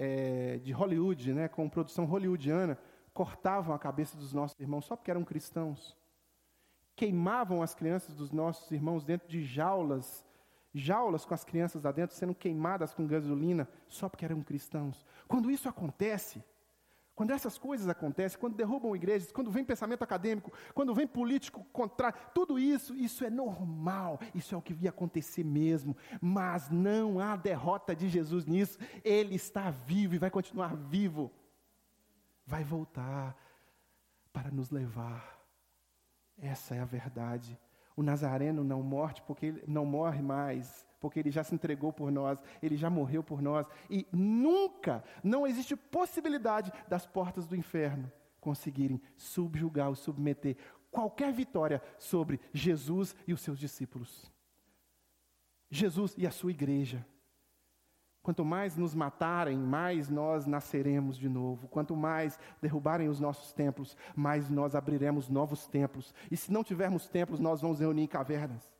é, 0.00 0.58
de 0.58 0.70
Hollywood, 0.70 1.34
né, 1.34 1.48
com 1.48 1.68
produção 1.68 2.04
hollywoodiana, 2.04 2.78
cortavam 3.12 3.74
a 3.74 3.78
cabeça 3.78 4.16
dos 4.16 4.32
nossos 4.32 4.58
irmãos 4.60 4.84
só 4.84 4.94
porque 4.94 5.10
eram 5.10 5.24
cristãos. 5.24 5.96
Queimavam 6.94 7.62
as 7.62 7.74
crianças 7.74 8.14
dos 8.14 8.30
nossos 8.30 8.70
irmãos 8.70 9.04
dentro 9.04 9.28
de 9.28 9.42
jaulas, 9.42 10.24
jaulas 10.72 11.24
com 11.24 11.34
as 11.34 11.44
crianças 11.44 11.82
lá 11.82 11.90
dentro 11.90 12.14
sendo 12.14 12.32
queimadas 12.32 12.94
com 12.94 13.08
gasolina 13.08 13.68
só 13.88 14.08
porque 14.08 14.24
eram 14.24 14.40
cristãos. 14.40 15.04
Quando 15.26 15.50
isso 15.50 15.68
acontece, 15.68 16.44
quando 17.18 17.32
essas 17.32 17.58
coisas 17.58 17.88
acontecem, 17.88 18.38
quando 18.38 18.54
derrubam 18.54 18.94
igrejas, 18.94 19.32
quando 19.32 19.50
vem 19.50 19.64
pensamento 19.64 20.04
acadêmico, 20.04 20.52
quando 20.72 20.94
vem 20.94 21.04
político 21.04 21.64
contrário, 21.72 22.16
tudo 22.32 22.60
isso, 22.60 22.94
isso 22.94 23.24
é 23.24 23.28
normal, 23.28 24.20
isso 24.36 24.54
é 24.54 24.58
o 24.58 24.62
que 24.62 24.72
via 24.72 24.90
acontecer 24.90 25.42
mesmo, 25.42 25.96
mas 26.20 26.70
não 26.70 27.18
há 27.18 27.34
derrota 27.34 27.92
de 27.92 28.08
Jesus 28.08 28.46
nisso, 28.46 28.78
ele 29.02 29.34
está 29.34 29.68
vivo 29.68 30.14
e 30.14 30.18
vai 30.18 30.30
continuar 30.30 30.76
vivo, 30.76 31.28
vai 32.46 32.62
voltar 32.62 33.36
para 34.32 34.52
nos 34.52 34.70
levar, 34.70 35.40
essa 36.40 36.76
é 36.76 36.80
a 36.80 36.84
verdade. 36.84 37.58
O 37.96 38.02
Nazareno 38.04 38.62
não 38.62 38.80
morre 38.80 39.16
porque 39.26 39.46
ele 39.46 39.64
não 39.66 39.84
morre 39.84 40.22
mais, 40.22 40.86
porque 41.00 41.18
ele 41.18 41.30
já 41.30 41.44
se 41.44 41.54
entregou 41.54 41.92
por 41.92 42.10
nós, 42.10 42.38
ele 42.62 42.76
já 42.76 42.90
morreu 42.90 43.22
por 43.22 43.40
nós, 43.40 43.66
e 43.88 44.06
nunca, 44.12 45.04
não 45.22 45.46
existe 45.46 45.76
possibilidade 45.76 46.72
das 46.88 47.06
portas 47.06 47.46
do 47.46 47.56
inferno 47.56 48.10
conseguirem 48.40 49.00
subjugar 49.16 49.88
ou 49.88 49.94
submeter 49.94 50.56
qualquer 50.90 51.32
vitória 51.32 51.82
sobre 51.98 52.40
Jesus 52.52 53.14
e 53.26 53.32
os 53.32 53.40
seus 53.40 53.58
discípulos. 53.58 54.30
Jesus 55.70 56.14
e 56.16 56.26
a 56.26 56.30
sua 56.30 56.50
igreja. 56.50 57.04
Quanto 58.22 58.44
mais 58.44 58.76
nos 58.76 58.94
matarem, 58.94 59.56
mais 59.56 60.08
nós 60.08 60.44
nasceremos 60.46 61.16
de 61.16 61.28
novo. 61.28 61.68
Quanto 61.68 61.96
mais 61.96 62.38
derrubarem 62.60 63.08
os 63.08 63.20
nossos 63.20 63.52
templos, 63.52 63.96
mais 64.14 64.50
nós 64.50 64.74
abriremos 64.74 65.28
novos 65.28 65.66
templos. 65.66 66.14
E 66.30 66.36
se 66.36 66.52
não 66.52 66.64
tivermos 66.64 67.08
templos, 67.08 67.40
nós 67.40 67.60
vamos 67.60 67.80
reunir 67.80 68.02
em 68.02 68.06
cavernas. 68.06 68.77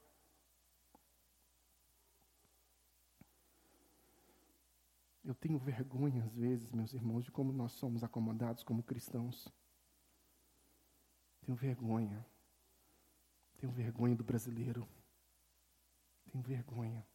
Eu 5.29 5.35
tenho 5.35 5.59
vergonha, 5.59 6.25
às 6.25 6.35
vezes, 6.35 6.73
meus 6.73 6.95
irmãos, 6.95 7.23
de 7.23 7.31
como 7.31 7.53
nós 7.53 7.73
somos 7.73 8.03
acomodados 8.03 8.63
como 8.63 8.83
cristãos. 8.83 9.47
Tenho 11.43 11.55
vergonha. 11.55 12.25
Tenho 13.59 13.71
vergonha 13.71 14.17
do 14.17 14.25
brasileiro. 14.25 14.89
Tenho 16.33 16.43
vergonha. 16.43 17.07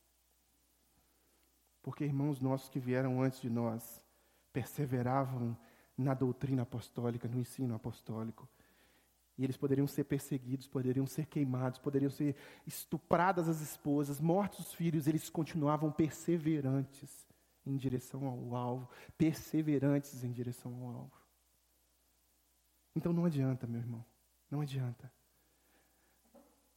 Porque 1.81 2.05
irmãos 2.05 2.39
nossos 2.39 2.69
que 2.69 2.79
vieram 2.79 3.19
antes 3.19 3.41
de 3.41 3.49
nós 3.49 3.99
perseveravam 4.53 5.57
na 5.97 6.13
doutrina 6.13 6.61
apostólica, 6.61 7.27
no 7.27 7.39
ensino 7.39 7.73
apostólico. 7.73 8.47
E 9.39 9.43
eles 9.43 9.57
poderiam 9.57 9.87
ser 9.87 10.03
perseguidos, 10.03 10.67
poderiam 10.67 11.07
ser 11.07 11.25
queimados, 11.25 11.79
poderiam 11.79 12.11
ser 12.11 12.35
estupradas 12.67 13.49
as 13.49 13.59
esposas, 13.59 14.21
mortos 14.21 14.59
os 14.67 14.73
filhos, 14.75 15.07
eles 15.07 15.31
continuavam 15.31 15.91
perseverantes 15.91 17.32
em 17.65 17.75
direção 17.75 18.27
ao 18.27 18.55
alvo, 18.55 18.89
perseverantes 19.17 20.23
em 20.23 20.31
direção 20.31 20.73
ao 20.75 20.95
alvo. 20.95 21.23
Então 22.95 23.11
não 23.11 23.25
adianta, 23.25 23.65
meu 23.65 23.79
irmão, 23.79 24.05
não 24.49 24.61
adianta. 24.61 25.11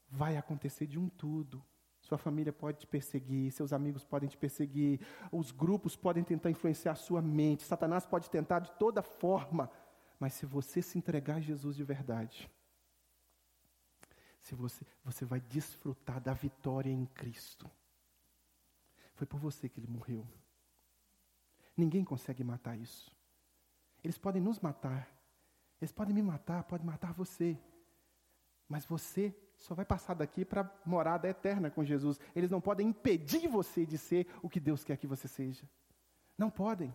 Vai 0.08 0.36
acontecer 0.36 0.86
de 0.86 0.98
um 0.98 1.08
tudo. 1.08 1.62
Sua 2.00 2.16
família 2.16 2.52
pode 2.52 2.78
te 2.78 2.86
perseguir, 2.86 3.50
seus 3.50 3.72
amigos 3.72 4.04
podem 4.04 4.28
te 4.28 4.36
perseguir, 4.36 5.00
os 5.32 5.50
grupos 5.50 5.96
podem 5.96 6.22
tentar 6.22 6.50
influenciar 6.50 6.92
a 6.92 6.96
sua 6.96 7.20
mente, 7.20 7.64
Satanás 7.64 8.06
pode 8.06 8.30
tentar 8.30 8.60
de 8.60 8.70
toda 8.72 9.02
forma, 9.02 9.68
mas 10.20 10.32
se 10.34 10.46
você 10.46 10.80
se 10.80 10.96
entregar 10.96 11.36
a 11.36 11.40
Jesus 11.40 11.74
de 11.74 11.82
verdade, 11.82 12.48
se 14.40 14.54
você, 14.54 14.86
você 15.02 15.24
vai 15.24 15.40
desfrutar 15.40 16.20
da 16.20 16.32
vitória 16.32 16.92
em 16.92 17.06
Cristo. 17.06 17.68
Foi 19.16 19.26
por 19.26 19.40
você 19.40 19.68
que 19.68 19.80
ele 19.80 19.88
morreu. 19.88 20.24
Ninguém 21.76 22.04
consegue 22.04 22.42
matar 22.42 22.76
isso. 22.78 23.14
Eles 24.02 24.16
podem 24.16 24.40
nos 24.40 24.60
matar. 24.60 25.08
Eles 25.80 25.92
podem 25.92 26.14
me 26.14 26.22
matar, 26.22 26.64
podem 26.64 26.86
matar 26.86 27.12
você. 27.12 27.58
Mas 28.68 28.86
você 28.86 29.34
só 29.58 29.74
vai 29.74 29.84
passar 29.84 30.14
daqui 30.14 30.44
para 30.44 30.62
a 30.62 30.70
morada 30.88 31.28
eterna 31.28 31.70
com 31.70 31.84
Jesus. 31.84 32.18
Eles 32.34 32.50
não 32.50 32.60
podem 32.60 32.88
impedir 32.88 33.48
você 33.48 33.84
de 33.84 33.98
ser 33.98 34.26
o 34.42 34.48
que 34.48 34.60
Deus 34.60 34.84
quer 34.84 34.96
que 34.96 35.06
você 35.06 35.28
seja. 35.28 35.68
Não 36.36 36.50
podem. 36.50 36.94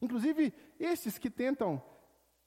Inclusive, 0.00 0.52
estes 0.78 1.18
que 1.18 1.30
tentam 1.30 1.82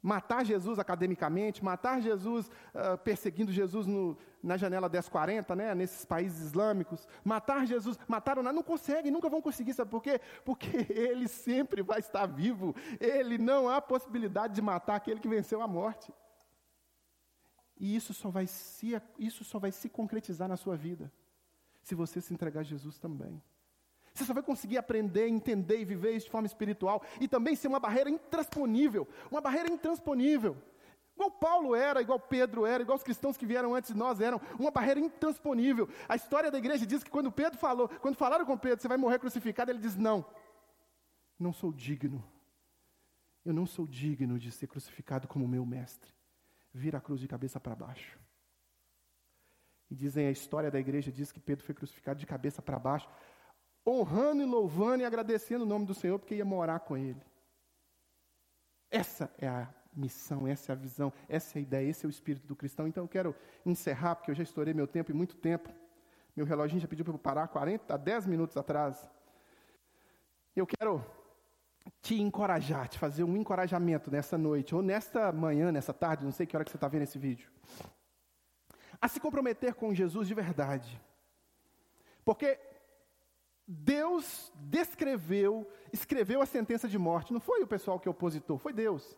matar 0.02 0.44
Jesus 0.44 0.80
academicamente, 0.80 1.64
matar 1.64 2.02
Jesus 2.02 2.48
uh, 2.48 2.98
perseguindo 3.04 3.52
Jesus 3.52 3.86
no, 3.86 4.18
na 4.42 4.58
janela 4.58 4.90
1040, 4.90 5.56
né, 5.56 5.76
nesses 5.76 6.04
países 6.06 6.42
islâmicos, 6.42 7.08
matar 7.24 7.66
Jesus, 7.68 8.00
mataram, 8.08 8.42
não 8.42 8.64
conseguem, 8.64 9.12
nunca 9.12 9.30
vão 9.30 9.42
conseguir, 9.42 9.74
sabe 9.74 9.92
por 9.92 10.02
quê? 10.02 10.20
Porque 10.44 10.70
ele 10.92 11.28
sempre 11.28 11.84
vai 11.84 12.00
estar 12.00 12.26
vivo, 12.26 12.76
ele 13.00 13.38
não 13.38 13.70
há 13.70 13.80
possibilidade 13.82 14.56
de 14.56 14.62
matar 14.62 14.96
aquele 14.96 15.20
que 15.20 15.30
venceu 15.30 15.62
a 15.62 15.68
morte. 15.68 16.12
E 17.80 17.96
isso 17.96 18.14
só 18.14 18.30
vai 18.30 18.48
se, 18.48 19.00
isso 19.18 19.44
só 19.44 19.60
vai 19.60 19.72
se 19.72 19.90
concretizar 19.90 20.48
na 20.48 20.58
sua 20.58 20.76
vida, 20.76 21.12
se 21.82 21.96
você 21.96 22.22
se 22.22 22.34
entregar 22.34 22.62
a 22.62 22.64
Jesus 22.64 22.98
também. 23.00 23.42
Você 24.14 24.26
só 24.26 24.34
vai 24.34 24.44
conseguir 24.44 24.78
aprender, 24.78 25.28
entender 25.28 25.80
e 25.80 25.86
viver 25.86 26.12
isso 26.12 26.26
de 26.26 26.32
forma 26.32 26.48
espiritual 26.48 27.02
e 27.20 27.28
também 27.28 27.56
ser 27.56 27.68
uma 27.68 27.80
barreira 27.80 28.10
intransponível, 28.10 29.08
uma 29.30 29.42
barreira 29.42 29.72
intransponível. 29.72 30.58
Igual 31.16 31.32
Paulo 31.32 31.76
era, 31.76 32.02
igual 32.02 32.20
Pedro 32.20 32.66
era, 32.66 32.84
igual 32.84 32.98
os 32.98 33.04
cristãos 33.04 33.38
que 33.38 33.46
vieram 33.46 33.76
antes 33.76 33.92
de 33.92 33.98
nós 33.98 34.20
eram, 34.20 34.42
uma 34.60 34.72
barreira 34.72 35.00
intransponível. 35.00 35.88
A 36.10 36.16
história 36.16 36.50
da 36.50 36.58
igreja 36.58 36.86
diz 36.86 37.04
que 37.04 37.12
quando 37.12 37.32
Pedro 37.32 37.60
falou, 37.60 37.88
quando 37.88 38.16
falaram 38.16 38.46
com 38.46 38.58
Pedro, 38.58 38.82
você 38.82 38.88
vai 38.88 38.98
morrer 38.98 39.20
crucificado, 39.20 39.72
ele 39.72 39.80
diz: 39.80 39.96
Não, 39.96 40.26
não 41.38 41.54
sou 41.54 41.72
digno. 41.72 42.24
Eu 43.46 43.54
não 43.54 43.66
sou 43.66 43.88
digno 43.88 44.38
de 44.38 44.52
ser 44.52 44.68
crucificado 44.68 45.28
como 45.28 45.48
meu 45.48 45.66
mestre 45.66 46.12
vira 46.74 46.98
a 46.98 47.02
cruz 47.02 47.20
de 47.20 47.28
cabeça 47.28 47.60
para 47.60 47.76
baixo. 47.76 48.20
E 49.90 49.96
dizem 49.96 50.28
a 50.28 50.32
história 50.32 50.72
da 50.72 50.80
igreja 50.80 51.12
diz 51.12 51.32
que 51.32 51.40
Pedro 51.40 51.66
foi 51.66 51.76
crucificado 51.76 52.20
de 52.20 52.26
cabeça 52.26 52.62
para 52.62 52.80
baixo, 52.80 53.10
honrando 53.86 54.42
e 54.42 54.46
louvando 54.46 55.04
e 55.04 55.06
agradecendo 55.06 55.64
o 55.64 55.68
nome 55.68 55.86
do 55.86 55.94
Senhor 55.94 56.20
porque 56.20 56.36
ia 56.36 56.46
morar 56.46 56.80
com 56.82 56.98
ele. 56.98 57.22
Essa 58.90 59.34
é 59.38 59.48
a 59.48 59.74
missão, 59.94 60.48
essa 60.48 60.72
é 60.72 60.74
a 60.74 60.76
visão, 60.76 61.12
essa 61.28 61.58
é 61.58 61.60
a 61.60 61.62
ideia, 61.62 61.90
esse 61.90 62.06
é 62.06 62.08
o 62.08 62.10
espírito 62.10 62.48
do 62.48 62.56
cristão. 62.56 62.88
Então 62.88 63.04
eu 63.04 63.08
quero 63.08 63.36
encerrar, 63.66 64.16
porque 64.16 64.32
eu 64.32 64.36
já 64.36 64.44
estourei 64.44 64.74
meu 64.74 64.88
tempo 64.88 65.12
e 65.12 65.14
muito 65.14 65.36
tempo. 65.36 65.70
Meu 66.36 66.46
reloginho 66.46 66.82
já 66.82 66.88
pediu 66.88 67.04
para 67.04 67.14
eu 67.14 67.20
parar 67.20 67.48
40, 67.48 67.98
10 67.98 68.26
minutos 68.26 68.56
atrás. 68.56 69.10
Eu 70.56 70.66
quero 70.66 71.04
te 72.02 72.20
encorajar, 72.20 72.88
te 72.88 72.98
fazer 73.00 73.24
um 73.24 73.36
encorajamento 73.36 74.12
nessa 74.12 74.38
noite, 74.38 74.76
ou 74.76 74.82
nesta 74.82 75.32
manhã, 75.32 75.72
nessa 75.72 75.94
tarde, 75.94 76.24
não 76.24 76.32
sei 76.32 76.46
que 76.46 76.56
hora 76.56 76.64
que 76.64 76.72
você 76.72 76.78
está 76.78 76.88
vendo 76.88 77.04
esse 77.04 77.18
vídeo, 77.18 77.50
a 79.00 79.08
se 79.08 79.20
comprometer 79.20 79.74
com 79.74 79.94
Jesus 79.94 80.28
de 80.28 80.34
verdade. 80.34 81.02
Porque 82.24 82.60
Deus 83.74 84.52
descreveu, 84.56 85.66
escreveu 85.94 86.42
a 86.42 86.46
sentença 86.46 86.90
de 86.90 86.98
morte, 86.98 87.32
não 87.32 87.40
foi 87.40 87.64
o 87.64 87.68
pessoal 87.68 87.98
que 87.98 88.10
opositor, 88.10 88.58
foi 88.58 88.74
Deus. 88.74 89.18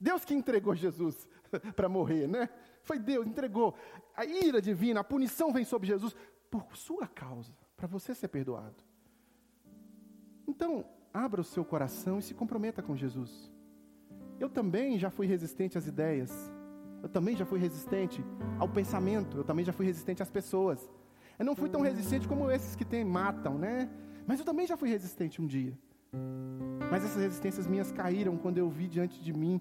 Deus 0.00 0.24
que 0.24 0.32
entregou 0.32 0.74
Jesus 0.74 1.28
para 1.76 1.86
morrer, 1.86 2.26
né? 2.26 2.48
Foi 2.82 2.98
Deus, 2.98 3.26
entregou. 3.26 3.74
A 4.16 4.24
ira 4.24 4.62
divina, 4.62 5.00
a 5.00 5.04
punição 5.04 5.52
vem 5.52 5.66
sobre 5.66 5.86
Jesus 5.86 6.16
por 6.50 6.74
sua 6.74 7.06
causa, 7.06 7.52
para 7.76 7.86
você 7.86 8.14
ser 8.14 8.28
perdoado. 8.28 8.82
Então, 10.48 10.82
abra 11.12 11.42
o 11.42 11.44
seu 11.44 11.62
coração 11.62 12.18
e 12.18 12.22
se 12.22 12.32
comprometa 12.32 12.82
com 12.82 12.96
Jesus. 12.96 13.52
Eu 14.38 14.48
também 14.48 14.98
já 14.98 15.10
fui 15.10 15.26
resistente 15.26 15.76
às 15.76 15.86
ideias. 15.86 16.32
Eu 17.02 17.08
também 17.10 17.36
já 17.36 17.44
fui 17.44 17.58
resistente 17.58 18.24
ao 18.58 18.68
pensamento. 18.68 19.36
Eu 19.36 19.44
também 19.44 19.64
já 19.64 19.74
fui 19.74 19.84
resistente 19.84 20.22
às 20.22 20.30
pessoas. 20.30 20.88
Eu 21.40 21.46
não 21.46 21.56
fui 21.56 21.70
tão 21.70 21.80
resistente 21.80 22.28
como 22.28 22.50
esses 22.50 22.76
que 22.76 22.84
tem, 22.84 23.02
matam, 23.02 23.56
né? 23.56 23.88
Mas 24.26 24.38
eu 24.38 24.44
também 24.44 24.66
já 24.66 24.76
fui 24.76 24.90
resistente 24.90 25.40
um 25.40 25.46
dia. 25.46 25.72
Mas 26.90 27.02
essas 27.02 27.22
resistências 27.22 27.66
minhas 27.66 27.90
caíram 27.90 28.36
quando 28.36 28.58
eu 28.58 28.68
vi 28.68 28.86
diante 28.86 29.18
de 29.24 29.32
mim 29.32 29.58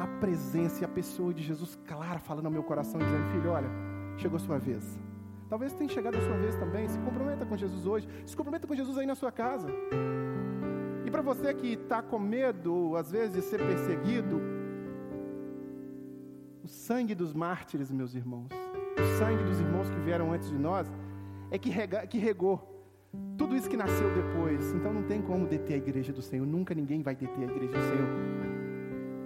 a 0.00 0.06
presença 0.18 0.80
e 0.80 0.84
a 0.86 0.88
pessoa 0.88 1.34
de 1.34 1.42
Jesus 1.42 1.78
clara 1.86 2.18
falando 2.18 2.46
ao 2.46 2.52
meu 2.52 2.62
coração, 2.62 2.98
dizendo: 2.98 3.26
Filho, 3.32 3.50
olha, 3.50 3.68
chegou 4.16 4.36
a 4.36 4.40
sua 4.40 4.58
vez. 4.58 4.98
Talvez 5.50 5.74
tenha 5.74 5.90
chegado 5.90 6.16
a 6.16 6.22
sua 6.22 6.38
vez 6.38 6.56
também. 6.56 6.88
Se 6.88 6.98
comprometa 7.00 7.44
com 7.44 7.54
Jesus 7.54 7.84
hoje. 7.84 8.08
Se 8.24 8.34
comprometa 8.34 8.66
com 8.66 8.74
Jesus 8.74 8.96
aí 8.96 9.04
na 9.04 9.14
sua 9.14 9.30
casa. 9.30 9.68
E 11.04 11.10
para 11.10 11.20
você 11.20 11.52
que 11.52 11.74
está 11.74 12.00
com 12.00 12.18
medo, 12.18 12.96
às 12.96 13.10
vezes, 13.10 13.34
de 13.34 13.42
ser 13.42 13.58
perseguido, 13.58 14.40
o 16.64 16.68
sangue 16.68 17.14
dos 17.14 17.34
mártires, 17.34 17.90
meus 17.90 18.14
irmãos, 18.14 18.48
o 19.00 19.18
sangue 19.18 19.42
dos 19.44 19.60
irmãos 19.60 19.88
que 19.90 19.98
vieram 20.00 20.32
antes 20.32 20.48
de 20.48 20.58
nós, 20.58 20.90
é 21.50 21.58
que, 21.58 21.70
rega, 21.70 22.06
que 22.06 22.18
regou 22.18 22.66
tudo 23.36 23.56
isso 23.56 23.68
que 23.68 23.76
nasceu 23.76 24.14
depois. 24.14 24.72
Então 24.72 24.92
não 24.92 25.02
tem 25.02 25.20
como 25.20 25.46
deter 25.46 25.74
a 25.74 25.78
igreja 25.78 26.12
do 26.12 26.22
Senhor. 26.22 26.46
Nunca 26.46 26.74
ninguém 26.74 27.02
vai 27.02 27.14
deter 27.14 27.48
a 27.48 27.52
igreja 27.52 27.72
do 27.72 27.82
Senhor. 27.82 28.08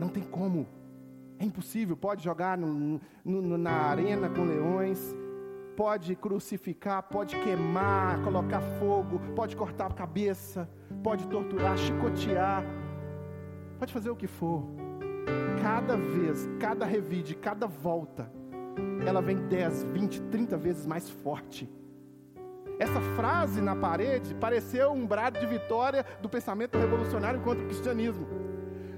Não 0.01 0.09
tem 0.09 0.23
como. 0.23 0.67
É 1.39 1.45
impossível. 1.45 1.97
Pode 1.97 2.23
jogar 2.23 2.57
no, 2.57 3.01
no, 3.25 3.59
na 3.59 3.73
arena 3.73 4.29
com 4.29 4.45
leões 4.45 5.15
pode 5.77 6.15
crucificar, 6.15 7.03
pode 7.03 7.37
queimar, 7.37 8.23
colocar 8.23 8.61
fogo, 8.79 9.21
pode 9.35 9.57
cortar 9.57 9.87
a 9.87 9.95
cabeça, 9.95 10.69
pode 11.03 11.27
torturar, 11.29 11.77
chicotear, 11.77 12.65
pode 13.79 13.93
fazer 13.93 14.11
o 14.11 14.17
que 14.17 14.27
for. 14.27 14.65
Cada 15.63 15.97
vez, 15.97 16.49
cada 16.61 16.85
revide, 16.85 17.35
cada 17.35 17.67
volta, 17.67 18.31
ela 19.07 19.21
vem 19.21 19.37
10, 19.37 19.85
20, 19.85 20.23
30 20.23 20.57
vezes 20.57 20.87
mais 20.87 21.09
forte. 21.09 21.69
Essa 22.79 23.01
frase 23.17 23.61
na 23.61 23.77
parede 23.77 24.35
pareceu 24.35 24.91
um 24.93 25.07
brado 25.07 25.39
de 25.39 25.47
vitória 25.47 26.05
do 26.21 26.29
pensamento 26.29 26.77
revolucionário 26.77 27.41
contra 27.41 27.63
o 27.63 27.67
cristianismo. 27.67 28.27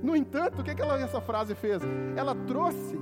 No 0.02 0.16
entanto, 0.16 0.60
o 0.60 0.64
que, 0.64 0.74
que 0.74 0.80
ela, 0.80 0.98
essa 0.98 1.20
frase 1.20 1.54
fez? 1.54 1.82
Ela 2.16 2.34
trouxe 2.46 2.98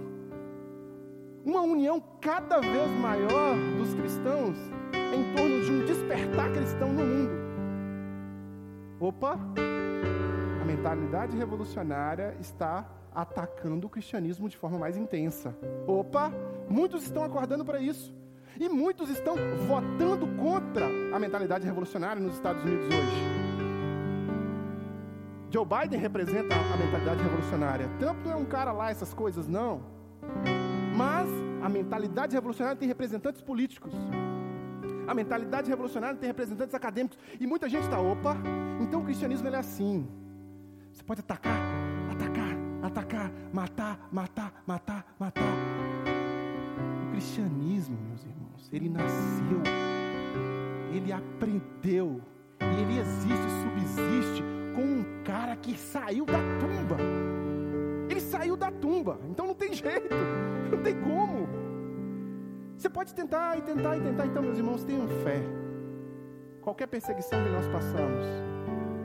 uma 1.44 1.60
união 1.60 2.02
cada 2.20 2.60
vez 2.60 2.90
maior 3.00 3.56
dos 3.76 3.94
cristãos 3.94 4.56
em 5.14 5.36
torno 5.36 5.62
de 5.62 5.70
um 5.70 5.84
despertar 5.84 6.50
cristão 6.52 6.92
no 6.92 7.04
mundo. 7.04 7.44
Opa! 8.98 9.38
A 10.60 10.64
mentalidade 10.64 11.36
revolucionária 11.36 12.36
está 12.40 12.86
atacando 13.14 13.86
o 13.86 13.90
cristianismo 13.90 14.48
de 14.48 14.56
forma 14.56 14.78
mais 14.78 14.96
intensa. 14.96 15.56
Opa! 15.86 16.32
Muitos 16.68 17.04
estão 17.04 17.22
acordando 17.22 17.64
para 17.64 17.80
isso. 17.80 18.14
E 18.58 18.68
muitos 18.68 19.10
estão 19.10 19.36
votando 19.66 20.26
contra 20.36 20.86
a 21.12 21.18
mentalidade 21.18 21.66
revolucionária 21.66 22.22
nos 22.22 22.34
Estados 22.34 22.62
Unidos 22.62 22.86
hoje. 22.86 23.34
Joe 25.50 25.64
Biden 25.64 26.00
representa 26.00 26.54
a 26.54 26.76
mentalidade 26.76 27.22
revolucionária. 27.22 27.88
Trump 27.98 28.24
não 28.24 28.32
é 28.32 28.36
um 28.36 28.44
cara 28.44 28.72
lá, 28.72 28.90
essas 28.90 29.14
coisas, 29.14 29.46
não. 29.46 29.82
Mas 30.96 31.28
a 31.62 31.68
mentalidade 31.68 32.34
revolucionária 32.34 32.76
tem 32.76 32.88
representantes 32.88 33.40
políticos. 33.40 33.92
A 35.06 35.14
mentalidade 35.14 35.68
revolucionária 35.68 36.18
tem 36.18 36.26
representantes 36.26 36.74
acadêmicos. 36.74 37.18
E 37.38 37.46
muita 37.46 37.68
gente 37.68 37.84
está, 37.84 38.00
opa, 38.00 38.36
então 38.80 39.00
o 39.00 39.04
cristianismo 39.04 39.48
é 39.48 39.56
assim. 39.56 40.08
Você 40.92 41.02
pode 41.02 41.20
atacar, 41.20 41.58
matar, 43.54 44.08
matar, 44.10 44.52
matar, 44.66 45.06
matar. 45.16 45.54
O 47.06 47.10
cristianismo, 47.12 47.96
meus 48.08 48.24
irmãos, 48.24 48.68
ele 48.72 48.88
nasceu, 48.88 49.62
ele 50.92 51.12
aprendeu, 51.12 52.20
e 52.60 52.82
ele 52.82 52.98
existe, 52.98 53.48
subsiste 53.62 54.42
com 54.74 54.82
um 54.82 55.22
cara 55.22 55.54
que 55.54 55.76
saiu 55.78 56.26
da 56.26 56.40
tumba. 56.58 56.96
Ele 58.10 58.20
saiu 58.20 58.56
da 58.56 58.72
tumba, 58.72 59.20
então 59.30 59.46
não 59.46 59.54
tem 59.54 59.72
jeito, 59.72 60.12
não 60.72 60.82
tem 60.82 61.00
como. 61.00 61.48
Você 62.76 62.90
pode 62.90 63.14
tentar 63.14 63.56
e 63.56 63.62
tentar 63.62 63.96
e 63.96 64.00
tentar, 64.00 64.26
então, 64.26 64.42
meus 64.42 64.58
irmãos, 64.58 64.82
tenham 64.82 65.06
fé. 65.22 65.40
Qualquer 66.60 66.88
perseguição 66.88 67.40
que 67.40 67.50
nós 67.50 67.68
passamos, 67.68 68.26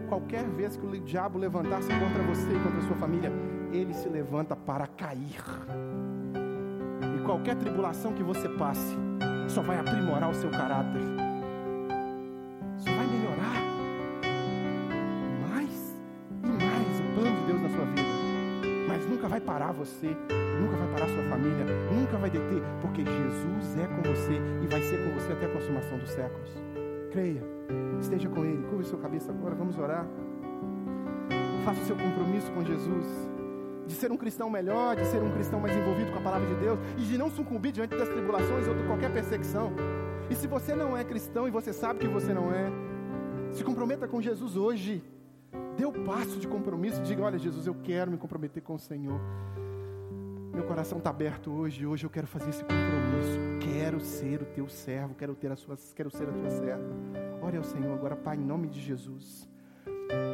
qualquer 0.08 0.44
vez 0.50 0.76
que 0.76 0.86
o 0.88 1.00
diabo 1.02 1.38
levantar-se 1.38 1.90
contra 1.90 2.24
você 2.24 2.50
e 2.50 2.60
contra 2.64 2.80
a 2.80 2.88
sua 2.88 2.96
família, 2.96 3.32
ele 3.72 3.94
se 3.94 4.08
levanta 4.10 4.56
para 4.56 4.88
cair. 4.88 5.42
E 7.16 7.22
qualquer 7.24 7.56
tribulação 7.56 8.14
que 8.14 8.24
você 8.24 8.48
passe, 8.50 8.96
só 9.48 9.62
vai 9.62 9.80
aprimorar 9.80 10.30
o 10.30 10.34
seu 10.34 10.50
caráter. 10.50 11.02
Só 12.78 12.92
vai 12.92 13.08
melhorar 13.08 13.62
mais 15.50 15.96
e 16.44 16.48
mais 16.48 17.00
o 17.00 17.14
plano 17.14 17.38
de 17.38 17.46
Deus 17.48 17.62
na 17.62 17.70
sua 17.70 17.86
vida 17.86 18.20
mas 18.90 19.08
nunca 19.08 19.28
vai 19.28 19.40
parar 19.40 19.72
você, 19.72 20.08
nunca 20.60 20.76
vai 20.76 20.88
parar 20.94 21.08
sua 21.08 21.24
família, 21.30 21.66
nunca 21.94 22.18
vai 22.18 22.30
deter, 22.30 22.62
porque 22.82 23.06
Jesus 23.06 23.78
é 23.78 23.88
com 23.88 24.02
você 24.02 24.42
e 24.64 24.68
vai 24.68 24.82
ser 24.82 24.98
com 25.06 25.14
você 25.14 25.32
até 25.32 25.46
a 25.46 25.50
consumação 25.50 25.98
dos 26.00 26.10
séculos. 26.10 26.50
Creia. 27.12 27.42
Esteja 28.02 28.30
com 28.30 28.44
Ele. 28.44 28.64
Curva 28.68 28.84
sua 28.84 29.00
cabeça 29.00 29.32
agora. 29.32 29.56
Vamos 29.56 29.78
orar. 29.78 30.06
Faça 31.64 31.82
o 31.82 31.86
seu 31.86 31.96
compromisso 31.96 32.52
com 32.52 32.64
Jesus. 32.64 33.30
De 33.90 33.96
ser 33.96 34.12
um 34.12 34.18
cristão 34.18 34.50
melhor, 34.52 34.96
de 34.96 35.06
ser 35.06 35.20
um 35.22 35.32
cristão 35.32 35.60
mais 35.60 35.76
envolvido 35.76 36.12
com 36.12 36.20
a 36.20 36.22
palavra 36.22 36.48
de 36.48 36.56
Deus 36.56 36.80
e 36.96 37.02
de 37.02 37.18
não 37.18 37.30
sucumbir 37.32 37.72
diante 37.72 37.98
das 37.98 38.08
tribulações 38.08 38.68
ou 38.68 38.76
de 38.76 38.84
qualquer 38.84 39.12
perseguição. 39.12 39.74
E 40.30 40.36
se 40.36 40.46
você 40.46 40.76
não 40.76 40.96
é 40.96 41.04
cristão 41.04 41.48
e 41.48 41.52
você 41.52 41.74
sabe 41.74 41.98
que 42.00 42.08
você 42.08 42.32
não 42.32 42.54
é, 42.54 42.72
se 43.52 43.64
comprometa 43.64 44.08
com 44.08 44.22
Jesus 44.22 44.56
hoje. 44.56 45.04
Dê 45.76 45.86
o 45.86 45.92
passo 45.92 46.38
de 46.38 46.48
compromisso. 46.48 47.02
Diga: 47.02 47.24
Olha, 47.24 47.40
Jesus, 47.40 47.66
eu 47.66 47.76
quero 47.84 48.12
me 48.12 48.18
comprometer 48.18 48.62
com 48.62 48.76
o 48.76 48.80
Senhor. 48.80 49.20
Meu 50.54 50.64
coração 50.66 51.00
está 51.00 51.10
aberto 51.10 51.52
hoje. 51.52 51.86
Hoje 51.86 52.06
eu 52.06 52.12
quero 52.12 52.28
fazer 52.28 52.50
esse 52.50 52.62
compromisso. 52.62 53.40
Quero 53.74 54.00
ser 54.00 54.42
o 54.44 54.46
teu 54.46 54.70
servo. 54.70 55.16
Quero, 55.16 55.34
ter 55.34 55.52
a 55.52 55.56
sua, 55.56 55.76
quero 55.96 56.12
ser 56.12 56.30
a 56.30 56.32
tua 56.32 56.50
serva. 56.52 56.84
Ore 57.42 57.58
ao 57.58 57.64
Senhor 57.64 57.92
agora, 57.94 58.16
Pai, 58.16 58.36
em 58.36 58.46
nome 58.46 58.68
de 58.68 58.80
Jesus. 58.80 59.50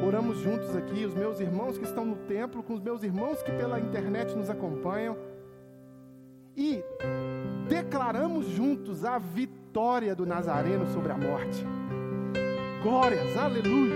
Oramos 0.06 0.38
juntos 0.38 0.74
aqui, 0.74 1.04
os 1.04 1.14
meus 1.14 1.40
irmãos 1.40 1.76
que 1.76 1.84
estão 1.84 2.04
no 2.04 2.16
templo, 2.16 2.62
com 2.62 2.74
os 2.74 2.80
meus 2.80 3.02
irmãos 3.02 3.42
que 3.42 3.52
pela 3.52 3.78
internet 3.78 4.34
nos 4.34 4.48
acompanham. 4.48 5.16
E 6.56 6.82
declaramos 7.68 8.46
juntos 8.46 9.04
a 9.04 9.18
vitória 9.18 10.14
do 10.14 10.24
Nazareno 10.24 10.86
sobre 10.92 11.12
a 11.12 11.18
morte. 11.18 11.64
Glórias, 12.82 13.36
aleluia. 13.36 13.94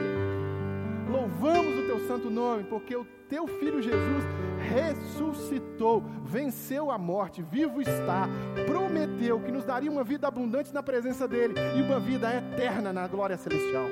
Louvamos 1.10 1.78
o 1.78 1.86
teu 1.86 2.06
santo 2.06 2.28
nome, 2.28 2.64
porque 2.64 2.94
o 2.94 3.06
teu 3.28 3.46
filho 3.46 3.80
Jesus 3.80 4.24
ressuscitou, 4.58 6.04
venceu 6.24 6.90
a 6.90 6.98
morte, 6.98 7.42
vivo 7.42 7.80
está, 7.80 8.28
prometeu 8.66 9.40
que 9.40 9.50
nos 9.50 9.64
daria 9.64 9.90
uma 9.90 10.04
vida 10.04 10.28
abundante 10.28 10.74
na 10.74 10.82
presença 10.82 11.26
dele 11.26 11.54
e 11.76 11.82
uma 11.82 11.98
vida 11.98 12.28
eterna 12.34 12.92
na 12.92 13.06
glória 13.06 13.36
celestial. 13.36 13.86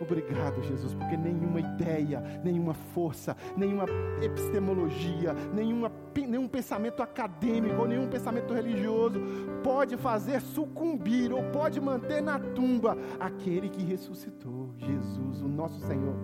Obrigado, 0.00 0.62
Jesus, 0.62 0.94
porque 0.94 1.14
nenhuma 1.14 1.60
ideia, 1.60 2.20
nenhuma 2.42 2.72
força, 2.72 3.36
nenhuma 3.54 3.84
epistemologia, 4.22 5.34
nenhuma, 5.54 5.92
nenhum 6.16 6.48
pensamento 6.48 7.02
acadêmico 7.02 7.86
nenhum 7.86 8.08
pensamento 8.08 8.54
religioso 8.54 9.20
pode 9.62 9.96
fazer 9.98 10.40
sucumbir 10.40 11.32
ou 11.32 11.42
pode 11.50 11.80
manter 11.80 12.22
na 12.22 12.38
tumba 12.38 12.96
aquele 13.18 13.68
que 13.68 13.84
ressuscitou, 13.84 14.70
Jesus, 14.78 15.42
o 15.42 15.48
nosso 15.48 15.78
Senhor. 15.86 16.16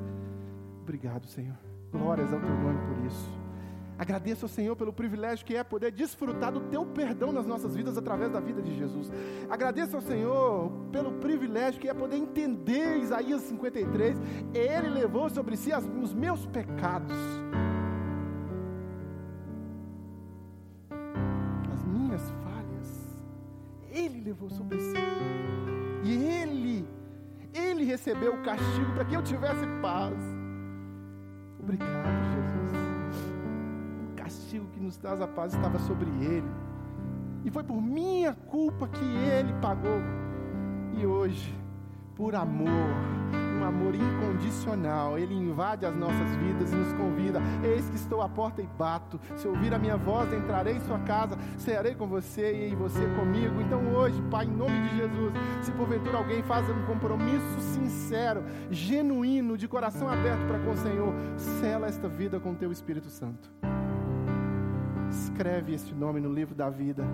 Obrigado, 0.80 1.26
Senhor. 1.26 1.56
Glórias 1.92 2.32
ao 2.32 2.40
teu 2.40 2.48
nome 2.48 2.78
por 2.86 3.06
isso. 3.06 3.45
Agradeço 3.98 4.44
ao 4.44 4.48
Senhor 4.48 4.76
pelo 4.76 4.92
privilégio 4.92 5.44
que 5.44 5.56
é 5.56 5.64
poder 5.64 5.90
desfrutar 5.90 6.52
do 6.52 6.60
teu 6.60 6.84
perdão 6.84 7.32
nas 7.32 7.46
nossas 7.46 7.74
vidas 7.74 7.96
através 7.96 8.30
da 8.30 8.40
vida 8.40 8.60
de 8.60 8.76
Jesus. 8.76 9.10
Agradeço 9.48 9.96
ao 9.96 10.02
Senhor 10.02 10.70
pelo 10.92 11.12
privilégio 11.12 11.80
que 11.80 11.88
é 11.88 11.94
poder 11.94 12.16
entender 12.16 12.98
Isaías 12.98 13.40
53. 13.42 14.18
Ele 14.52 14.90
levou 14.90 15.30
sobre 15.30 15.56
si 15.56 15.72
as, 15.72 15.84
os 15.84 16.12
meus 16.12 16.44
pecados. 16.46 17.16
As 21.72 21.84
minhas 21.84 22.22
falhas. 22.42 23.16
Ele 23.90 24.20
levou 24.20 24.50
sobre 24.50 24.78
si. 24.78 24.96
E 26.04 26.12
ele, 26.12 26.86
ele 27.54 27.84
recebeu 27.84 28.34
o 28.34 28.42
castigo 28.42 28.92
para 28.94 29.06
que 29.06 29.16
eu 29.16 29.22
tivesse 29.22 29.66
paz. 29.80 30.14
Obrigado, 31.58 32.25
castigo 34.56 34.66
que 34.72 34.80
nos 34.80 34.96
traz 34.96 35.20
a 35.20 35.26
paz 35.26 35.54
estava 35.54 35.78
sobre 35.80 36.08
ele. 36.24 36.48
E 37.44 37.50
foi 37.50 37.62
por 37.62 37.80
minha 37.80 38.34
culpa 38.34 38.88
que 38.88 39.04
ele 39.04 39.52
pagou. 39.60 40.00
E 40.98 41.06
hoje, 41.06 41.54
por 42.14 42.34
amor, 42.34 42.70
um 43.60 43.64
amor 43.64 43.94
incondicional, 43.94 45.18
ele 45.18 45.34
invade 45.34 45.84
as 45.84 45.94
nossas 45.94 46.34
vidas 46.36 46.72
e 46.72 46.74
nos 46.74 46.92
convida: 46.94 47.40
Eis 47.62 47.88
que 47.88 47.96
estou 47.96 48.22
à 48.22 48.28
porta 48.28 48.62
e 48.62 48.66
bato. 48.66 49.20
Se 49.36 49.46
ouvir 49.46 49.74
a 49.74 49.78
minha 49.78 49.96
voz, 49.96 50.32
entrarei 50.32 50.76
em 50.76 50.80
sua 50.80 50.98
casa, 51.00 51.36
cearei 51.58 51.94
com 51.94 52.06
você 52.06 52.68
e 52.68 52.74
você 52.74 53.06
comigo. 53.14 53.60
Então 53.60 53.94
hoje, 53.94 54.20
Pai, 54.30 54.46
em 54.46 54.56
nome 54.56 54.88
de 54.88 54.96
Jesus, 54.96 55.32
se 55.62 55.70
porventura 55.72 56.18
alguém 56.18 56.42
faz 56.42 56.68
um 56.68 56.86
compromisso 56.86 57.60
sincero, 57.60 58.42
genuíno, 58.70 59.56
de 59.56 59.68
coração 59.68 60.08
aberto 60.08 60.46
para 60.46 60.58
com 60.58 60.70
o 60.70 60.76
Senhor, 60.76 61.14
sela 61.60 61.86
esta 61.86 62.08
vida 62.08 62.40
com 62.40 62.52
o 62.52 62.56
teu 62.56 62.72
Espírito 62.72 63.10
Santo 63.10 63.50
escreve 65.24 65.74
esse 65.74 65.94
nome 65.94 66.20
no 66.20 66.32
livro 66.32 66.54
da 66.54 66.68
vida, 66.68 67.04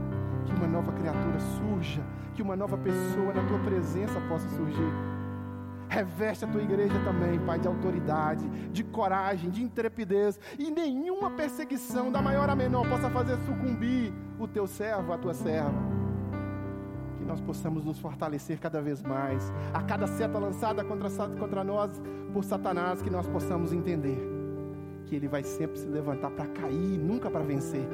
que 0.45 0.53
uma 0.53 0.67
nova 0.67 0.93
criatura 0.93 1.39
surja, 1.39 2.03
que 2.35 2.43
uma 2.43 2.57
nova 2.57 2.77
pessoa 2.77 3.33
na 3.33 3.47
tua 3.47 3.59
presença 3.61 4.21
possa 4.29 4.49
surgir. 4.51 4.93
Reveste 5.89 6.45
a 6.45 6.49
tua 6.49 6.63
igreja 6.63 6.99
também, 7.05 7.39
Pai, 7.41 7.59
de 7.59 7.69
autoridade, 7.69 8.49
de 8.71 8.83
coragem, 8.83 9.51
de 9.51 9.63
intrepidez, 9.63 10.39
e 10.59 10.71
nenhuma 10.71 11.31
perseguição, 11.31 12.11
da 12.11 12.23
maior 12.23 12.49
a 12.49 12.57
menor, 12.57 12.89
possa 12.89 13.11
fazer 13.11 13.37
sucumbir 13.45 14.13
o 14.39 14.49
teu 14.49 14.67
servo, 14.67 15.13
a 15.13 15.19
tua 15.19 15.35
serva. 15.35 15.83
Que 17.19 17.25
nós 17.25 17.41
possamos 17.41 17.85
nos 17.85 17.99
fortalecer 17.99 18.59
cada 18.59 18.81
vez 18.81 19.03
mais, 19.03 19.53
a 19.73 19.83
cada 19.83 20.07
seta 20.07 20.39
lançada 20.39 20.83
contra, 20.83 21.11
contra 21.39 21.63
nós 21.63 21.91
por 22.33 22.43
Satanás, 22.43 23.03
que 23.03 23.11
nós 23.11 23.29
possamos 23.29 23.73
entender 23.73 24.32
que 25.13 25.17
ele 25.17 25.29
vai 25.29 25.43
sempre 25.43 25.79
se 25.79 25.87
levantar 25.87 26.31
para 26.31 26.47
cair, 26.47 26.99
nunca 26.99 27.31
para 27.31 27.45
vencer. 27.45 27.87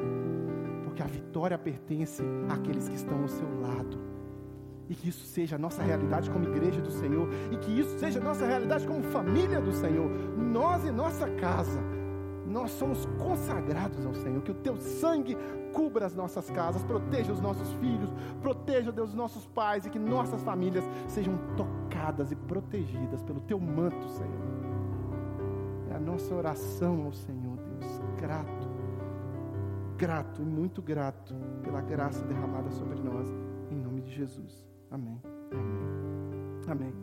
Porque 0.85 1.03
a 1.03 1.07
vitória 1.07 1.59
pertence 1.59 2.23
àqueles 2.49 2.89
que 2.89 2.95
estão 2.95 3.23
ao 3.23 3.27
seu 3.27 3.61
lado. 3.61 3.99
E 4.89 4.95
que 4.95 5.09
isso 5.09 5.25
seja 5.27 5.57
a 5.57 5.59
nossa 5.59 5.83
realidade 5.83 6.31
como 6.31 6.45
igreja 6.45 6.81
do 6.81 6.93
Senhor. 6.93 7.29
E 7.51 7.57
que 7.57 7.77
isso 7.77 7.99
seja 7.99 8.21
a 8.21 8.23
nossa 8.23 8.47
realidade 8.47 8.87
como 8.87 9.03
família 9.03 9.61
do 9.61 9.73
Senhor. 9.73 10.09
Nós 10.39 10.85
e 10.85 10.93
nossa 10.93 11.29
casa. 11.29 11.81
Nós 12.47 12.71
somos 12.71 13.05
consagrados 13.19 14.07
ao 14.07 14.15
Senhor. 14.15 14.41
Que 14.41 14.53
o 14.53 14.61
teu 14.63 14.77
sangue 14.77 15.37
cubra 15.73 16.07
as 16.07 16.15
nossas 16.15 16.49
casas, 16.49 16.85
proteja 16.85 17.33
os 17.33 17.41
nossos 17.41 17.73
filhos, 17.81 18.15
proteja, 18.41 18.93
Deus, 18.93 19.09
os 19.09 19.17
nossos 19.17 19.45
pais 19.45 19.85
e 19.87 19.91
que 19.91 19.99
nossas 19.99 20.41
famílias 20.45 20.85
sejam 21.09 21.37
tocadas 21.57 22.31
e 22.31 22.37
protegidas 22.37 23.25
pelo 23.25 23.41
teu 23.41 23.59
manto, 23.59 24.09
Senhor 24.09 24.58
a 25.99 26.01
nossa 26.01 26.33
oração 26.33 27.07
ao 27.07 27.13
Senhor, 27.13 27.57
Deus, 27.57 28.01
grato, 28.21 28.69
grato 29.97 30.41
e 30.41 30.45
muito 30.45 30.81
grato 30.81 31.35
pela 31.61 31.81
graça 31.81 32.25
derramada 32.25 32.71
sobre 32.71 33.01
nós, 33.01 33.27
em 33.69 33.75
nome 33.75 34.03
de 34.03 34.15
Jesus. 34.15 34.65
Amém. 34.93 35.21
Amém. 35.51 36.69
Amém. 36.69 36.95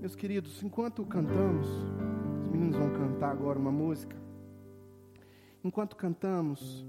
Meus 0.00 0.14
queridos, 0.14 0.62
enquanto 0.62 1.04
cantamos, 1.04 1.66
os 2.44 2.48
meninos 2.52 2.76
vão 2.76 2.90
cantar 2.90 3.32
agora 3.32 3.58
uma 3.58 3.72
música. 3.72 4.16
Enquanto 5.64 5.96
cantamos, 5.96 6.86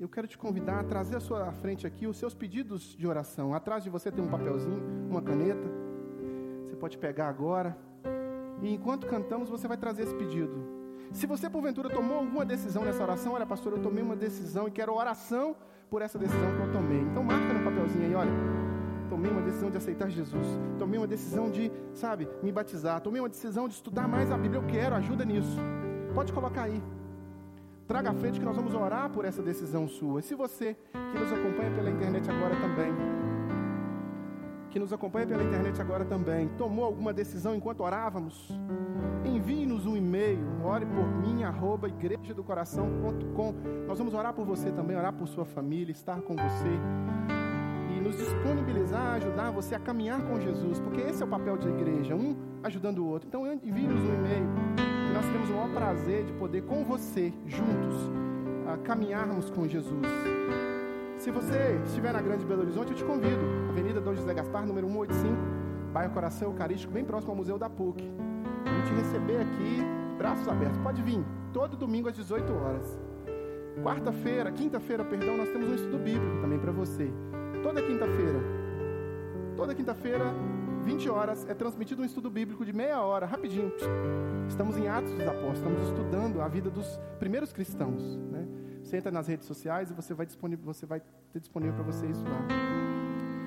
eu 0.00 0.08
quero 0.08 0.26
te 0.26 0.36
convidar 0.36 0.80
a 0.80 0.84
trazer 0.84 1.16
à 1.16 1.20
sua 1.20 1.52
frente 1.52 1.86
aqui 1.86 2.08
os 2.08 2.16
seus 2.16 2.34
pedidos 2.34 2.96
de 2.96 3.06
oração. 3.06 3.54
Atrás 3.54 3.84
de 3.84 3.88
você 3.88 4.10
tem 4.10 4.24
um 4.24 4.28
papelzinho, 4.28 4.82
uma 5.08 5.22
caneta. 5.22 5.68
Você 6.66 6.74
pode 6.74 6.98
pegar 6.98 7.28
agora. 7.28 7.78
E 8.62 8.74
enquanto 8.74 9.06
cantamos, 9.06 9.48
você 9.48 9.68
vai 9.68 9.76
trazer 9.76 10.02
esse 10.02 10.14
pedido. 10.14 10.78
Se 11.12 11.26
você 11.26 11.48
porventura 11.48 11.88
tomou 11.88 12.18
alguma 12.18 12.44
decisão 12.44 12.84
nessa 12.84 13.02
oração, 13.02 13.32
olha, 13.32 13.46
pastor, 13.46 13.72
eu 13.72 13.78
tomei 13.78 14.02
uma 14.02 14.16
decisão 14.16 14.68
e 14.68 14.70
quero 14.70 14.92
oração 14.92 15.56
por 15.88 16.02
essa 16.02 16.18
decisão 16.18 16.54
que 16.54 16.60
eu 16.60 16.72
tomei. 16.72 17.00
Então 17.00 17.22
marca 17.22 17.52
no 17.52 17.64
papelzinho 17.64 18.06
aí, 18.06 18.14
olha. 18.14 18.32
Tomei 19.08 19.30
uma 19.30 19.40
decisão 19.40 19.70
de 19.70 19.78
aceitar 19.78 20.10
Jesus. 20.10 20.46
Tomei 20.78 20.98
uma 20.98 21.06
decisão 21.06 21.50
de, 21.50 21.72
sabe, 21.94 22.28
me 22.42 22.52
batizar. 22.52 23.00
Tomei 23.00 23.20
uma 23.20 23.28
decisão 23.28 23.66
de 23.66 23.74
estudar 23.74 24.06
mais 24.06 24.30
a 24.30 24.36
Bíblia. 24.36 24.60
Eu 24.60 24.66
quero, 24.66 24.94
ajuda 24.94 25.24
nisso. 25.24 25.56
Pode 26.14 26.30
colocar 26.30 26.64
aí. 26.64 26.82
Traga 27.86 28.10
à 28.10 28.14
frente 28.14 28.38
que 28.38 28.44
nós 28.44 28.54
vamos 28.54 28.74
orar 28.74 29.08
por 29.08 29.24
essa 29.24 29.42
decisão 29.42 29.88
sua. 29.88 30.20
E 30.20 30.22
se 30.22 30.34
você 30.34 30.76
que 30.92 31.18
nos 31.18 31.32
acompanha 31.32 31.70
pela 31.74 31.90
internet 31.90 32.30
agora 32.30 32.54
também, 32.56 32.92
que 34.70 34.78
nos 34.78 34.92
acompanha 34.92 35.26
pela 35.26 35.42
internet 35.42 35.80
agora 35.80 36.04
também, 36.04 36.48
tomou 36.58 36.84
alguma 36.84 37.12
decisão 37.12 37.54
enquanto 37.54 37.80
orávamos, 37.80 38.50
envie-nos 39.24 39.86
um 39.86 39.96
e-mail, 39.96 40.40
ore 40.62 40.84
por 40.86 41.06
mim, 41.06 41.42
arroba. 41.42 41.88
Nós 43.86 43.98
vamos 43.98 44.14
orar 44.14 44.34
por 44.34 44.44
você 44.44 44.70
também, 44.70 44.96
orar 44.96 45.12
por 45.12 45.26
sua 45.26 45.44
família, 45.44 45.92
estar 45.92 46.20
com 46.20 46.36
você 46.36 46.68
e 47.96 48.00
nos 48.00 48.16
disponibilizar, 48.16 49.14
ajudar 49.14 49.50
você 49.50 49.74
a 49.74 49.78
caminhar 49.78 50.20
com 50.22 50.38
Jesus, 50.38 50.78
porque 50.80 51.00
esse 51.00 51.22
é 51.22 51.26
o 51.26 51.28
papel 51.28 51.56
de 51.56 51.68
igreja, 51.68 52.14
um 52.14 52.36
ajudando 52.62 52.98
o 52.98 53.06
outro. 53.06 53.26
Então 53.26 53.50
envie-nos 53.50 54.00
um 54.00 54.14
e-mail, 54.14 54.46
e 55.10 55.14
nós 55.14 55.24
teremos 55.24 55.48
o 55.48 55.52
maior 55.52 55.70
prazer 55.70 56.24
de 56.24 56.32
poder 56.34 56.62
com 56.62 56.84
você, 56.84 57.32
juntos, 57.46 58.10
caminharmos 58.84 59.50
com 59.50 59.66
Jesus. 59.66 60.06
Se 61.18 61.32
você 61.32 61.80
estiver 61.84 62.12
na 62.12 62.22
Grande 62.22 62.46
Belo 62.46 62.62
Horizonte, 62.62 62.92
eu 62.92 62.96
te 62.96 63.04
convido. 63.04 63.40
Avenida 63.68 64.00
Dom 64.00 64.14
José 64.14 64.32
Gaspar, 64.32 64.64
número 64.64 64.86
185, 64.86 65.36
bairro 65.92 66.12
Coração 66.12 66.48
Eucarístico, 66.48 66.92
bem 66.92 67.04
próximo 67.04 67.32
ao 67.32 67.36
Museu 67.36 67.58
da 67.58 67.68
PUC. 67.68 68.04
Vou 68.04 68.82
te 68.84 68.94
receber 68.94 69.40
aqui, 69.40 69.82
braços 70.16 70.46
abertos. 70.46 70.78
Pode 70.78 71.02
vir, 71.02 71.20
todo 71.52 71.76
domingo 71.76 72.08
às 72.08 72.14
18 72.14 72.52
horas. 72.52 73.00
Quarta-feira, 73.82 74.52
quinta-feira, 74.52 75.04
perdão, 75.04 75.36
nós 75.36 75.48
temos 75.48 75.68
um 75.68 75.74
estudo 75.74 75.98
bíblico 75.98 76.40
também 76.40 76.58
para 76.58 76.70
você. 76.70 77.10
Toda 77.64 77.82
quinta-feira. 77.82 78.40
toda 79.56 79.74
quinta-feira, 79.74 80.24
20 80.84 81.10
horas, 81.10 81.44
é 81.48 81.52
transmitido 81.52 82.00
um 82.00 82.04
estudo 82.04 82.30
bíblico 82.30 82.64
de 82.64 82.72
meia 82.72 83.02
hora, 83.02 83.26
rapidinho. 83.26 83.72
Estamos 84.48 84.76
em 84.76 84.86
Atos 84.86 85.10
dos 85.10 85.26
Apóstolos, 85.26 85.58
estamos 85.58 85.82
estudando 85.82 86.40
a 86.40 86.46
vida 86.46 86.70
dos 86.70 86.86
primeiros 87.18 87.52
cristãos. 87.52 88.16
Né? 88.30 88.46
Você 88.88 88.96
entra 88.96 89.10
nas 89.10 89.28
redes 89.28 89.46
sociais 89.46 89.90
e 89.90 89.92
você 89.92 90.14
vai, 90.14 90.26
você 90.64 90.86
vai 90.86 91.02
ter 91.30 91.40
disponível 91.40 91.74
para 91.74 91.84
você 91.84 92.06
isso 92.06 92.24
lá. 92.24 92.40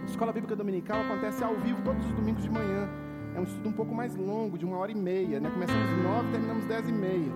Escola 0.05 0.31
Bíblica 0.31 0.55
Dominical 0.55 1.01
acontece 1.01 1.43
ao 1.43 1.55
vivo 1.55 1.81
todos 1.81 2.05
os 2.05 2.11
domingos 2.11 2.43
de 2.43 2.49
manhã. 2.51 2.87
É 3.35 3.39
um 3.39 3.43
estudo 3.43 3.69
um 3.69 3.73
pouco 3.73 3.91
mais 3.91 4.15
longo, 4.15 4.55
de 4.55 4.65
uma 4.65 4.77
hora 4.77 4.91
e 4.91 4.95
meia. 4.95 5.39
Né? 5.39 5.49
Começamos 5.49 5.89
às 5.89 6.03
nove, 6.03 6.31
terminamos 6.31 6.65
dez 6.65 6.87
e 6.87 6.91
meia. 6.91 7.31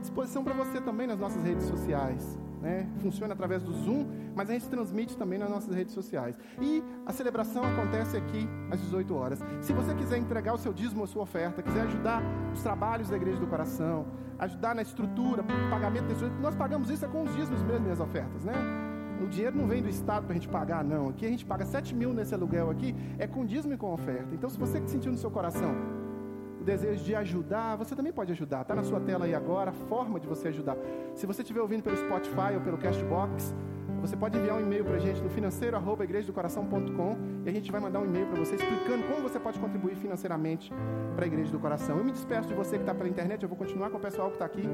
Disposição 0.00 0.44
para 0.44 0.54
você 0.54 0.80
também 0.80 1.08
nas 1.08 1.18
nossas 1.18 1.42
redes 1.42 1.66
sociais. 1.66 2.38
Né? 2.64 2.88
Funciona 3.00 3.34
através 3.34 3.62
do 3.62 3.74
Zoom, 3.74 4.06
mas 4.34 4.48
a 4.48 4.54
gente 4.54 4.66
transmite 4.70 5.14
também 5.18 5.38
nas 5.38 5.50
nossas 5.50 5.74
redes 5.74 5.92
sociais. 5.92 6.34
E 6.58 6.82
a 7.04 7.12
celebração 7.12 7.62
acontece 7.62 8.16
aqui 8.16 8.48
às 8.70 8.80
18 8.80 9.14
horas. 9.14 9.38
Se 9.60 9.74
você 9.74 9.94
quiser 9.94 10.16
entregar 10.16 10.54
o 10.54 10.56
seu 10.56 10.72
dízimo 10.72 11.04
a 11.04 11.06
sua 11.06 11.24
oferta, 11.24 11.62
quiser 11.62 11.82
ajudar 11.82 12.22
os 12.54 12.62
trabalhos 12.62 13.10
da 13.10 13.16
Igreja 13.16 13.38
do 13.38 13.46
Coração, 13.46 14.06
ajudar 14.38 14.74
na 14.74 14.80
estrutura, 14.80 15.44
pagamento 15.68 16.06
desse, 16.06 16.24
nós 16.40 16.54
pagamos 16.54 16.88
isso 16.88 17.04
é 17.04 17.08
com 17.08 17.24
os 17.24 17.36
dízimos 17.36 17.62
mesmo 17.62 17.92
as 17.92 18.00
ofertas, 18.00 18.42
né? 18.44 18.54
O 19.22 19.26
dinheiro 19.26 19.54
não 19.58 19.66
vem 19.66 19.82
do 19.82 19.88
Estado 19.90 20.24
para 20.24 20.32
a 20.32 20.34
gente 20.34 20.48
pagar, 20.48 20.82
não. 20.82 21.10
Aqui 21.10 21.26
a 21.26 21.28
gente 21.28 21.44
paga 21.44 21.66
7 21.66 21.94
mil 21.94 22.14
nesse 22.14 22.34
aluguel 22.34 22.70
aqui, 22.70 22.96
é 23.18 23.26
com 23.26 23.44
dízimo 23.44 23.74
e 23.74 23.76
com 23.76 23.92
oferta. 23.92 24.34
Então, 24.34 24.48
se 24.48 24.58
você 24.58 24.80
que 24.80 24.90
sentiu 24.90 25.12
no 25.12 25.18
seu 25.18 25.30
coração 25.30 25.74
desejo 26.64 27.04
de 27.04 27.14
ajudar, 27.14 27.76
você 27.76 27.94
também 27.94 28.12
pode 28.12 28.32
ajudar. 28.32 28.62
Está 28.62 28.74
na 28.74 28.82
sua 28.82 29.00
tela 29.00 29.24
aí 29.26 29.34
agora 29.34 29.70
a 29.70 29.74
forma 29.74 30.18
de 30.18 30.26
você 30.26 30.48
ajudar. 30.48 30.76
Se 31.14 31.26
você 31.26 31.42
estiver 31.42 31.60
ouvindo 31.60 31.82
pelo 31.82 31.96
Spotify 31.96 32.54
ou 32.54 32.60
pelo 32.60 32.78
Castbox, 32.78 33.54
você 34.00 34.16
pode 34.16 34.36
enviar 34.36 34.56
um 34.56 34.60
e-mail 34.60 34.84
para 34.84 34.96
a 34.96 34.98
gente 34.98 35.22
no 35.22 35.30
financeiro.igrejadocoração.com 35.30 37.16
e 37.46 37.48
a 37.48 37.52
gente 37.52 37.72
vai 37.72 37.80
mandar 37.80 38.00
um 38.00 38.04
e-mail 38.04 38.26
para 38.26 38.38
você 38.38 38.54
explicando 38.54 39.02
como 39.04 39.22
você 39.22 39.40
pode 39.40 39.58
contribuir 39.58 39.96
financeiramente 39.96 40.70
para 41.14 41.24
a 41.24 41.26
Igreja 41.26 41.50
do 41.50 41.58
Coração. 41.58 41.96
Eu 41.96 42.04
me 42.04 42.12
despeço 42.12 42.48
de 42.48 42.54
você 42.54 42.76
que 42.76 42.82
está 42.82 42.94
pela 42.94 43.08
internet, 43.08 43.42
eu 43.42 43.48
vou 43.48 43.56
continuar 43.56 43.88
com 43.88 43.96
o 43.96 44.00
pessoal 44.00 44.28
que 44.28 44.34
está 44.34 44.44
aqui. 44.44 44.68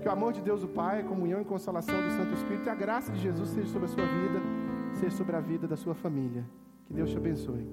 Que 0.00 0.08
o 0.08 0.12
amor 0.12 0.32
de 0.32 0.40
Deus, 0.40 0.62
o 0.62 0.68
Pai, 0.68 1.00
a 1.00 1.04
comunhão 1.04 1.40
e 1.40 1.44
consolação 1.44 2.00
do 2.00 2.10
Santo 2.10 2.34
Espírito 2.34 2.66
e 2.66 2.70
a 2.70 2.74
graça 2.74 3.10
de 3.10 3.18
Jesus 3.20 3.48
seja 3.48 3.66
sobre 3.66 3.86
a 3.86 3.88
sua 3.88 4.04
vida, 4.04 4.40
seja 4.92 5.16
sobre 5.16 5.34
a 5.34 5.40
vida 5.40 5.66
da 5.66 5.76
sua 5.76 5.96
família. 5.96 6.44
Que 6.86 6.94
Deus 6.94 7.10
te 7.10 7.16
abençoe. 7.16 7.66